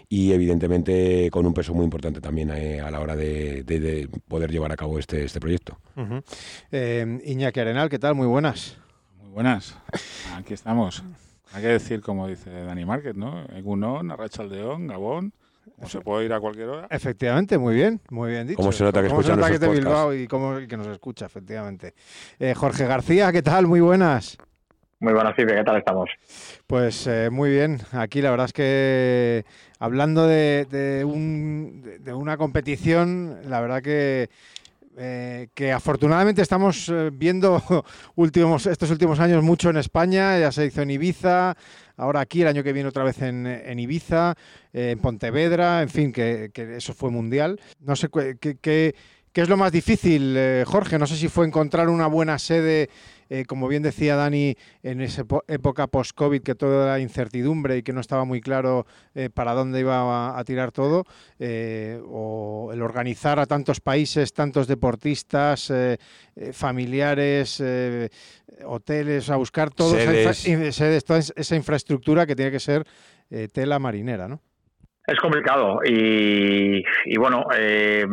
[0.08, 4.72] y evidentemente con un peso muy importante también eh, a la hora de, poder llevar
[4.72, 5.78] a cabo este, este proyecto.
[6.72, 8.16] Eh, Iñaki Arenal, ¿qué tal?
[8.16, 8.76] Muy buenas.
[9.22, 9.76] Muy buenas.
[10.34, 11.04] Aquí estamos.
[11.52, 13.44] Hay que decir, como dice Dani Márquez, ¿no?
[13.54, 15.32] Egunon, Arrachaldeón, Gabón.
[15.76, 16.86] Como se puede ir a cualquier hora.
[16.90, 18.56] Efectivamente, muy bien, muy bien dicho.
[18.56, 21.94] ¿Cómo se nota que escucha que es de Bilbao y, cómo, que nos escucha, efectivamente.
[22.38, 23.66] Eh, Jorge García, ¿qué tal?
[23.66, 24.38] Muy buenas.
[25.02, 26.10] Muy buenas, Fibe, ¿qué tal estamos?
[26.66, 27.80] Pues eh, muy bien.
[27.92, 29.46] Aquí la verdad es que
[29.78, 34.28] hablando de, un, de, una competición, la verdad que
[35.02, 37.62] eh, que afortunadamente estamos eh, viendo
[38.16, 41.56] últimos, estos últimos años mucho en España, ya se hizo en Ibiza,
[41.96, 44.34] ahora aquí el año que viene otra vez en, Ibiza,
[44.74, 47.58] eh, en Pontevedra, en fin, que, eso fue mundial.
[47.80, 48.94] No sé qué, qué,
[49.32, 50.36] es lo más difícil,
[50.66, 52.90] Jorge, no sé si fue encontrar una buena sede
[53.30, 57.92] eh, como bien decía Dani, en esa época post-COVID, que toda la incertidumbre y que
[57.92, 61.04] no estaba muy claro eh, para dónde iba a, tirar todo,
[61.38, 65.72] eh, o el organizar a tantos países, tantos deportistas,
[66.52, 67.62] familiares,
[68.64, 72.84] hoteles, a buscar todo Esa, toda esa infraestructura que tiene que ser
[73.52, 74.40] tela marinera, ¿no?
[75.10, 78.06] Es complicado y, y bueno, eh,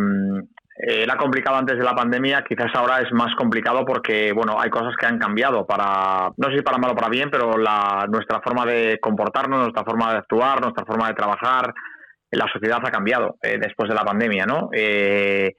[0.79, 4.95] era complicado antes de la pandemia, quizás ahora es más complicado porque, bueno, hay cosas
[4.95, 8.41] que han cambiado para, no sé si para mal o para bien, pero la, nuestra
[8.41, 11.73] forma de comportarnos, nuestra forma de actuar, nuestra forma de trabajar,
[12.31, 14.69] la sociedad ha cambiado eh, después de la pandemia, ¿no?
[14.71, 15.55] Eh,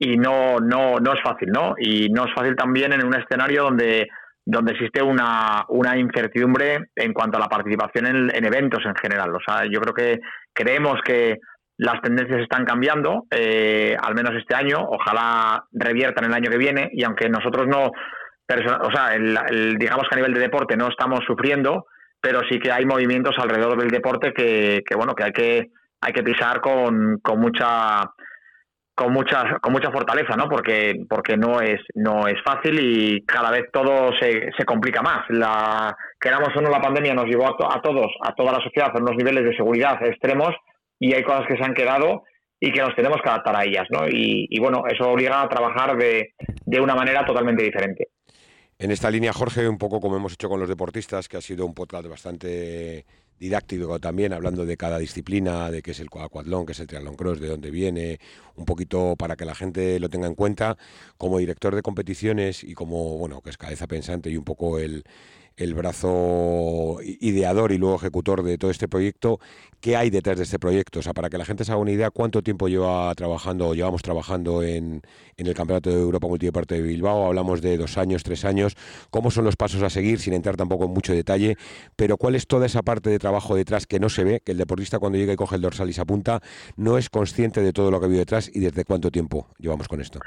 [0.00, 1.74] y no, no, no es fácil, ¿no?
[1.78, 4.08] Y no es fácil también en un escenario donde,
[4.44, 9.34] donde existe una, una incertidumbre en cuanto a la participación en, en eventos en general.
[9.34, 10.20] O sea, yo creo que
[10.52, 11.38] creemos que
[11.78, 16.90] las tendencias están cambiando, eh, al menos este año, ojalá reviertan el año que viene,
[16.92, 19.16] y aunque nosotros no, o sea,
[19.78, 21.86] digamos que a nivel de deporte no estamos sufriendo,
[22.20, 26.24] pero sí que hay movimientos alrededor del deporte que, bueno, que hay que, hay que
[26.24, 28.10] pisar con, con mucha
[28.94, 33.52] con mucha con mucha fortaleza no porque porque no es no es fácil y cada
[33.52, 35.24] vez todo se, se complica más.
[35.28, 38.90] La queramos o no la pandemia nos llevó a, a todos a toda la sociedad
[38.92, 40.52] a unos niveles de seguridad extremos
[40.98, 42.24] y hay cosas que se han quedado
[42.60, 44.08] y que nos tenemos que adaptar a ellas, ¿no?
[44.08, 46.34] Y, bueno, eso obliga a trabajar de,
[46.66, 48.08] de, una manera totalmente diferente.
[48.78, 51.66] En esta línea, Jorge, un poco como hemos hecho con los deportistas, que ha sido
[51.66, 53.04] un podcast bastante
[53.38, 57.14] didáctico también, hablando de cada disciplina, de qué es el aquatlón, qué es el triatlón
[57.14, 58.18] cross, de dónde viene,
[58.56, 60.76] un poquito para que la gente lo tenga en cuenta,
[61.16, 65.04] como director de competiciones y como, bueno, que es cabeza pensante y un poco el,
[65.58, 69.40] el brazo ideador y luego ejecutor de todo este proyecto,
[69.80, 71.00] ¿qué hay detrás de este proyecto?
[71.00, 74.02] O sea, para que la gente se haga una idea, ¿cuánto tiempo lleva trabajando llevamos
[74.02, 75.02] trabajando en,
[75.36, 77.26] el Campeonato de Europa Multideporte de Bilbao?
[77.26, 78.76] Hablamos de dos años, tres años.
[79.10, 81.56] ¿Cómo son los pasos a seguir, sin entrar tampoco en mucho detalle?
[81.96, 84.58] Pero ¿cuál es toda esa parte de trabajo detrás que no se ve, que el
[84.58, 86.40] deportista cuando llega y coge el dorsal y se apunta,
[86.76, 90.00] no es consciente de todo lo que ha detrás y desde cuánto tiempo llevamos con
[90.00, 90.20] esto?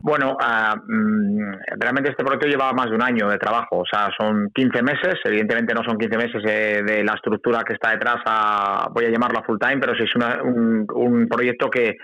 [0.00, 4.48] Bueno, mm, realmente este proyecto lleva más de un año de trabajo, o sea, son
[4.54, 9.06] 15 meses, evidentemente no son 15 meses de, la estructura que está detrás, a, voy
[9.06, 10.14] a llamarlo a full time, pero sí es
[10.44, 11.96] un, proyecto que,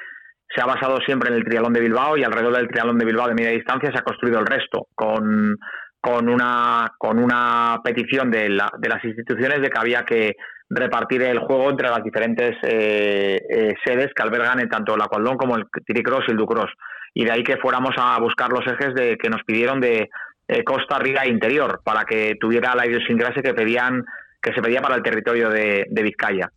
[0.55, 3.27] se ha basado siempre en el triatlón de Bilbao y alrededor del triatlón de Bilbao
[3.27, 5.57] de media distancia se ha construido el resto, con,
[6.01, 10.35] con, una, con una petición de, la, de las instituciones de que había que
[10.69, 15.57] repartir el juego entre las diferentes eh, eh, sedes que albergan tanto el Aqualdón como
[15.57, 16.71] el Tiricross y el Ducross.
[17.15, 20.11] Y de ahí que fuéramos a buscar los ejes de que nos pidieron de
[20.49, 24.05] eh, costa, arriba e interior, para que tuviera la idiosincrasia que pedían
[24.43, 26.51] que se pedía para el territorio de, Vizcaya.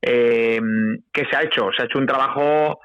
[0.00, 1.68] ¿Qué se ha hecho?
[1.76, 2.80] Se ha hecho un trabajo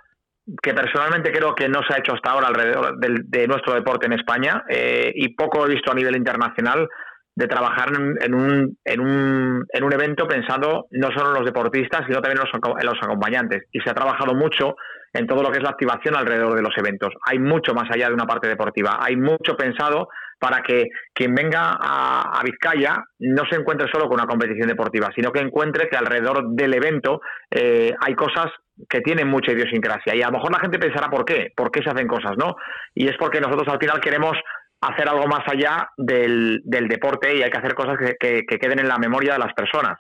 [0.61, 4.13] que personalmente creo que no se ha hecho hasta ahora alrededor de, nuestro deporte en
[4.13, 6.87] España y poco he visto a nivel internacional
[7.35, 7.89] de trabajar
[8.21, 12.45] en, un, en, un, en un evento pensando no solo en los deportistas, sino también
[12.45, 13.63] en los, acompañantes.
[13.71, 14.75] Y se ha trabajado mucho
[15.13, 17.13] en todo lo que es la activación alrededor de los eventos.
[17.25, 18.97] Hay mucho más allá de una parte deportiva.
[18.99, 20.09] Hay mucho pensado
[20.39, 25.31] para que quien venga a, Vizcaya no se encuentre solo con una competición deportiva, sino
[25.31, 28.47] que encuentre que alrededor del evento eh, hay cosas
[28.89, 30.15] que tienen mucha idiosincrasia.
[30.15, 32.55] Y a lo mejor la gente pensará por qué, por qué se hacen cosas, ¿no?
[32.93, 34.35] Y es porque nosotros al final queremos
[34.81, 38.97] hacer algo más allá del, deporte y hay que hacer cosas que, queden en la
[38.97, 39.99] memoria de las personas.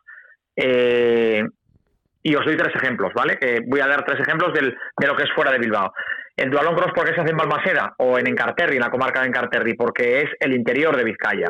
[0.55, 1.43] Eh,
[2.23, 3.37] y os doy tres ejemplos, ¿vale?
[3.67, 5.93] voy a dar tres ejemplos del, de lo que es fuera de Bilbao.
[6.35, 9.21] El Dualón Cross, ¿por qué se hace en Balmaseda o en Encarterri, en la comarca
[9.21, 9.75] de Encarterri?
[9.75, 11.47] Porque es el interior de Vizcaya.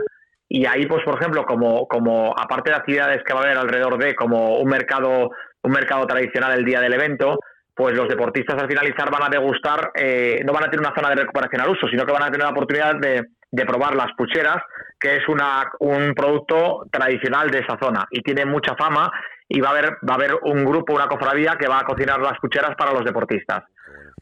[0.49, 3.97] Y ahí, pues, por ejemplo, como, como aparte de actividades que va a haber alrededor
[3.97, 5.29] de, como un mercado,
[5.61, 7.39] un mercado tradicional el día del evento,
[7.75, 11.09] pues los deportistas al finalizar van a degustar, eh, no van a tener una zona
[11.09, 13.23] de recuperación al uso, sino que van a tener la oportunidad de,
[13.65, 14.57] probar las pucheras,
[15.03, 19.11] que es una, un producto tradicional de esa zona y tiene mucha fama
[19.49, 22.21] y va a haber, va a haber un grupo, una cofradía que va a cocinar
[22.21, 23.65] las pucheras para los deportistas.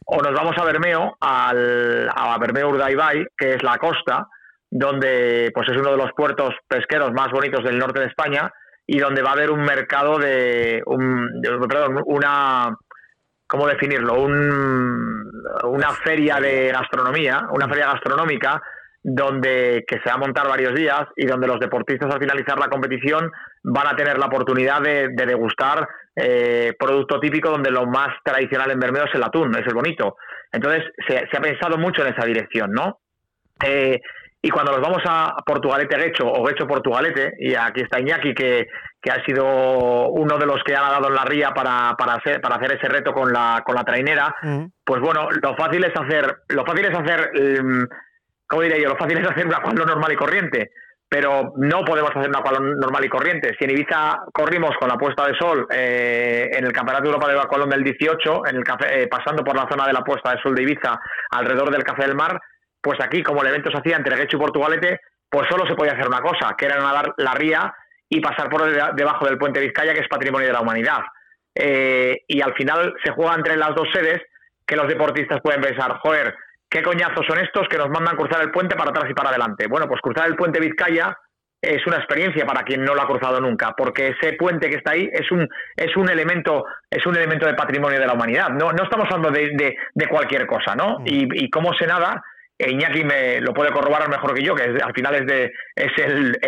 [0.04, 4.26] O nos vamos a Bermeo, al, a Bermeo Urdaibai, que es la costa,
[4.68, 8.52] donde pues es uno de los puertos pesqueros más bonitos del norte de España
[8.84, 12.76] y donde va a haber un mercado de, un, perdón, una
[13.46, 14.14] ¿cómo definirlo?
[14.24, 18.60] una feria de gastronomía, una feria gastronómica
[19.02, 22.68] donde que se va a montar varios días y donde los deportistas al finalizar la
[22.68, 23.30] competición
[23.64, 28.78] van a tener la oportunidad de, degustar eh, producto típico donde lo más tradicional en
[28.78, 30.16] Bermeo es el atún, es el bonito.
[30.52, 33.00] Entonces se, ha pensado mucho en esa dirección, ¿no?
[33.64, 34.00] Eh,
[34.44, 38.66] y cuando nos vamos a Portugalete Gecho o Gecho Portugalete, y aquí está Iñaki, que,
[39.00, 42.40] que ha sido uno de los que ha dado en la ría para, para, hacer,
[42.40, 44.64] para hacer ese reto con la, con la trainera, mm.
[44.84, 47.30] pues bueno, lo fácil es hacer, lo fácil es hacer,
[47.60, 47.86] um,
[48.52, 48.90] ¿cómo diré yo?
[48.90, 50.72] Lo fácil es hacer un acuario normal y corriente,
[51.08, 53.56] pero no podemos hacer un acuario normal y corriente.
[53.58, 57.32] Si en Ibiza corrimos con la puesta de sol eh, en el Campeonato de Europa
[57.32, 60.32] de Aqualón del 18, en el café, eh, pasando por la zona de la puesta
[60.32, 61.00] de sol de Ibiza
[61.30, 62.38] alrededor del Café del Mar,
[62.78, 65.00] pues aquí, como el evento se hacía entre Guecho y Portugalete,
[65.30, 67.74] pues solo se podía hacer una cosa, que era nadar la ría
[68.06, 71.00] y pasar por debajo del puente Vizcaya, que es patrimonio de la humanidad.
[71.54, 74.20] Eh, y al final se juega entre las dos sedes
[74.66, 76.34] que los deportistas pueden pensar, joder,
[76.72, 79.66] ¿qué coñazos son estos que nos mandan cruzar el puente para atrás y para adelante?
[79.68, 81.14] Bueno, pues cruzar el puente Vizcaya
[81.60, 84.92] es una experiencia para quien no lo ha cruzado nunca, porque ese puente que está
[84.92, 85.46] ahí es un,
[85.76, 88.48] es un elemento, es un elemento de patrimonio de la humanidad.
[88.48, 91.00] No, no estamos hablando de, de, cualquier cosa, ¿no?
[91.00, 91.06] Mm.
[91.06, 92.20] Y, y cómo se nada
[92.58, 95.92] e Iñaki me lo puede corroborar mejor que yo, que al final es de es
[95.98, 96.38] el,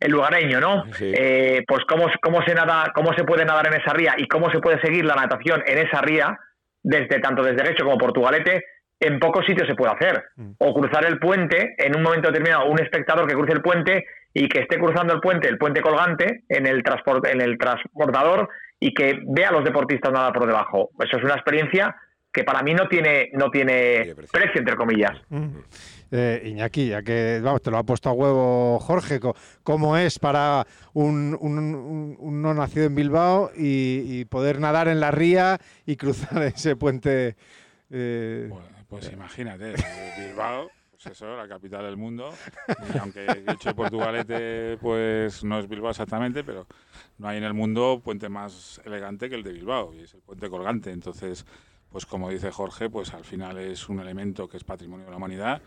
[0.00, 0.84] el, lugareño, ¿no?
[1.00, 4.50] Eh, pues cómo, cómo se nada, cómo se puede nadar en esa ría y cómo
[4.50, 6.38] se puede seguir la natación en esa ría,
[6.82, 8.64] desde tanto desde derecho como Portugalete,
[9.00, 10.24] en pocos sitios se puede hacer.
[10.36, 10.50] Mm.
[10.58, 14.48] O cruzar el puente, en un momento determinado, un espectador que cruce el puente y
[14.48, 18.48] que esté cruzando el puente, el puente colgante, en el, transporte, en el transportador
[18.80, 20.90] y que vea a los deportistas nadar por debajo.
[21.00, 21.96] Eso es una experiencia
[22.32, 25.12] que para mí no tiene, no tiene precio, entre comillas.
[25.28, 25.46] Mm.
[26.10, 29.20] Eh, Iñaki, ya que vamos, te lo ha puesto a huevo Jorge,
[29.62, 35.58] ¿cómo es para un, un, no nacido en Bilbao y, poder nadar en la ría
[35.84, 37.36] y cruzar ese puente?
[37.90, 38.50] Eh,
[38.88, 39.74] pues imagínate,
[40.18, 42.32] Bilbao, pues eso, la capital del mundo,
[42.94, 46.66] y aunque hecho Portugalete, pues no es Bilbao exactamente, pero
[47.18, 50.20] no hay en el mundo puente más elegante que el de Bilbao, y es el
[50.20, 51.44] puente colgante, entonces
[51.90, 55.16] pues como dice Jorge, pues al final es un elemento que es patrimonio de la
[55.16, 55.62] humanidad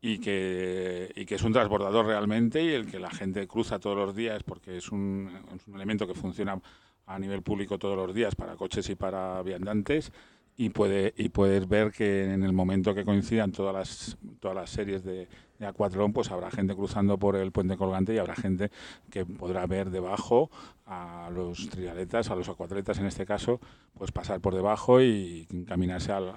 [0.00, 3.96] y que, y que es un transbordador realmente y el que la gente cruza todos
[3.96, 6.60] los días porque es un, es un elemento que funciona
[7.06, 10.12] a nivel público todos los días para coches y para viandantes
[10.56, 14.70] y puede y puedes ver que en el momento que coincidan todas las todas las
[14.70, 18.70] series de, de pues habrá gente cruzando por el puente colgante y habrá gente
[19.10, 20.50] que podrá ver debajo
[20.86, 23.60] a los triatletas a los acuatletas en este caso
[23.94, 26.32] pues pasar por debajo y caminarse al,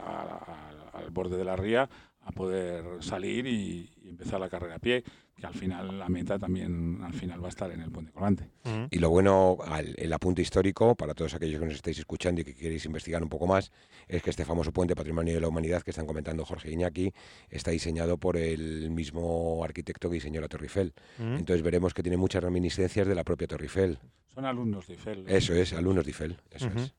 [1.12, 1.90] borde de la ría
[2.26, 5.04] a poder salir y, empezar la carrera a pie
[5.36, 8.50] que al final la meta también al final va a estar en el puente colgante.
[8.90, 9.58] Y lo bueno,
[9.98, 13.28] el apunte histórico, para todos aquellos que nos estáis escuchando y que queréis investigar un
[13.28, 13.72] poco más,
[14.08, 17.12] es que este famoso puente Patrimonio de la Humanidad que están comentando Jorge Iñaki
[17.50, 20.94] está diseñado por el mismo arquitecto que diseñó la Torre Eiffel.
[21.20, 24.00] Entonces veremos que tiene muchas reminiscencias de la propia Torre Eiffel.
[24.36, 25.24] Son alumnos de Eiffel.
[25.30, 26.38] Eso es, alumnos de Eiffel.
[26.52, 26.94] Eso es.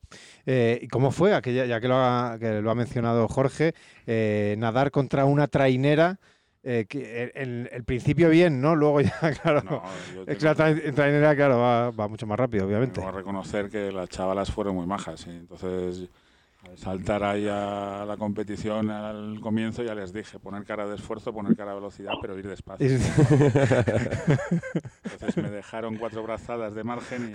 [0.47, 3.75] Eh, ¿Y cómo fue, aquella, ya que lo ha, que lo ha mencionado Jorge,
[4.07, 6.19] eh, nadar contra una trainera?
[6.69, 8.75] Eh, que el, el, principio bien, ¿no?
[8.75, 9.83] Luego ya, claro, no,
[10.27, 13.01] la trainera, claro, va, va, mucho más rápido, obviamente.
[13.01, 15.31] Tengo reconocer que las chavalas fueron muy majas, ¿sí?
[15.31, 16.09] entonces
[16.75, 21.57] saltar ahí a la competición al comienzo ya les dije, poner cara de esfuerzo, poner
[21.57, 22.87] cara de velocidad, pero ir despacio.
[25.05, 27.33] Entonces me dejaron cuatro brazadas de margen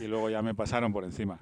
[0.00, 1.38] y, y, luego ya me pasaron por encima.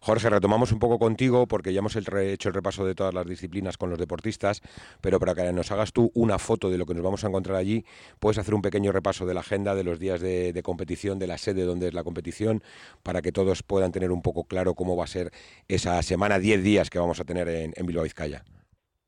[0.00, 3.76] Jorge, retomamos un poco contigo porque ya hemos hecho el repaso de todas las disciplinas
[3.76, 4.62] con los deportistas,
[5.00, 7.56] pero para que nos hagas tú una foto de lo que nos vamos a encontrar
[7.56, 7.84] allí,
[8.18, 11.38] puedes hacer un pequeño repaso de la agenda, de los días de, competición, de la
[11.38, 12.62] sede donde es la competición,
[13.02, 15.30] para que todos puedan tener un poco claro cómo va a ser
[15.68, 18.44] esa semana, 10 días que vamos a tener en, en Bilbao Vizcaya.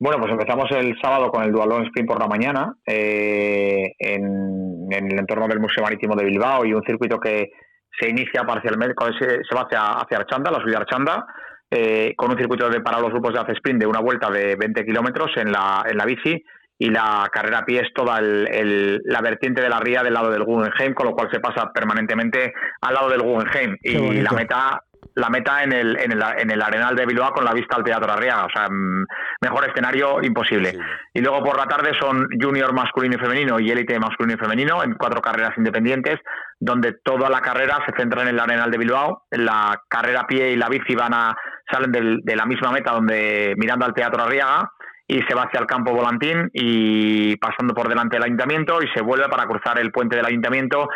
[0.01, 5.19] Bueno, pues empezamos el sábado con el Dualón Sprint por la mañana eh, en, el
[5.19, 7.51] entorno del Museo Marítimo de Bilbao y un circuito que
[7.99, 11.27] se inicia parcialmente, se, se va hacia, hacia Archanda, la subida Archanda,
[11.71, 14.57] eh, con un circuito de, para los grupos de hace sprint de una vuelta de
[14.57, 16.45] 20 kilómetros en la, en la bici
[16.79, 20.15] y la carrera a pie es toda el, el, la vertiente de la ría del
[20.15, 23.77] lado del Guggenheim, con lo cual se pasa permanentemente al lado del Guggenheim.
[23.83, 24.83] Y la meta
[25.15, 27.85] la meta en el, en el, en el Arenal de Bilbao con la vista al
[27.85, 28.47] Teatro Arriaga.
[28.47, 30.71] O sea, mejor escenario imposible.
[30.71, 30.79] Sí.
[31.15, 34.83] Y luego por la tarde son junior masculino y femenino y élite masculino y femenino
[34.83, 36.19] en cuatro carreras independientes,
[36.59, 39.25] donde toda la carrera se centra en el Arenal de Bilbao.
[39.31, 41.37] La carrera a pie y la bici van a,
[41.71, 44.71] salen del, de la misma meta donde mirando al Teatro Arriaga
[45.11, 49.03] y se va hacia el campo volantín y pasando por delante del ayuntamiento y se
[49.03, 50.89] vuelve para cruzar el puente del ayuntamiento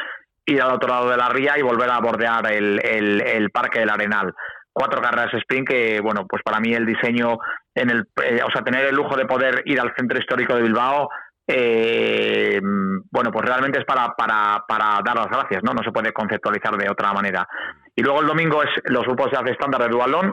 [0.46, 3.90] ir al otro lado de la ría y volver a bordear el, el, Parque del
[3.90, 4.34] Arenal.
[4.72, 7.38] Cuatro carreras sprint que, bueno, pues para mí el diseño,
[7.74, 10.62] en el, eh, o sea, tener el lujo de poder ir al centro histórico de
[10.62, 11.08] Bilbao,
[11.46, 12.60] eh,
[13.10, 15.72] bueno, pues realmente es para, para, para dar las gracias, ¿no?
[15.72, 17.46] No se puede conceptualizar de otra manera.
[17.94, 20.32] Y luego el domingo es los grupos de hace estándar de Dualón,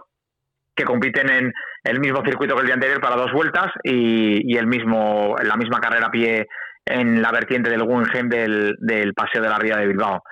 [0.75, 4.57] que compiten en el mismo circuito que el día anterior para dos vueltas y, y
[4.57, 6.47] el mismo, la misma carrera a pie
[6.91, 10.23] en la vertiente del Guggenheim del, del Paseo de la Ría de Bilbao.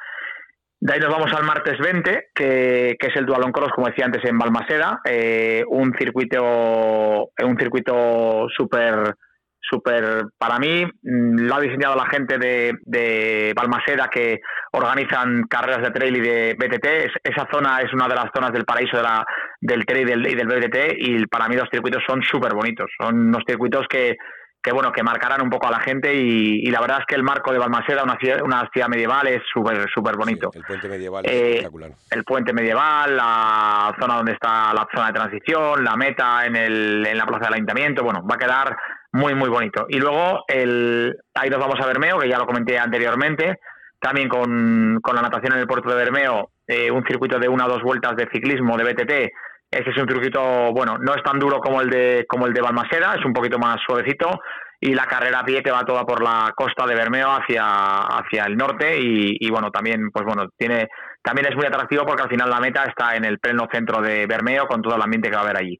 [0.81, 4.23] De ahí nos vamos al martes 20, que, es el Dualon Cross, como decía antes,
[4.23, 9.15] en Balmaseda, eh, un circuito un circuito súper
[9.61, 14.39] súper para mí lo ha diseñado la gente de, de Balmaseda que
[14.71, 18.53] organizan carreras de trail y de BTT es, esa zona es una de las zonas
[18.53, 19.25] del paraíso de la,
[19.59, 22.89] del trail y del, y del BTT y para mí los circuitos son súper bonitos
[22.99, 24.15] son unos circuitos que
[24.61, 27.15] que bueno que marcarán un poco a la gente y, y la verdad es que
[27.15, 30.49] el marco de Balmaseda, una ciudad, una ciudad medieval, es súper súper bonito.
[30.51, 31.91] Sí, el puente medieval eh, es espectacular.
[32.11, 37.05] El puente medieval, la zona donde está la zona de transición, la meta en, el,
[37.05, 38.77] en la plaza del ayuntamiento, bueno, va a quedar
[39.13, 39.85] muy muy bonito.
[39.87, 43.59] Y luego el, ahí nos vamos a Bermeo, que ya lo comenté anteriormente,
[43.99, 47.65] también con, con la natación en el puerto de Bermeo, eh, un circuito de una
[47.65, 49.31] o dos vueltas de ciclismo de BTT
[49.71, 50.41] ese es un circuito,
[50.73, 53.59] bueno, no es tan duro como el de como el de Balmaseda, es un poquito
[53.59, 54.41] más suavecito
[54.81, 58.45] y la carrera a pie que va toda por la costa de Bermeo hacia hacia
[58.45, 60.87] el norte y, y bueno, también pues bueno, tiene
[61.21, 64.25] también es muy atractivo porque al final la meta está en el pleno centro de
[64.25, 65.79] Bermeo con todo el ambiente que va a haber allí.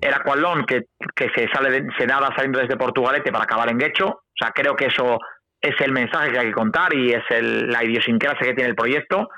[0.00, 0.82] El Aqualón que,
[1.14, 4.52] que se sale de, se nada saliendo desde Portugalete para acabar en Guecho, o sea,
[4.52, 5.18] creo que eso
[5.60, 8.76] es el mensaje que hay que contar y es el, la idiosincrasia que tiene el
[8.76, 9.28] proyecto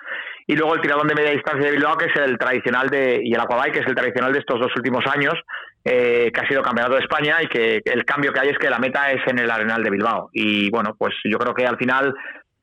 [0.51, 3.33] y luego el tiradón de media distancia de Bilbao, que es el tradicional de, y
[3.33, 5.35] el aquabike, que es el tradicional de estos dos últimos años,
[5.85, 8.69] eh, que ha sido campeonato de España y que el cambio que hay es que
[8.69, 10.29] la meta es en el Arenal de Bilbao.
[10.33, 12.13] Y bueno, pues yo creo que al final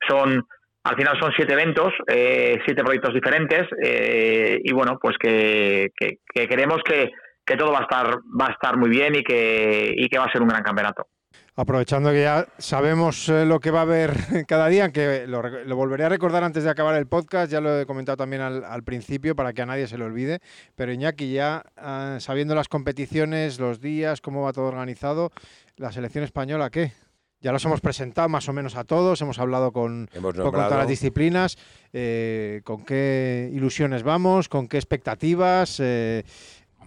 [0.06, 0.46] son
[0.84, 6.18] al final son siete eventos, eh, siete proyectos diferentes eh, y bueno, pues que, que,
[6.26, 7.10] que queremos que,
[7.44, 10.26] que, todo va a estar va a estar muy bien y que, y que va
[10.26, 11.06] a ser un gran campeonato.
[11.58, 14.16] Aprovechando que ya sabemos eh, lo que va a haber
[14.46, 17.80] cada día, que lo, lo, volveré a recordar antes de acabar el podcast, ya lo
[17.80, 20.38] he comentado también al, al principio para que a nadie se lo olvide,
[20.76, 25.32] pero Iñaki, ya uh, sabiendo las competiciones, los días, cómo va todo organizado,
[25.76, 26.92] la selección española, ¿qué?
[27.40, 30.70] Ya los hemos presentado más o menos a todos, hemos hablado con, hemos con todas
[30.72, 31.56] las disciplinas,
[31.92, 35.78] eh, con qué ilusiones vamos, con qué expectativas.
[35.78, 36.24] Eh,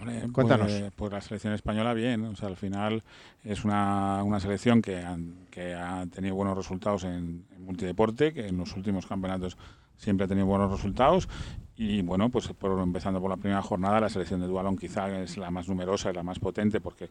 [0.02, 0.72] Hombre, Cuéntanos.
[0.72, 3.03] Pues, pues, la selección española bien, o sea, al final
[3.44, 8.48] es una, una selección que, han, que, ha tenido buenos resultados en, en, multideporte, que
[8.48, 9.57] en los últimos campeonatos
[10.02, 11.30] siempre ha tenido buenos resultados
[11.76, 15.38] Y bueno, pues por, empezando por la primera jornada, la selección de dualón quizá es
[15.38, 17.10] la más numerosa y la más potente porque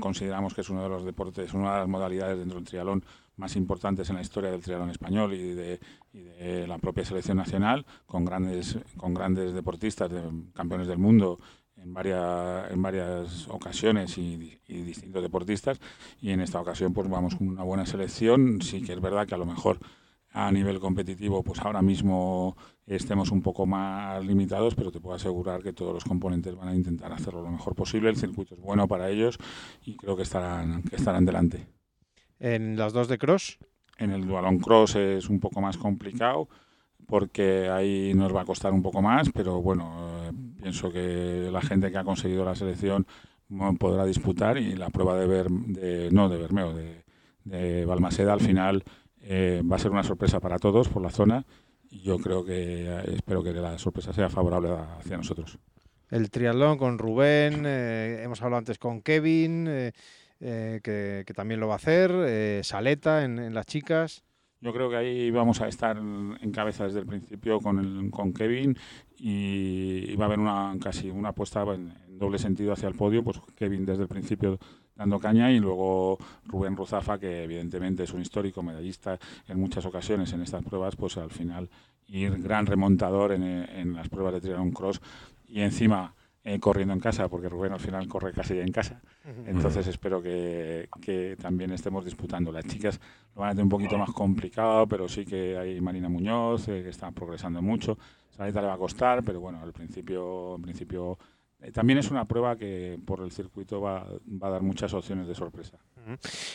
[0.00, 3.02] consideramos que es uno de los deportes, una de las modalidades dentro del triatlón
[3.36, 5.80] más importantes en la historia del triatlón español y de,
[6.66, 10.22] la propia selección nacional, con grandes, con grandes deportistas, de,
[10.52, 11.38] campeones del mundo
[11.82, 15.80] en varias, en varias ocasiones y, y, distintos deportistas.
[16.20, 18.60] Y en esta ocasión pues vamos con una buena selección.
[18.62, 19.78] Sí que es verdad que a lo mejor
[20.32, 22.56] a nivel competitivo, pues ahora mismo
[22.86, 26.74] estemos un poco más limitados, pero te puedo asegurar que todos los componentes van a
[26.74, 28.10] intentar hacerlo lo mejor posible.
[28.10, 29.38] El circuito es bueno para ellos
[29.84, 31.66] y creo que estarán, que estarán delante.
[32.38, 33.58] ¿En las dos de cross?
[33.98, 36.48] En el dualón cross es un poco más complicado
[37.08, 41.62] porque ahí nos va a costar un poco más, pero bueno, eh, pienso que la
[41.62, 43.06] gente que ha conseguido la selección
[43.78, 47.04] podrá disputar y la prueba de ver de, no de Bermeo, de,
[47.44, 48.84] de Balmaseda al final
[49.22, 51.46] eh, va a ser una sorpresa para todos por la zona
[51.90, 54.68] y yo creo que eh, espero que la sorpresa sea favorable
[54.98, 55.58] hacia nosotros.
[56.10, 59.92] El triatlón con Rubén, hemos hablado antes con Kevin,
[60.38, 64.24] que, también lo va a hacer, Saleta en, las chicas.
[64.60, 68.32] Yo creo que ahí vamos a estar en cabeza desde el principio con, el, con
[68.32, 68.76] Kevin
[69.16, 73.22] y, va a haber una casi una apuesta en, en, doble sentido hacia el podio,
[73.22, 74.58] pues Kevin desde el principio
[74.96, 80.32] dando caña y luego Rubén Ruzafa, que evidentemente es un histórico medallista en muchas ocasiones
[80.32, 81.70] en estas pruebas, pues al final
[82.08, 85.00] ir gran remontador en, las pruebas de triatlón cross
[85.46, 86.14] y encima
[86.44, 89.00] eh, corriendo en casa, porque Rubén al final corre casi en casa.
[89.46, 92.52] Entonces espero que, también estemos disputando.
[92.52, 93.00] Las chicas
[93.34, 96.82] lo van a tener un poquito más complicado, pero sí que hay Marina Muñoz, eh,
[96.82, 97.98] que está progresando mucho.
[98.30, 101.18] Salita le va a costar, pero bueno, al principio, en principio
[101.72, 104.06] también es una prueba que por el circuito va,
[104.42, 105.76] a dar muchas opciones de sorpresa.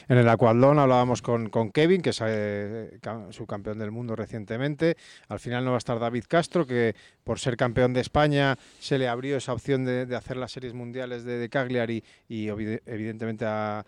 [0.08, 3.00] En el Aquadlón hablábamos con, Kevin, que es eh,
[3.30, 4.96] subcampeón del mundo recientemente.
[5.28, 8.98] Al final no va a estar David Castro, que por ser campeón de España se
[8.98, 13.84] le abrió esa opción de, hacer las series mundiales de, Cagliari y evidentemente ha,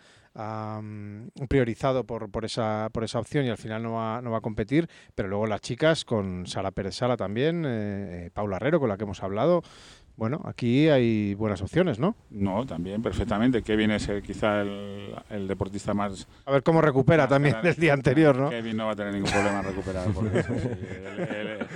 [0.82, 4.40] mm, priorizado por, por, esa, por esa opción y al final no va, no va
[4.40, 4.90] a competir.
[5.16, 9.04] Pero luego las chicas con Sara Pérez Sala también, eh, Paula Herrero, con la que
[9.04, 9.64] hemos hablado.
[10.18, 12.16] Bueno, aquí hay buenas opciones, ¿no?
[12.30, 13.62] No, también, perfectamente.
[13.62, 16.26] Kevin es quizá el, deportista más...
[16.46, 18.50] A ver cómo recupera también el día anterior, ¿no?
[18.50, 20.08] Kevin no va a tener ningún problema en recuperar.
[20.08, 20.54] Eso,
[21.34, 21.68] él,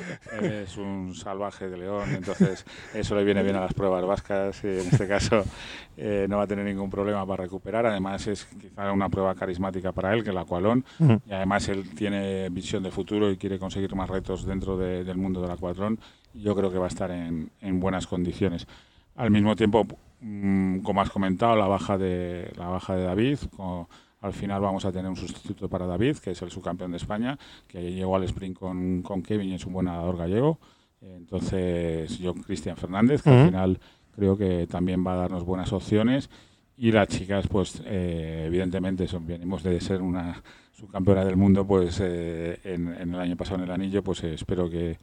[0.46, 4.68] es un salvaje de león, entonces eso le viene bien a las pruebas vascas y
[4.68, 5.44] en este caso
[5.98, 7.86] eh, no va a tener ningún problema para recuperar.
[7.86, 10.86] Además es quizá una prueba carismática para él, que es la Aqualón,
[11.28, 15.42] y además él tiene visión de futuro y quiere conseguir más retos dentro del mundo
[15.42, 16.00] del Aquatlón
[16.34, 18.68] yo creo que va a estar en, buenas condiciones.
[19.16, 19.86] Al mismo tiempo,
[20.22, 23.38] mm, como has comentado, la baja de, la baja de David,
[24.22, 27.38] al final vamos a tener un sustituto para David, que es el subcampeón de España,
[27.68, 30.60] que llegó al sprint con, con Kevin y es un buen nadador gallego.
[31.02, 33.80] Entonces, yo, Cristian Fernández, que al final
[34.14, 36.30] creo que también va a darnos buenas opciones.
[36.78, 40.42] Y las chicas, pues eh, evidentemente, son, venimos de ser una
[40.72, 44.34] subcampeona del mundo, pues eh, en, en, el año pasado en el anillo, pues eh,
[44.34, 44.98] espero que,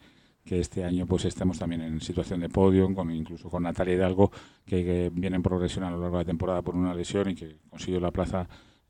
[0.47, 4.31] que este año pues estamos también en situación de podio, con, incluso con Natalia Hidalgo,
[4.65, 7.35] que, que, viene en progresión a lo largo de la temporada por una lesión y
[7.35, 8.47] que consiguió la plaza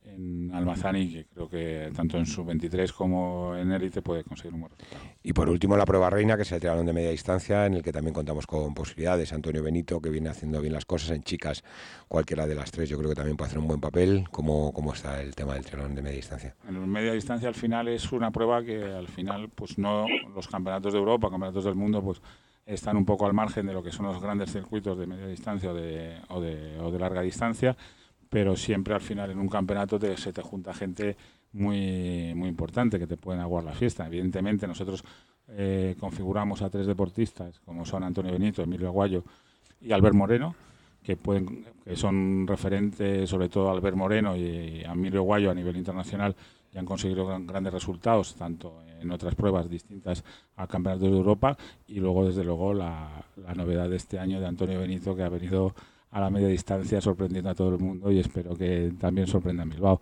[0.07, 4.61] en Almazani, que creo que tanto en su 23 como en élite puede conseguir un
[4.61, 5.03] buen resultado.
[5.23, 7.83] Y por último, la prueba reina, que es el triatlón de media distancia, en el
[7.83, 9.33] que también contamos con posibilidades.
[9.33, 11.63] Antonio Benito, que viene haciendo bien las cosas en chicas,
[12.07, 14.25] cualquiera de las tres, yo creo que también puede hacer un buen papel.
[14.31, 16.55] ¿Cómo, cómo está el tema del triatlón de media distancia?
[16.67, 20.93] En media distancia, al final, es una prueba que al final, pues no los campeonatos
[20.93, 22.21] de Europa, campeonatos del mundo, pues
[22.65, 25.73] están un poco al margen de lo que son los grandes circuitos de media distancia
[25.73, 27.77] de, o, de, o de larga distancia
[28.29, 31.15] pero siempre al final en un campeonato te, se te junta gente
[31.53, 34.05] muy, muy importante que te pueden aguar la fiesta.
[34.05, 35.03] Evidentemente nosotros
[35.49, 39.23] eh, configuramos a tres deportistas como son Antonio Benito, Emilio Aguayo
[39.81, 40.55] y Albert Moreno,
[41.03, 46.35] que, pueden, que son referentes, sobre todo Albert Moreno y, Emilio Aguayo a nivel internacional,
[46.73, 50.23] y han conseguido grandes resultados, tanto en otras pruebas distintas
[50.57, 54.47] a campeonatos de Europa, y luego, desde luego, la, la novedad de este año de
[54.47, 55.73] Antonio Benito, que ha venido
[56.11, 59.65] a la media distancia sorprendiendo a todo el mundo y espero que también sorprenda a
[59.65, 59.99] Bilbao.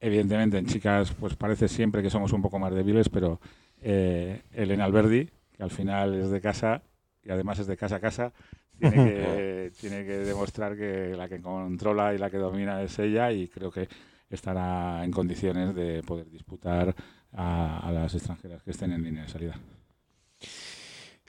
[0.00, 3.40] Evidentemente en chicas pues parece siempre que somos un poco más débiles, pero
[3.80, 6.82] eh, Elena Alberdi, que al final es de casa
[7.22, 8.32] y además es de casa a casa,
[8.78, 13.32] tiene que, tiene que demostrar que la que controla y la que domina es ella
[13.32, 13.88] y creo que
[14.28, 16.94] estará en condiciones de poder disputar
[17.32, 19.58] a las extranjeras que estén en línea de salida.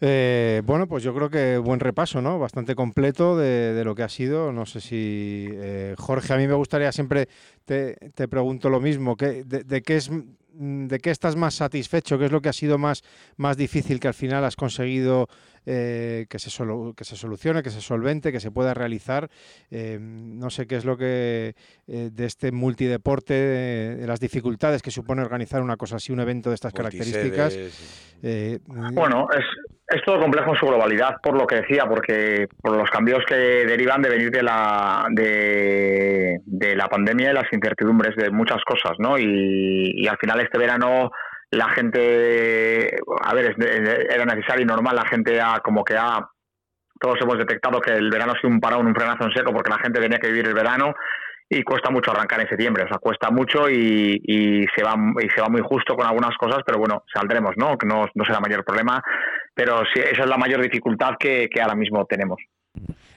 [0.02, 2.38] Eh, bueno, pues yo creo que buen repaso, ¿no?
[2.38, 4.52] Bastante completo de, lo que ha sido.
[4.52, 7.30] No sé si, eh, Jorge, a mí me gustaría siempre,
[7.64, 12.20] te, pregunto lo mismo, ¿qué, de, qué es mm, ¿de qué estás más satisfecho?
[12.20, 13.04] ¿Qué es lo que ha sido más,
[13.38, 15.30] más difícil que al final has conseguido
[15.66, 16.50] eh, que, se
[16.96, 19.30] que se solucione, que se solvente, que se pueda realizar?
[19.72, 21.56] Eh, no sé qué es lo que
[21.88, 26.50] eh, de este multideporte, de las dificultades que supone organizar una cosa así, un evento
[26.50, 27.58] de estas características.
[28.68, 32.90] bueno, es, es todo complejo en su globalidad, por lo que decía, porque por los
[32.90, 38.64] cambios que derivan de venir de la de, la pandemia y las incertidumbres de muchas
[38.66, 39.18] cosas, ¿no?
[39.18, 41.12] Y, al final este verano
[41.52, 43.56] la gente, a ver,
[44.10, 46.28] era necesario y normal, la gente ha como que ha
[47.00, 49.70] todos hemos detectado que el verano ha sido un parón, un frenazo en seco, porque
[49.70, 50.96] la gente tenía que vivir el verano
[51.50, 55.30] y cuesta mucho arrancar en septiembre, o sea, cuesta mucho y, y, se va y
[55.30, 57.78] se va muy justo con algunas cosas, pero bueno, saldremos, ¿no?
[57.78, 59.04] Que no, no será mayor problema,
[59.54, 62.40] pero sí, esa es la mayor dificultad que, que ahora mismo tenemos.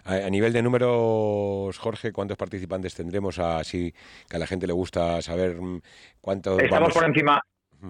[0.05, 3.39] A, nivel de números, Jorge, ¿cuántos participantes tendremos?
[3.39, 3.93] Así
[4.29, 5.81] que a la gente le gusta saber mm,
[6.21, 6.63] cuántos.
[6.63, 7.43] Estamos por encima,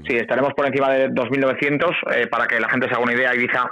[0.06, 2.16] sí, estaremos por encima de 2.900.
[2.16, 3.70] Eh, para que la gente se haga una idea, Ibiza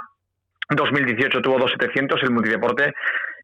[0.69, 2.93] 2018 tuvo 2.700 el multideporte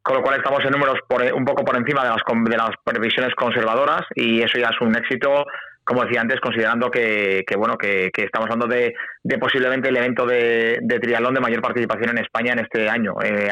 [0.04, 2.72] con lo cual estamos en números por, un poco por encima de las, de las
[2.84, 5.46] previsiones conservadoras y eso ya es un éxito,
[5.86, 8.94] como decía antes, considerando que, bueno que, estamos hablando de,
[9.40, 13.50] posiblemente el evento de, de, triatlón de mayor participación en España en este año, eh,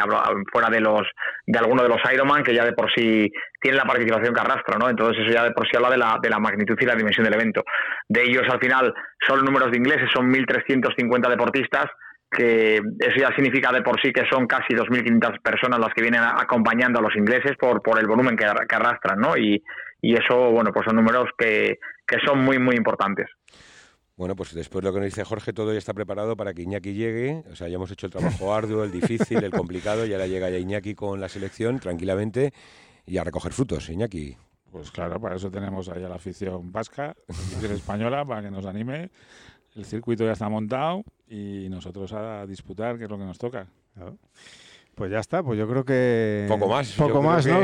[0.51, 1.03] fuera de los
[1.47, 4.77] de alguno de los Ironman que ya de por sí tiene la participación que arrastra,
[4.77, 4.89] ¿no?
[4.89, 7.23] Entonces eso ya de por sí habla de la, de la magnitud y la dimensión
[7.23, 7.63] del evento.
[8.09, 8.93] De ellos al final
[9.25, 11.85] son números de ingleses, son 1.350 deportistas
[12.31, 16.21] que eso ya significa de por sí que son casi 2.500 personas las que vienen
[16.21, 19.35] acompañando a los ingleses por, por el volumen que, arrastran, ¿no?
[19.37, 19.61] Y,
[20.01, 21.77] y, eso, bueno, pues son números que,
[22.07, 23.27] que son muy, muy importantes.
[24.15, 26.93] Bueno, pues después lo que nos dice Jorge, todo ya está preparado para que Iñaki
[26.93, 27.43] llegue.
[27.51, 30.49] O sea, ya hemos hecho el trabajo arduo, el difícil, el complicado, y ahora llega
[30.49, 32.53] ya Iñaki con la selección tranquilamente
[33.05, 34.37] y a recoger frutos, Iñaki.
[34.71, 38.51] Pues claro, para eso tenemos ahí a la afición vasca, la afición española, para que
[38.51, 39.09] nos anime
[39.75, 43.67] el circuito ya está montado y nosotros a disputar, que es lo que nos toca.
[44.95, 46.45] Pues ya está, pues yo creo que...
[46.49, 46.91] Poco más.
[46.93, 47.59] Poco más, ¿no?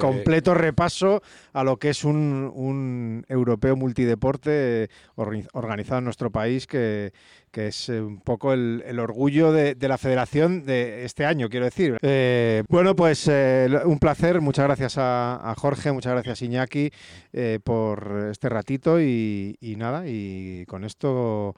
[0.00, 1.22] Completo repaso
[1.52, 7.12] a lo que es un, europeo multideporte organizado en nuestro país, que,
[7.52, 11.96] es un poco el, orgullo de, la federación de este año, quiero decir.
[12.02, 16.90] Eh, bueno, pues eh, un placer, muchas gracias a, Jorge, muchas gracias Iñaki
[17.32, 21.54] eh, por este ratito y nada, y con esto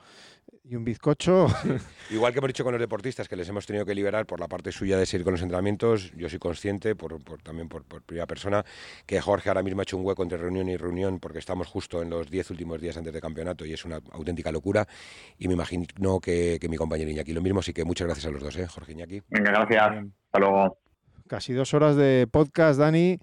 [0.68, 1.46] y un bizcocho.
[2.10, 4.48] Igual que hemos dicho con los deportistas que les hemos tenido que liberar por la
[4.48, 8.64] parte suya de seguir con los entrenamientos, yo soy consciente, por, también por, primera persona,
[9.06, 12.02] que Jorge ahora mismo ha hecho un hueco entre reunión y reunión porque estamos justo
[12.02, 14.86] en los 10 últimos días antes de campeonato y es una auténtica locura.
[15.38, 18.42] Y me imagino que, mi compañero Iñaki lo mismo, así que muchas gracias a los
[18.42, 18.66] dos, ¿eh?
[18.66, 19.22] Jorge Iñaki.
[19.28, 20.06] Venga, gracias.
[20.26, 20.78] Hasta luego.
[21.28, 23.18] Casi dos horas de podcast, Dani.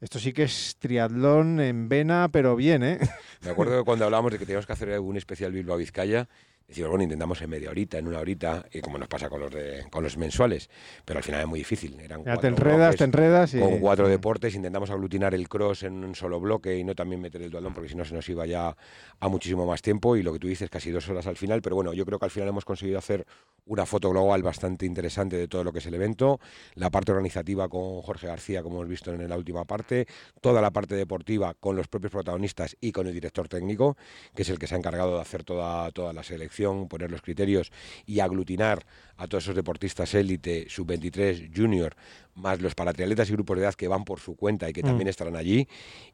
[0.00, 2.98] Esto sí que es triatlón en vena, pero bien, ¿eh?
[3.42, 6.28] Me acuerdo que cuando hablábamos de que teníamos que hacer un especial Bilbao-Vizcaya,
[6.68, 9.52] Decimos, bueno, intentamos en media horita, en una horita, y como nos pasa con los
[9.52, 10.68] de, con los mensuales,
[11.04, 11.98] pero al final es muy difícil.
[12.00, 13.54] Eran ya te enredas, te enredas.
[13.54, 13.60] Y...
[13.60, 17.40] Con cuatro deportes intentamos aglutinar el cross en un solo bloque y no también meter
[17.42, 18.76] el dualón, porque si no se nos iba ya
[19.20, 20.16] a muchísimo más tiempo.
[20.16, 21.62] Y lo que tú dices, casi dos horas al final.
[21.62, 23.24] Pero bueno, yo creo que al final hemos conseguido hacer
[23.66, 26.40] una foto global bastante interesante de todo lo que es el evento.
[26.74, 30.08] La parte organizativa con Jorge García, como hemos visto en la última parte.
[30.40, 33.96] Toda la parte deportiva con los propios protagonistas y con el director técnico,
[34.34, 36.55] que es el que se ha encargado de hacer toda, toda la selección
[36.88, 37.72] poner los criterios
[38.06, 38.84] y aglutinar
[39.16, 41.94] a todos esos deportistas élite, sub-23, junior,
[42.34, 44.86] más los paratriatletas y grupos de edad que van por su cuenta y que mm.
[44.86, 45.66] también estarán allí.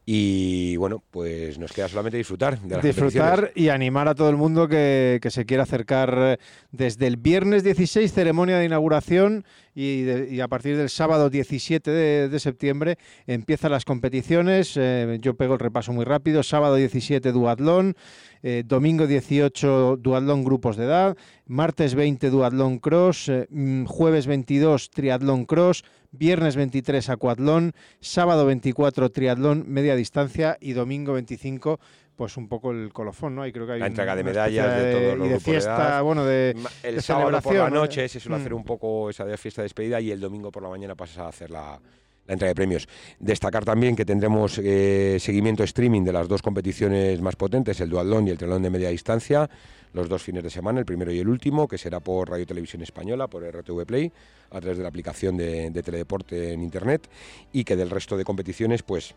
[0.07, 4.37] Y bueno, pues nos queda solamente disfrutar de las Disfrutar y animar a todo el
[4.37, 6.37] mundo que, se quiera acercar eh,
[6.71, 12.99] desde el viernes 16, ceremonia de inauguración, y, a partir del sábado 17 de, septiembre
[13.27, 14.75] empiezan las competiciones.
[14.77, 16.43] Eh, yo pego el repaso muy rápido.
[16.43, 17.97] Sábado 17, duatlón.
[18.43, 21.17] Eh, domingo 18, duatlón grupos de edad.
[21.47, 23.33] Martes 20, duatlón cross.
[23.49, 31.15] Mm, jueves 22, triatlón cross viernes 23 acuatlón, sábado 24 triatlón media distancia y domingo
[31.15, 31.81] 25
[32.15, 33.47] pues un poco el colofón, ¿no?
[33.47, 36.27] Y creo que hay la entrega de medallas de, todos los y de fiesta, bueno,
[36.27, 38.57] de el sábado por la noche se suele hacer mm.
[38.57, 41.29] un poco esa de fiesta de despedida y el domingo por la mañana pasas a
[41.29, 41.81] hacer la,
[42.29, 42.87] entrega de premios.
[43.19, 48.29] Destacar también que tendremos eh, seguimiento streaming de las dos competiciones más potentes, el duatlón
[48.29, 49.49] y el triatlón de media distancia
[49.93, 52.83] los dos fines de semana, el primero y el último, que será por Radio Televisión
[52.83, 54.13] Española, por RTV Play,
[54.51, 57.09] a través de la aplicación de, Teledeporte en Internet,
[57.53, 59.15] y que del resto de competiciones, pues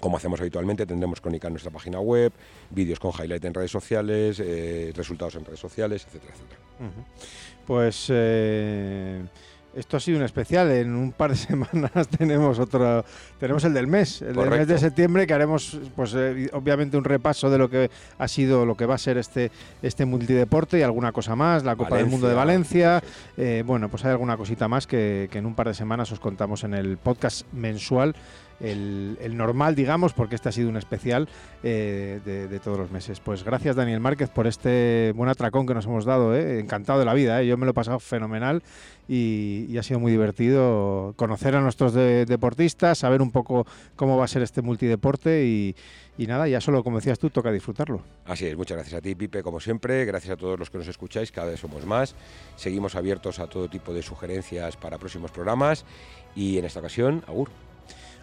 [0.00, 2.32] como hacemos habitualmente, tendremos crónica en nuestra página web,
[2.70, 6.60] vídeos con highlight en redes sociales, eh, resultados en redes sociales, etcétera, etcétera.
[7.66, 9.22] Pues eh,
[9.74, 10.70] esto ha sido un especial.
[10.70, 13.04] En un par de semanas tenemos otro,
[13.38, 17.04] tenemos el del mes, el del mes de septiembre, que haremos, pues eh, obviamente un
[17.04, 19.50] repaso de lo que ha sido, lo que va a ser este
[19.82, 23.02] este multideporte y alguna cosa más, la Copa del Mundo de Valencia.
[23.36, 26.20] Eh, bueno, pues hay alguna cosita más que, que en un par de semanas os
[26.20, 28.14] contamos en el podcast mensual
[28.60, 31.28] el, normal, digamos, porque este ha sido un especial
[31.62, 33.20] eh, de, todos los meses.
[33.20, 36.60] Pues gracias Daniel Márquez por este buen atracón que nos hemos dado, eh.
[36.60, 37.46] encantado de la vida, eh.
[37.46, 38.62] yo me lo he pasado fenomenal
[39.08, 43.66] y, ha sido muy divertido conocer a nuestros deportistas, saber un poco
[43.96, 45.74] cómo va a ser este multideporte y,
[46.18, 48.02] y nada, ya solo, como decías tú, toca disfrutarlo.
[48.26, 50.04] Así es, muchas gracias a ti, Pipe, como siempre.
[50.04, 52.14] Gracias a todos los que nos escucháis, cada vez somos más.
[52.56, 55.86] Seguimos abiertos a todo tipo de sugerencias para próximos programas.
[56.36, 57.48] Y en esta ocasión, Agur.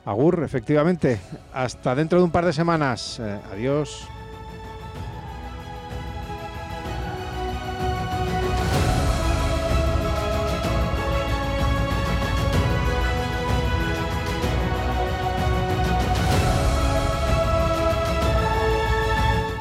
[0.08, 1.20] Agur, efectivamente.
[1.54, 3.20] Hasta dentro de un par de semanas.
[3.20, 4.08] Eh, adiós.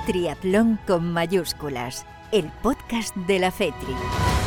[0.07, 4.46] Triatlón con mayúsculas, el podcast de la FETRI.